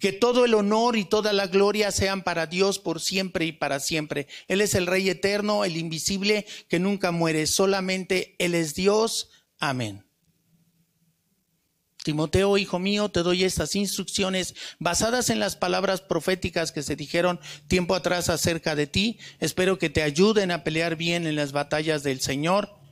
Que 0.05 0.13
todo 0.13 0.45
el 0.45 0.53
honor 0.53 0.99
y 0.99 1.07
toda 1.07 1.33
la 1.33 1.47
gloria 1.47 1.91
sean 1.91 2.25
para 2.25 2.45
Dios 2.45 2.79
por 2.79 3.01
siempre 3.01 3.47
y 3.47 3.53
para 3.53 3.81
siempre. 3.81 4.29
Él 4.49 4.61
es 4.61 4.75
el 4.75 4.87
Rey 4.87 5.09
eterno, 5.09 5.65
el 5.65 5.79
invisible, 5.79 6.45
que 6.69 6.79
nunca 6.79 7.11
muere. 7.11 7.47
Solamente 7.47 8.37
Él 8.39 8.55
es 8.55 8.75
Dios. 8.75 9.31
Amén. 9.59 10.05
Timoteo, 12.03 12.59
hijo 12.59 12.79
mío, 12.79 13.09
te 13.09 13.23
doy 13.23 13.45
estas 13.45 13.75
instrucciones 13.77 14.55
basadas 14.79 15.31
en 15.31 15.39
las 15.39 15.57
palabras 15.57 16.03
proféticas 16.03 16.71
que 16.71 16.83
se 16.83 16.97
dijeron 16.97 17.41
tiempo 17.67 17.95
atrás 17.95 18.29
acerca 18.29 18.77
de 18.77 18.87
ti. 18.87 19.19
Espero 19.41 19.79
que 19.79 19.89
te 19.89 20.03
ayuden 20.03 20.51
a 20.51 20.65
pelear 20.65 20.97
bien 20.97 21.27
en 21.27 21.37
las 21.37 21.53
batallas 21.53 22.03
del 22.03 22.21
Señor 22.21 22.84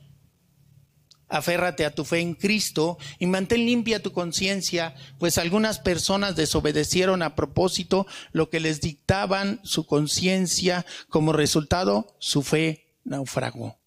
aférrate 1.33 1.83
a 1.83 1.95
tu 1.95 2.05
fe 2.05 2.19
en 2.19 2.35
Cristo 2.35 2.97
y 3.17 3.25
mantén 3.25 3.65
limpia 3.65 4.03
tu 4.03 4.11
conciencia, 4.11 4.95
pues 5.17 5.39
algunas 5.39 5.79
personas 5.79 6.35
desobedecieron 6.35 7.23
a 7.23 7.35
propósito 7.35 8.05
lo 8.31 8.49
que 8.49 8.59
les 8.59 8.81
dictaban 8.81 9.59
su 9.63 9.85
conciencia, 9.85 10.85
como 11.09 11.33
resultado 11.33 12.15
su 12.19 12.43
fe 12.43 12.85
naufragó. 13.03 13.79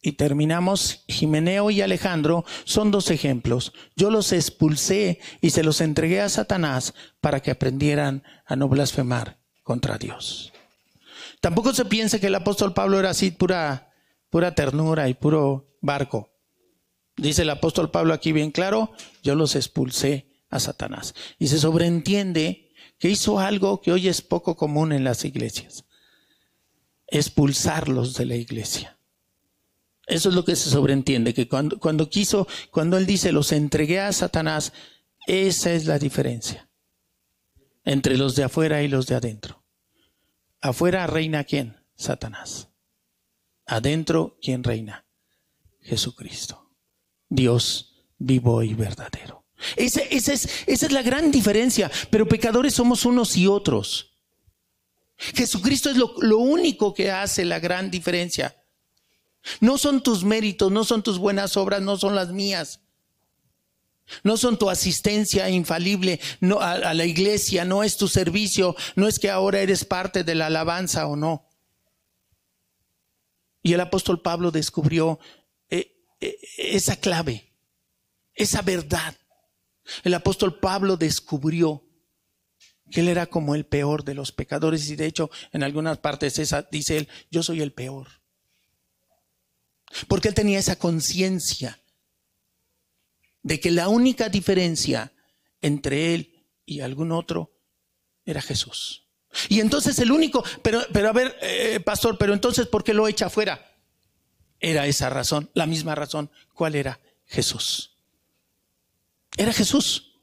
Y 0.00 0.12
terminamos, 0.12 1.02
Jimeneo 1.08 1.70
y 1.70 1.80
Alejandro 1.80 2.44
son 2.64 2.90
dos 2.90 3.10
ejemplos. 3.10 3.72
Yo 3.96 4.10
los 4.10 4.32
expulsé 4.32 5.18
y 5.40 5.50
se 5.50 5.64
los 5.64 5.80
entregué 5.80 6.20
a 6.20 6.28
Satanás 6.28 6.94
para 7.20 7.40
que 7.40 7.50
aprendieran 7.50 8.22
a 8.46 8.54
no 8.54 8.68
blasfemar 8.68 9.38
contra 9.62 9.98
Dios. 9.98 10.52
Tampoco 11.40 11.74
se 11.74 11.86
piense 11.86 12.20
que 12.20 12.28
el 12.28 12.34
apóstol 12.34 12.74
Pablo 12.74 13.00
era 13.00 13.10
así 13.10 13.30
pura, 13.30 13.93
pura 14.34 14.52
ternura 14.52 15.08
y 15.08 15.14
puro 15.14 15.78
barco. 15.80 16.32
Dice 17.16 17.42
el 17.42 17.50
apóstol 17.50 17.92
Pablo 17.92 18.12
aquí 18.12 18.32
bien 18.32 18.50
claro, 18.50 18.90
yo 19.22 19.36
los 19.36 19.54
expulsé 19.54 20.26
a 20.50 20.58
Satanás. 20.58 21.14
Y 21.38 21.46
se 21.46 21.60
sobreentiende 21.60 22.72
que 22.98 23.10
hizo 23.10 23.38
algo 23.38 23.80
que 23.80 23.92
hoy 23.92 24.08
es 24.08 24.22
poco 24.22 24.56
común 24.56 24.90
en 24.90 25.04
las 25.04 25.24
iglesias. 25.24 25.84
Expulsarlos 27.06 28.16
de 28.16 28.26
la 28.26 28.34
iglesia. 28.34 28.98
Eso 30.04 30.30
es 30.30 30.34
lo 30.34 30.44
que 30.44 30.56
se 30.56 30.68
sobreentiende, 30.68 31.32
que 31.32 31.46
cuando, 31.46 31.78
cuando 31.78 32.10
quiso, 32.10 32.48
cuando 32.72 32.98
él 32.98 33.06
dice 33.06 33.30
los 33.30 33.52
entregué 33.52 34.00
a 34.00 34.12
Satanás, 34.12 34.72
esa 35.28 35.72
es 35.74 35.86
la 35.86 36.00
diferencia 36.00 36.68
entre 37.84 38.18
los 38.18 38.34
de 38.34 38.42
afuera 38.42 38.82
y 38.82 38.88
los 38.88 39.06
de 39.06 39.14
adentro. 39.14 39.62
Afuera 40.60 41.06
reina 41.06 41.44
quién? 41.44 41.76
Satanás. 41.94 42.73
Adentro, 43.66 44.38
¿quién 44.42 44.62
reina? 44.62 45.06
Jesucristo, 45.80 46.70
Dios 47.28 47.94
vivo 48.18 48.62
y 48.62 48.74
verdadero. 48.74 49.44
Esa, 49.76 50.02
es, 50.02 50.28
esa 50.28 50.46
es 50.66 50.92
la 50.92 51.02
gran 51.02 51.30
diferencia, 51.30 51.90
pero 52.10 52.26
pecadores 52.26 52.74
somos 52.74 53.04
unos 53.04 53.36
y 53.36 53.46
otros. 53.46 54.14
Jesucristo 55.16 55.90
es 55.90 55.96
lo, 55.96 56.38
único 56.38 56.92
que 56.92 57.10
hace 57.10 57.44
la 57.44 57.60
gran 57.60 57.90
diferencia. 57.90 58.56
No 59.60 59.78
son 59.78 60.02
tus 60.02 60.24
méritos, 60.24 60.72
no 60.72 60.84
son 60.84 61.02
tus 61.02 61.18
buenas 61.18 61.56
obras, 61.56 61.80
no 61.82 61.96
son 61.96 62.14
las 62.14 62.30
mías. 62.30 62.80
No 64.22 64.36
son 64.36 64.58
tu 64.58 64.68
asistencia 64.68 65.48
infalible 65.48 66.20
a, 66.60 66.92
la 66.92 67.04
iglesia, 67.06 67.64
no 67.64 67.82
es 67.82 67.96
tu 67.96 68.06
servicio, 68.06 68.76
no 68.96 69.08
es 69.08 69.18
que 69.18 69.30
ahora 69.30 69.60
eres 69.60 69.84
parte 69.84 70.24
de 70.24 70.34
la 70.34 70.46
alabanza 70.46 71.06
o 71.06 71.16
no. 71.16 71.48
Y 73.64 73.72
el 73.72 73.80
apóstol 73.80 74.20
Pablo 74.20 74.50
descubrió 74.50 75.18
e, 75.70 75.96
esa 76.58 76.96
clave, 76.96 77.50
esa 78.34 78.60
verdad. 78.60 79.16
El 80.04 80.12
apóstol 80.12 80.60
Pablo 80.60 80.98
descubrió 80.98 81.82
que 82.90 83.00
él 83.00 83.08
era 83.08 83.26
como 83.26 83.54
el 83.54 83.64
peor 83.64 84.04
de 84.04 84.12
los 84.12 84.32
pecadores 84.32 84.90
y 84.90 84.96
de 84.96 85.06
hecho 85.06 85.30
en 85.50 85.62
algunas 85.62 85.96
partes 85.96 86.38
esa, 86.38 86.68
dice 86.70 86.98
él, 86.98 87.08
yo 87.30 87.42
soy 87.42 87.62
el 87.62 87.72
peor. 87.72 88.20
Porque 90.08 90.28
él 90.28 90.34
tenía 90.34 90.58
esa 90.58 90.76
conciencia 90.76 91.80
de 93.42 93.60
que 93.60 93.70
la 93.70 93.88
única 93.88 94.28
diferencia 94.28 95.14
entre 95.62 96.14
él 96.14 96.44
y 96.66 96.80
algún 96.80 97.12
otro 97.12 97.58
era 98.26 98.42
Jesús. 98.42 99.03
Y 99.48 99.60
entonces 99.60 99.98
el 99.98 100.12
único, 100.12 100.44
pero, 100.62 100.82
pero 100.92 101.08
a 101.08 101.12
ver, 101.12 101.36
eh, 101.42 101.80
pastor, 101.80 102.16
pero 102.18 102.32
entonces 102.32 102.66
¿por 102.66 102.84
qué 102.84 102.94
lo 102.94 103.08
echa 103.08 103.26
afuera? 103.26 103.72
Era 104.60 104.86
esa 104.86 105.10
razón, 105.10 105.50
la 105.54 105.66
misma 105.66 105.94
razón. 105.94 106.30
¿Cuál 106.54 106.74
era? 106.74 107.00
Jesús. 107.26 107.96
Era 109.36 109.52
Jesús. 109.52 110.14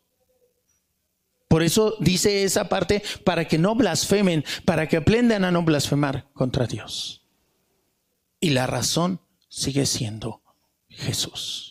Por 1.48 1.64
eso 1.64 1.98
dice 2.00 2.44
esa 2.44 2.70
parte, 2.70 3.04
para 3.26 3.46
que 3.46 3.58
no 3.58 3.76
blasfemen, 3.76 4.46
para 4.64 4.88
que 4.88 4.98
aprendan 4.98 5.44
a 5.44 5.52
no 5.52 5.64
blasfemar 5.64 6.30
contra 6.34 6.66
Dios. 6.66 7.28
Y 8.40 8.52
la 8.52 8.68
razón 8.68 9.20
sigue 9.50 9.86
siendo 9.86 10.42
Jesús. 10.88 11.71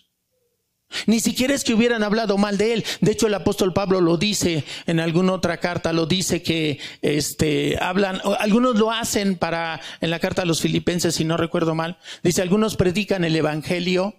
Ni 1.07 1.21
siquiera 1.21 1.55
es 1.55 1.65
que 1.65 1.75
hubieran 1.75 2.03
hablado 2.03 2.37
mal 2.37 2.59
de 2.59 2.73
él. 2.73 2.85
De 3.01 3.13
hecho, 3.13 3.29
el 3.29 3.35
apóstol 3.35 3.73
Pablo 3.73 4.01
lo 4.01 4.17
dice 4.17 4.65
en 4.87 5.01
alguna 5.01 5.33
otra 5.33 5.59
carta, 5.59 5.93
lo 5.93 6.07
dice 6.07 6.43
que 6.43 6.79
este, 7.01 7.79
hablan, 7.81 8.21
algunos 8.41 8.77
lo 8.77 8.91
hacen 8.91 9.37
para, 9.37 9.81
en 10.01 10.11
la 10.11 10.19
carta 10.19 10.43
a 10.43 10.47
los 10.47 10.61
filipenses, 10.61 11.15
si 11.15 11.25
no 11.25 11.37
recuerdo 11.37 11.75
mal. 11.75 11.99
Dice, 12.23 12.43
algunos 12.43 12.77
predican 12.77 13.25
el 13.25 13.37
evangelio 13.37 14.17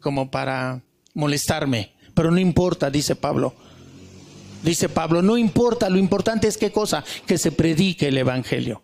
como 0.00 0.30
para 0.30 0.82
molestarme, 1.14 1.92
pero 2.14 2.30
no 2.30 2.38
importa, 2.38 2.90
dice 2.90 3.14
Pablo. 3.14 3.54
Dice 4.62 4.88
Pablo, 4.88 5.22
no 5.22 5.36
importa, 5.38 5.88
lo 5.88 5.98
importante 5.98 6.48
es 6.48 6.56
qué 6.56 6.72
cosa, 6.72 7.04
que 7.26 7.38
se 7.38 7.52
predique 7.52 8.08
el 8.08 8.18
evangelio. 8.18 8.82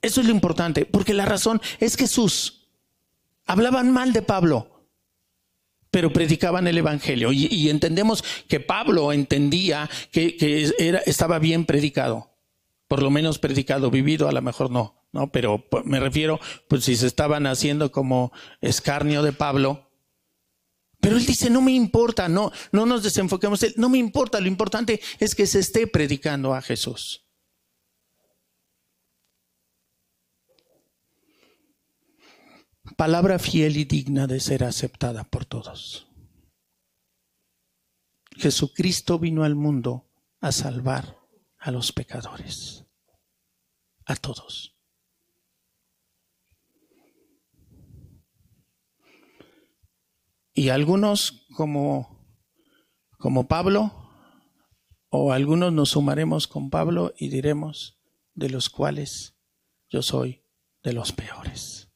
Eso 0.00 0.20
es 0.20 0.26
lo 0.26 0.32
importante, 0.32 0.84
porque 0.84 1.12
la 1.14 1.26
razón 1.26 1.60
es 1.80 1.96
Jesús. 1.96 2.68
Hablaban 3.46 3.90
mal 3.90 4.12
de 4.12 4.22
Pablo 4.22 4.77
pero 5.90 6.12
predicaban 6.12 6.66
el 6.66 6.78
Evangelio. 6.78 7.32
Y, 7.32 7.68
entendemos 7.68 8.24
que 8.48 8.60
Pablo 8.60 9.12
entendía 9.12 9.88
que, 10.10 10.72
era, 10.78 10.98
estaba 11.00 11.38
bien 11.38 11.64
predicado, 11.64 12.30
por 12.86 13.02
lo 13.02 13.10
menos 13.10 13.38
predicado, 13.38 13.90
vivido 13.90 14.28
a 14.28 14.32
lo 14.32 14.42
mejor 14.42 14.70
no, 14.70 15.06
¿no? 15.12 15.30
Pero 15.30 15.64
me 15.84 16.00
refiero, 16.00 16.40
pues 16.68 16.84
si 16.84 16.96
se 16.96 17.06
estaban 17.06 17.46
haciendo 17.46 17.92
como 17.92 18.32
escarnio 18.60 19.22
de 19.22 19.32
Pablo, 19.32 19.88
pero 21.00 21.16
él 21.16 21.24
dice, 21.24 21.48
no 21.48 21.62
me 21.62 21.72
importa, 21.72 22.28
no, 22.28 22.50
no 22.72 22.84
nos 22.84 23.02
desenfoquemos, 23.02 23.64
no 23.76 23.88
me 23.88 23.98
importa, 23.98 24.40
lo 24.40 24.48
importante 24.48 25.00
es 25.20 25.34
que 25.34 25.46
se 25.46 25.60
esté 25.60 25.86
predicando 25.86 26.54
a 26.54 26.62
Jesús. 26.62 27.27
Palabra 32.96 33.38
fiel 33.38 33.76
y 33.76 33.84
digna 33.84 34.26
de 34.26 34.40
ser 34.40 34.64
aceptada 34.64 35.24
por 35.24 35.44
todos. 35.44 36.08
Jesucristo 38.36 39.18
vino 39.18 39.44
al 39.44 39.54
mundo 39.54 40.10
a 40.40 40.52
salvar 40.52 41.18
a 41.58 41.70
los 41.70 41.92
pecadores, 41.92 42.84
a 44.04 44.14
todos. 44.16 44.76
Y 50.52 50.70
algunos 50.70 51.46
como, 51.54 52.26
como 53.18 53.46
Pablo, 53.46 54.08
o 55.10 55.32
algunos 55.32 55.72
nos 55.72 55.90
sumaremos 55.90 56.46
con 56.46 56.70
Pablo 56.70 57.14
y 57.16 57.28
diremos, 57.28 57.98
de 58.34 58.50
los 58.50 58.68
cuales 58.68 59.36
yo 59.88 60.02
soy 60.02 60.44
de 60.82 60.92
los 60.92 61.12
peores. 61.12 61.87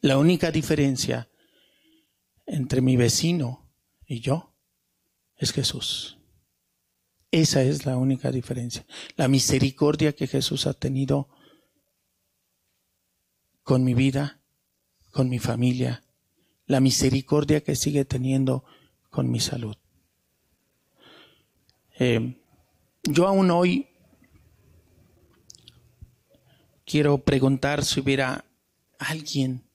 La 0.00 0.16
única 0.16 0.50
diferencia 0.50 1.28
entre 2.46 2.80
mi 2.80 2.96
vecino 2.96 3.70
y 4.06 4.20
yo 4.20 4.54
es 5.36 5.52
Jesús. 5.52 6.18
Esa 7.30 7.62
es 7.62 7.86
la 7.86 7.96
única 7.96 8.30
diferencia. 8.30 8.86
La 9.16 9.28
misericordia 9.28 10.14
que 10.14 10.26
Jesús 10.26 10.66
ha 10.66 10.72
tenido 10.72 11.28
con 13.62 13.84
mi 13.84 13.94
vida, 13.94 14.40
con 15.12 15.28
mi 15.28 15.38
familia, 15.38 16.02
la 16.66 16.80
misericordia 16.80 17.62
que 17.62 17.76
sigue 17.76 18.04
teniendo 18.04 18.64
con 19.10 19.30
mi 19.30 19.38
salud. 19.38 19.76
Eh, 21.98 22.36
yo 23.02 23.28
aún 23.28 23.50
hoy 23.50 23.88
quiero 26.84 27.18
preguntar 27.18 27.84
si 27.84 28.00
hubiera 28.00 28.44
alguien 28.98 29.69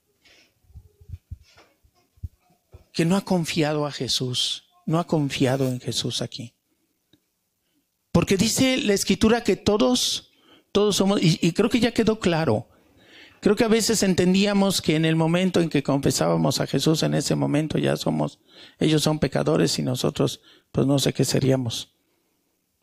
que 2.96 3.04
no 3.04 3.18
ha 3.18 3.26
confiado 3.26 3.86
a 3.86 3.91
Jesús, 3.91 4.64
no 4.86 5.00
ha 5.00 5.06
confiado 5.06 5.68
en 5.68 5.82
Jesús 5.82 6.22
aquí. 6.22 6.54
Porque 8.14 8.38
dice 8.38 8.78
la 8.78 8.93
escritura 8.93 9.43
que 9.43 9.58
todos, 9.58 10.32
todos 10.72 10.96
somos, 10.96 11.20
y, 11.22 11.52
creo 11.52 11.70
que 11.70 11.82
ya 11.82 11.93
quedó 11.93 12.22
claro, 12.22 12.70
creo 13.41 13.58
que 13.58 13.66
a 13.66 13.68
veces 13.68 14.02
entendíamos 14.02 14.82
que 14.82 14.96
en 14.96 15.04
el 15.04 15.18
momento 15.18 15.60
en 15.60 15.68
que 15.68 15.84
confesábamos 15.84 16.62
a 16.62 16.68
Jesús, 16.68 17.04
en 17.04 17.16
ese 17.16 17.36
momento 17.36 17.78
ya 17.78 17.98
somos, 17.98 18.39
ellos 18.80 19.04
son 19.04 19.20
pecadores 19.20 19.78
y 19.78 19.82
nosotros, 19.82 20.39
pues 20.72 20.88
no 20.88 20.98
sé 20.98 21.12
qué 21.12 21.26
seríamos. 21.26 21.91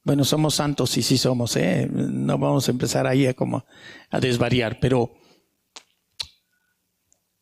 Bueno, 0.05 0.25
somos 0.25 0.57
santos 0.57 0.95
y 0.99 1.03
sí 1.03 1.17
somos, 1.17 1.57
¿eh? 1.57 1.89
No 1.91 2.37
vamos 2.37 2.69
a 2.69 2.71
empezar 2.71 3.07
ahí 3.07 3.25
a 3.27 3.33
como 3.33 3.65
a 4.11 4.21
desvariar, 4.21 4.79
pero 4.79 5.15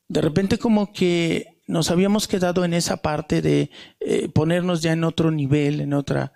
de 0.07 0.21
repente 0.21 0.57
como 0.57 0.93
que 0.93 1.50
nos 1.71 1.91
habíamos 1.91 2.27
quedado 2.27 2.65
en 2.65 2.75
esa 2.75 2.99
parte 2.99 3.41
de 3.41 3.71
eh, 4.01 4.29
ponernos 4.29 4.83
ya 4.83 4.93
en 4.93 5.05
otro 5.05 5.31
nivel, 5.31 5.81
en 5.81 5.95
otra, 5.95 6.33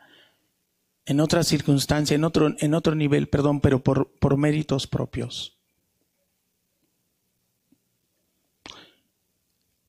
en 1.07 1.45
circunstancia, 1.45 2.15
en 2.15 2.25
otro, 2.25 2.55
en 2.59 2.75
otro 2.75 2.95
nivel, 2.95 3.29
perdón, 3.29 3.61
pero 3.61 3.83
por 3.83 4.37
méritos 4.37 4.87
propios. 4.87 5.59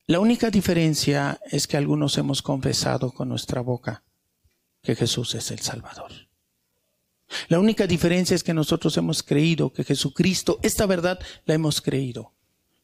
La 0.08 0.20
única 0.20 0.50
diferencia 0.50 1.40
es 1.50 1.66
que 1.66 1.76
algunos 1.76 2.16
hemos 2.18 2.42
confesado 2.42 3.10
con 3.10 3.28
nuestra 3.28 3.60
boca 3.60 4.04
que 4.82 4.94
Jesús 4.94 5.34
es 5.34 5.50
el 5.50 5.58
Salvador. 5.58 6.12
La 7.48 7.58
única 7.58 7.88
diferencia 7.88 8.34
es 8.34 8.44
que 8.44 8.54
nosotros 8.54 8.96
hemos 8.96 9.24
creído 9.24 9.72
que 9.72 9.82
Jesucristo, 9.82 10.60
esta 10.62 10.86
verdad 10.86 11.18
la 11.44 11.54
hemos 11.54 11.80
creído. 11.80 12.35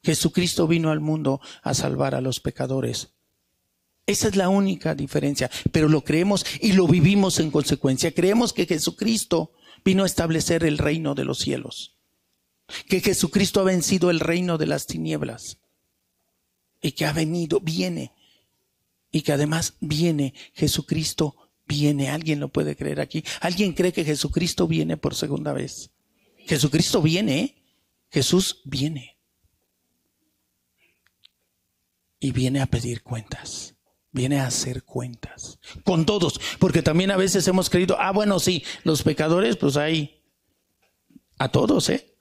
Jesucristo 0.03 0.67
vino 0.67 0.91
al 0.91 1.01
mundo 1.01 1.41
a 1.63 1.75
salvar 1.75 2.15
a 2.15 2.21
los 2.21 2.41
pecadores. 2.41 3.11
Esa 4.07 4.29
es 4.29 4.37
la 4.37 4.49
única 4.49 4.95
diferencia, 4.95 5.51
pero 5.71 5.89
lo 5.89 6.03
creemos 6.03 6.45
y 6.61 6.73
lo 6.73 6.89
vivimos 6.89 7.39
en 7.39 7.51
consecuencia. 7.51 8.13
Creemos 8.13 8.53
que 8.53 8.67
Jesucristo 8.67 9.53
vino 9.85 10.03
a 10.03 10.07
establecer 10.07 10.65
el 10.65 10.79
reino 10.79 11.15
de 11.15 11.25
los 11.25 11.39
cielos, 11.39 11.97
que 12.89 13.01
Jesucristo 13.01 13.61
ha 13.61 13.65
vencido 13.65 14.11
el 14.11 14.21
reino 14.21 14.59
de 14.59 14.67
las 14.67 14.87
tinieblas 14.87 15.59
y 16.81 16.93
que 16.93 17.07
ha 17.07 17.13
venido, 17.13 17.61
viene, 17.61 18.13
y 19.13 19.23
que 19.23 19.33
además 19.33 19.75
viene, 19.81 20.35
Jesucristo 20.55 21.37
viene. 21.69 22.09
¿Alguien 22.09 22.41
lo 22.41 22.49
puede 22.49 22.75
creer 22.75 23.01
aquí? 23.01 23.23
¿Alguien 23.41 23.73
cree 23.73 23.93
que 23.93 24.05
Jesucristo 24.05 24.67
viene 24.67 24.97
por 24.97 25.15
segunda 25.15 25.53
vez? 25.53 25.91
Jesucristo 26.39 27.01
viene, 27.03 27.41
¿eh? 27.41 27.63
Jesús 28.11 28.63
viene. 28.65 29.12
Y 32.23 32.31
viene 32.31 32.63
a 32.63 32.67
pedir 32.67 33.03
cuentas 33.03 33.75
viene 34.13 34.41
a 34.41 34.47
hacer 34.47 34.85
cuentas 34.85 35.59
con 35.85 36.05
todos, 36.05 36.41
porque 36.59 36.83
también 36.83 37.11
a 37.11 37.17
veces 37.17 37.49
hemos 37.49 37.71
creído, 37.71 37.97
ah, 37.99 38.13
bueno, 38.13 38.39
sí, 38.39 38.63
los 38.85 39.03
pecadores, 39.03 39.57
pues 39.57 39.77
hay 39.77 40.23
a 41.39 41.49
todos, 41.49 41.89
¿eh? 41.89 42.15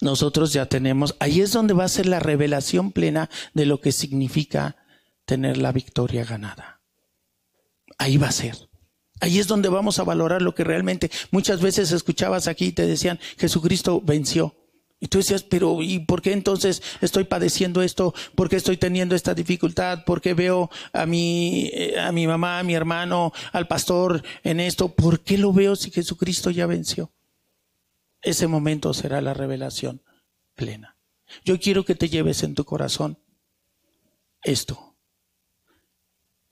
Nosotros 0.00 0.52
ya 0.52 0.66
tenemos, 0.66 1.14
ahí 1.18 1.40
es 1.40 1.52
donde 1.52 1.74
va 1.74 1.84
a 1.84 1.88
ser 1.88 2.06
la 2.06 2.20
revelación 2.20 2.92
plena 2.92 3.28
de 3.52 3.66
lo 3.66 3.80
que 3.80 3.92
significa 3.92 4.76
tener 5.26 5.58
la 5.58 5.72
victoria 5.72 6.24
ganada. 6.24 6.80
Ahí 7.98 8.16
va 8.16 8.28
a 8.28 8.32
ser. 8.32 8.70
Ahí 9.20 9.38
es 9.38 9.46
donde 9.46 9.68
vamos 9.68 9.98
a 9.98 10.04
valorar 10.04 10.40
lo 10.40 10.54
que 10.54 10.64
realmente 10.64 11.10
muchas 11.30 11.60
veces 11.60 11.92
escuchabas 11.92 12.48
aquí 12.48 12.66
y 12.66 12.72
te 12.72 12.86
decían, 12.86 13.20
Jesucristo 13.36 14.00
venció. 14.00 14.56
Y 15.02 15.08
tú 15.08 15.18
decías, 15.18 15.42
pero 15.42 15.82
¿y 15.82 16.00
por 16.00 16.20
qué 16.20 16.32
entonces 16.32 16.82
estoy 17.00 17.24
padeciendo 17.24 17.80
esto? 17.80 18.14
¿Por 18.34 18.50
qué 18.50 18.56
estoy 18.56 18.76
teniendo 18.76 19.14
esta 19.14 19.32
dificultad? 19.32 20.04
¿Por 20.04 20.20
qué 20.20 20.34
veo 20.34 20.70
a 20.92 21.06
mi, 21.06 21.70
eh, 21.72 21.98
a 21.98 22.12
mi 22.12 22.26
mamá, 22.26 22.58
a 22.58 22.62
mi 22.62 22.74
hermano, 22.74 23.32
al 23.52 23.66
pastor 23.66 24.22
en 24.44 24.60
esto? 24.60 24.94
¿Por 24.94 25.20
qué 25.20 25.38
lo 25.38 25.54
veo 25.54 25.74
si 25.74 25.90
Jesucristo 25.90 26.50
ya 26.50 26.66
venció? 26.66 27.10
Ese 28.20 28.46
momento 28.46 28.92
será 28.92 29.22
la 29.22 29.32
revelación 29.32 30.02
plena. 30.54 30.98
Yo 31.46 31.58
quiero 31.58 31.86
que 31.86 31.94
te 31.94 32.10
lleves 32.10 32.42
en 32.42 32.54
tu 32.54 32.66
corazón 32.66 33.18
esto. 34.42 34.96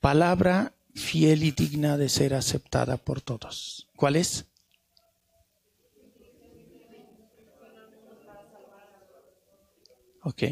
Palabra 0.01 0.75
fiel 0.95 1.43
y 1.43 1.51
digna 1.51 1.99
de 1.99 2.09
ser 2.09 2.33
aceptada 2.33 2.97
por 2.97 3.21
todos. 3.21 3.89
¿Cuál 3.95 4.17
es? 4.17 4.47
¿Ok? 10.23 10.43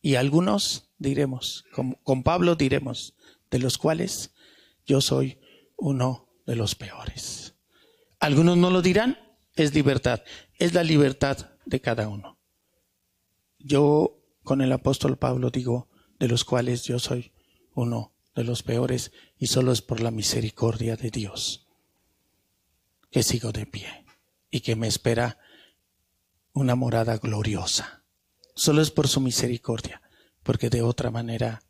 Y 0.00 0.16
algunos 0.16 0.90
diremos, 0.98 1.64
con, 2.02 2.22
Pablo 2.22 2.56
diremos, 2.56 3.14
de 3.50 3.58
los 3.58 3.78
cuales 3.78 4.34
yo 4.84 5.00
soy 5.00 5.38
uno 5.76 6.28
de 6.46 6.56
los 6.56 6.74
peores. 6.74 7.54
Algunos 8.20 8.58
no 8.58 8.70
lo 8.70 8.82
dirán, 8.82 9.18
es 9.54 9.74
libertad, 9.74 10.22
es 10.58 10.74
la 10.74 10.82
libertad 10.82 11.50
de 11.64 11.80
cada 11.80 12.08
uno. 12.08 12.38
Yo 13.58 14.20
con 14.42 14.60
el 14.60 14.72
apóstol 14.72 15.16
Pablo 15.16 15.50
digo, 15.50 15.88
de 16.18 16.28
los 16.28 16.44
cuales 16.44 16.84
yo 16.84 16.98
soy 16.98 17.32
uno 17.74 18.12
de 18.34 18.44
los 18.44 18.62
peores 18.62 19.10
y 19.38 19.46
solo 19.46 19.72
es 19.72 19.80
por 19.80 20.00
la 20.00 20.10
misericordia 20.10 20.96
de 20.96 21.10
Dios 21.10 21.66
que 23.10 23.22
sigo 23.22 23.52
de 23.52 23.64
pie 23.64 24.04
y 24.50 24.60
que 24.60 24.76
me 24.76 24.86
espera 24.86 25.38
una 26.52 26.74
morada 26.74 27.16
gloriosa 27.16 28.03
Solo 28.54 28.82
es 28.82 28.90
por 28.90 29.08
su 29.08 29.20
misericordia, 29.20 30.02
porque 30.42 30.70
de 30.70 30.82
otra 30.82 31.10
manera 31.10 31.62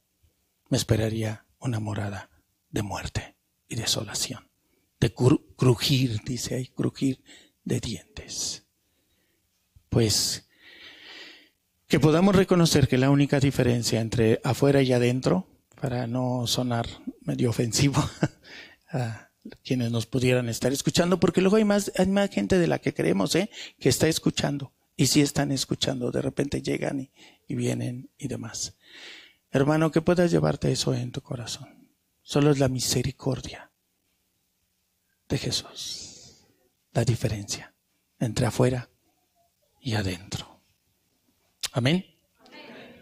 me 0.69 0.77
esperaría 0.77 1.47
una 1.59 1.81
morada 1.81 2.31
de 2.71 2.83
muerte 2.83 3.37
y 3.69 3.77
desolación, 3.77 4.51
de 5.01 5.15
crujir, 5.15 6.21
dice 6.25 6.57
ahí, 6.57 6.67
crujir 6.69 7.23
de 7.65 7.81
dientes. 7.81 8.67
Pues 9.89 10.49
que 11.87 12.01
podamos 12.01 12.35
reconocer 12.35 12.89
que 12.89 12.99
la 12.99 13.11
única 13.11 13.41
diferencia 13.41 14.01
entre 14.01 14.41
afuera 14.43 14.83
y 14.83 14.93
adentro, 14.93 15.47
para 15.81 16.07
no 16.07 16.47
sonar 16.47 16.87
medio 17.21 17.51
ofensivo 17.51 18.03
a 18.91 19.31
quienes 19.63 19.91
nos 19.91 20.07
pudieran 20.07 20.49
estar 20.49 20.73
escuchando, 20.73 21.21
porque 21.21 21.41
luego 21.41 21.57
hay 21.57 21.65
más, 21.65 21.93
gente 22.31 22.59
de 22.59 22.67
la 22.67 22.79
que 22.79 22.95
creemos, 22.95 23.35
¿eh? 23.35 23.51
que 23.79 23.89
está 23.89 24.09
escuchando. 24.09 24.73
Y 24.97 25.07
si 25.07 25.21
están 25.21 25.51
escuchando, 25.51 26.11
de 26.11 26.23
repente 26.23 26.63
llegan 26.63 27.11
y, 27.47 27.55
vienen 27.55 28.11
y 28.17 28.29
demás. 28.29 28.77
Hermano, 29.51 29.91
que 29.91 30.03
puedas 30.03 30.31
llevarte 30.31 30.71
eso 30.71 30.95
en 30.95 31.11
tu 31.11 31.21
corazón. 31.21 31.89
Solo 32.23 32.51
es 32.51 32.59
la 32.59 32.69
misericordia 32.69 33.71
de 35.29 35.39
Jesús. 35.39 36.47
La 36.93 37.05
diferencia 37.05 37.75
entre 38.21 38.47
afuera 38.47 38.89
y 39.81 39.95
adentro. 39.95 40.61
Amén. 41.73 42.07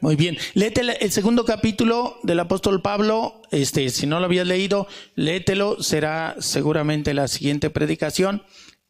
Muy 0.01 0.17
bien. 0.17 0.37
Léete 0.55 0.81
el 0.81 1.13
segundo 1.13 1.45
capítulo 1.45 2.19
del 2.25 2.41
apóstol 2.41 2.83
Pablo. 2.83 3.41
Este, 3.53 3.89
si 3.91 4.07
no 4.07 4.19
lo 4.19 4.27
habías 4.27 4.49
leído, 4.49 4.89
léetelo. 5.15 5.81
Será 5.81 6.35
seguramente 6.41 7.15
la 7.15 7.29
siguiente 7.29 7.71
predicación. 7.71 8.43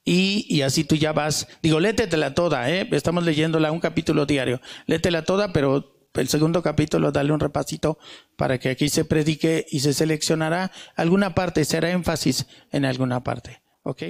Y, 0.04 0.62
así 0.62 0.82
tú 0.82 0.96
ya 0.96 1.12
vas, 1.12 1.46
digo, 1.62 1.78
létetela 1.78 2.34
toda, 2.34 2.68
¿eh? 2.70 2.88
estamos 2.90 3.24
leyéndola 3.24 3.70
un 3.70 3.78
capítulo 3.78 4.26
diario, 4.26 4.60
létela 4.86 5.24
toda, 5.24 5.52
pero 5.52 5.94
el 6.14 6.28
segundo 6.28 6.60
capítulo 6.60 7.12
dale 7.12 7.32
un 7.32 7.38
repasito 7.38 7.98
para 8.36 8.58
que 8.58 8.70
aquí 8.70 8.88
se 8.88 9.04
predique 9.04 9.64
y 9.70 9.80
se 9.80 9.92
seleccionará 9.92 10.72
alguna 10.96 11.36
parte, 11.36 11.64
será 11.64 11.90
énfasis 11.90 12.46
en 12.72 12.84
alguna 12.84 13.22
parte, 13.22 13.62
¿ok? 13.84 14.02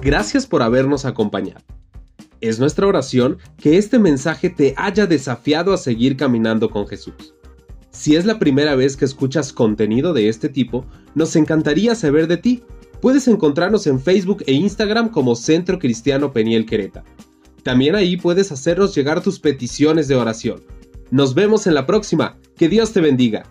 Gracias 0.00 0.46
por 0.46 0.62
habernos 0.62 1.04
acompañado. 1.04 1.64
Es 2.40 2.60
nuestra 2.60 2.86
oración 2.86 3.38
que 3.56 3.78
este 3.78 3.98
mensaje 3.98 4.50
te 4.50 4.74
haya 4.76 5.06
desafiado 5.06 5.72
a 5.72 5.78
seguir 5.78 6.16
caminando 6.16 6.70
con 6.70 6.86
Jesús. 6.86 7.33
Si 7.94 8.16
es 8.16 8.24
la 8.26 8.40
primera 8.40 8.74
vez 8.74 8.96
que 8.96 9.04
escuchas 9.04 9.52
contenido 9.52 10.12
de 10.12 10.28
este 10.28 10.48
tipo, 10.48 10.84
nos 11.14 11.36
encantaría 11.36 11.94
saber 11.94 12.26
de 12.26 12.36
ti. 12.36 12.64
Puedes 13.00 13.28
encontrarnos 13.28 13.86
en 13.86 14.00
Facebook 14.00 14.42
e 14.48 14.52
Instagram 14.52 15.10
como 15.10 15.36
Centro 15.36 15.78
Cristiano 15.78 16.32
Peniel 16.32 16.66
Quereta. 16.66 17.04
También 17.62 17.94
ahí 17.94 18.16
puedes 18.16 18.50
hacernos 18.50 18.96
llegar 18.96 19.22
tus 19.22 19.38
peticiones 19.38 20.08
de 20.08 20.16
oración. 20.16 20.60
Nos 21.12 21.34
vemos 21.34 21.68
en 21.68 21.74
la 21.74 21.86
próxima. 21.86 22.36
Que 22.56 22.68
Dios 22.68 22.92
te 22.92 23.00
bendiga. 23.00 23.44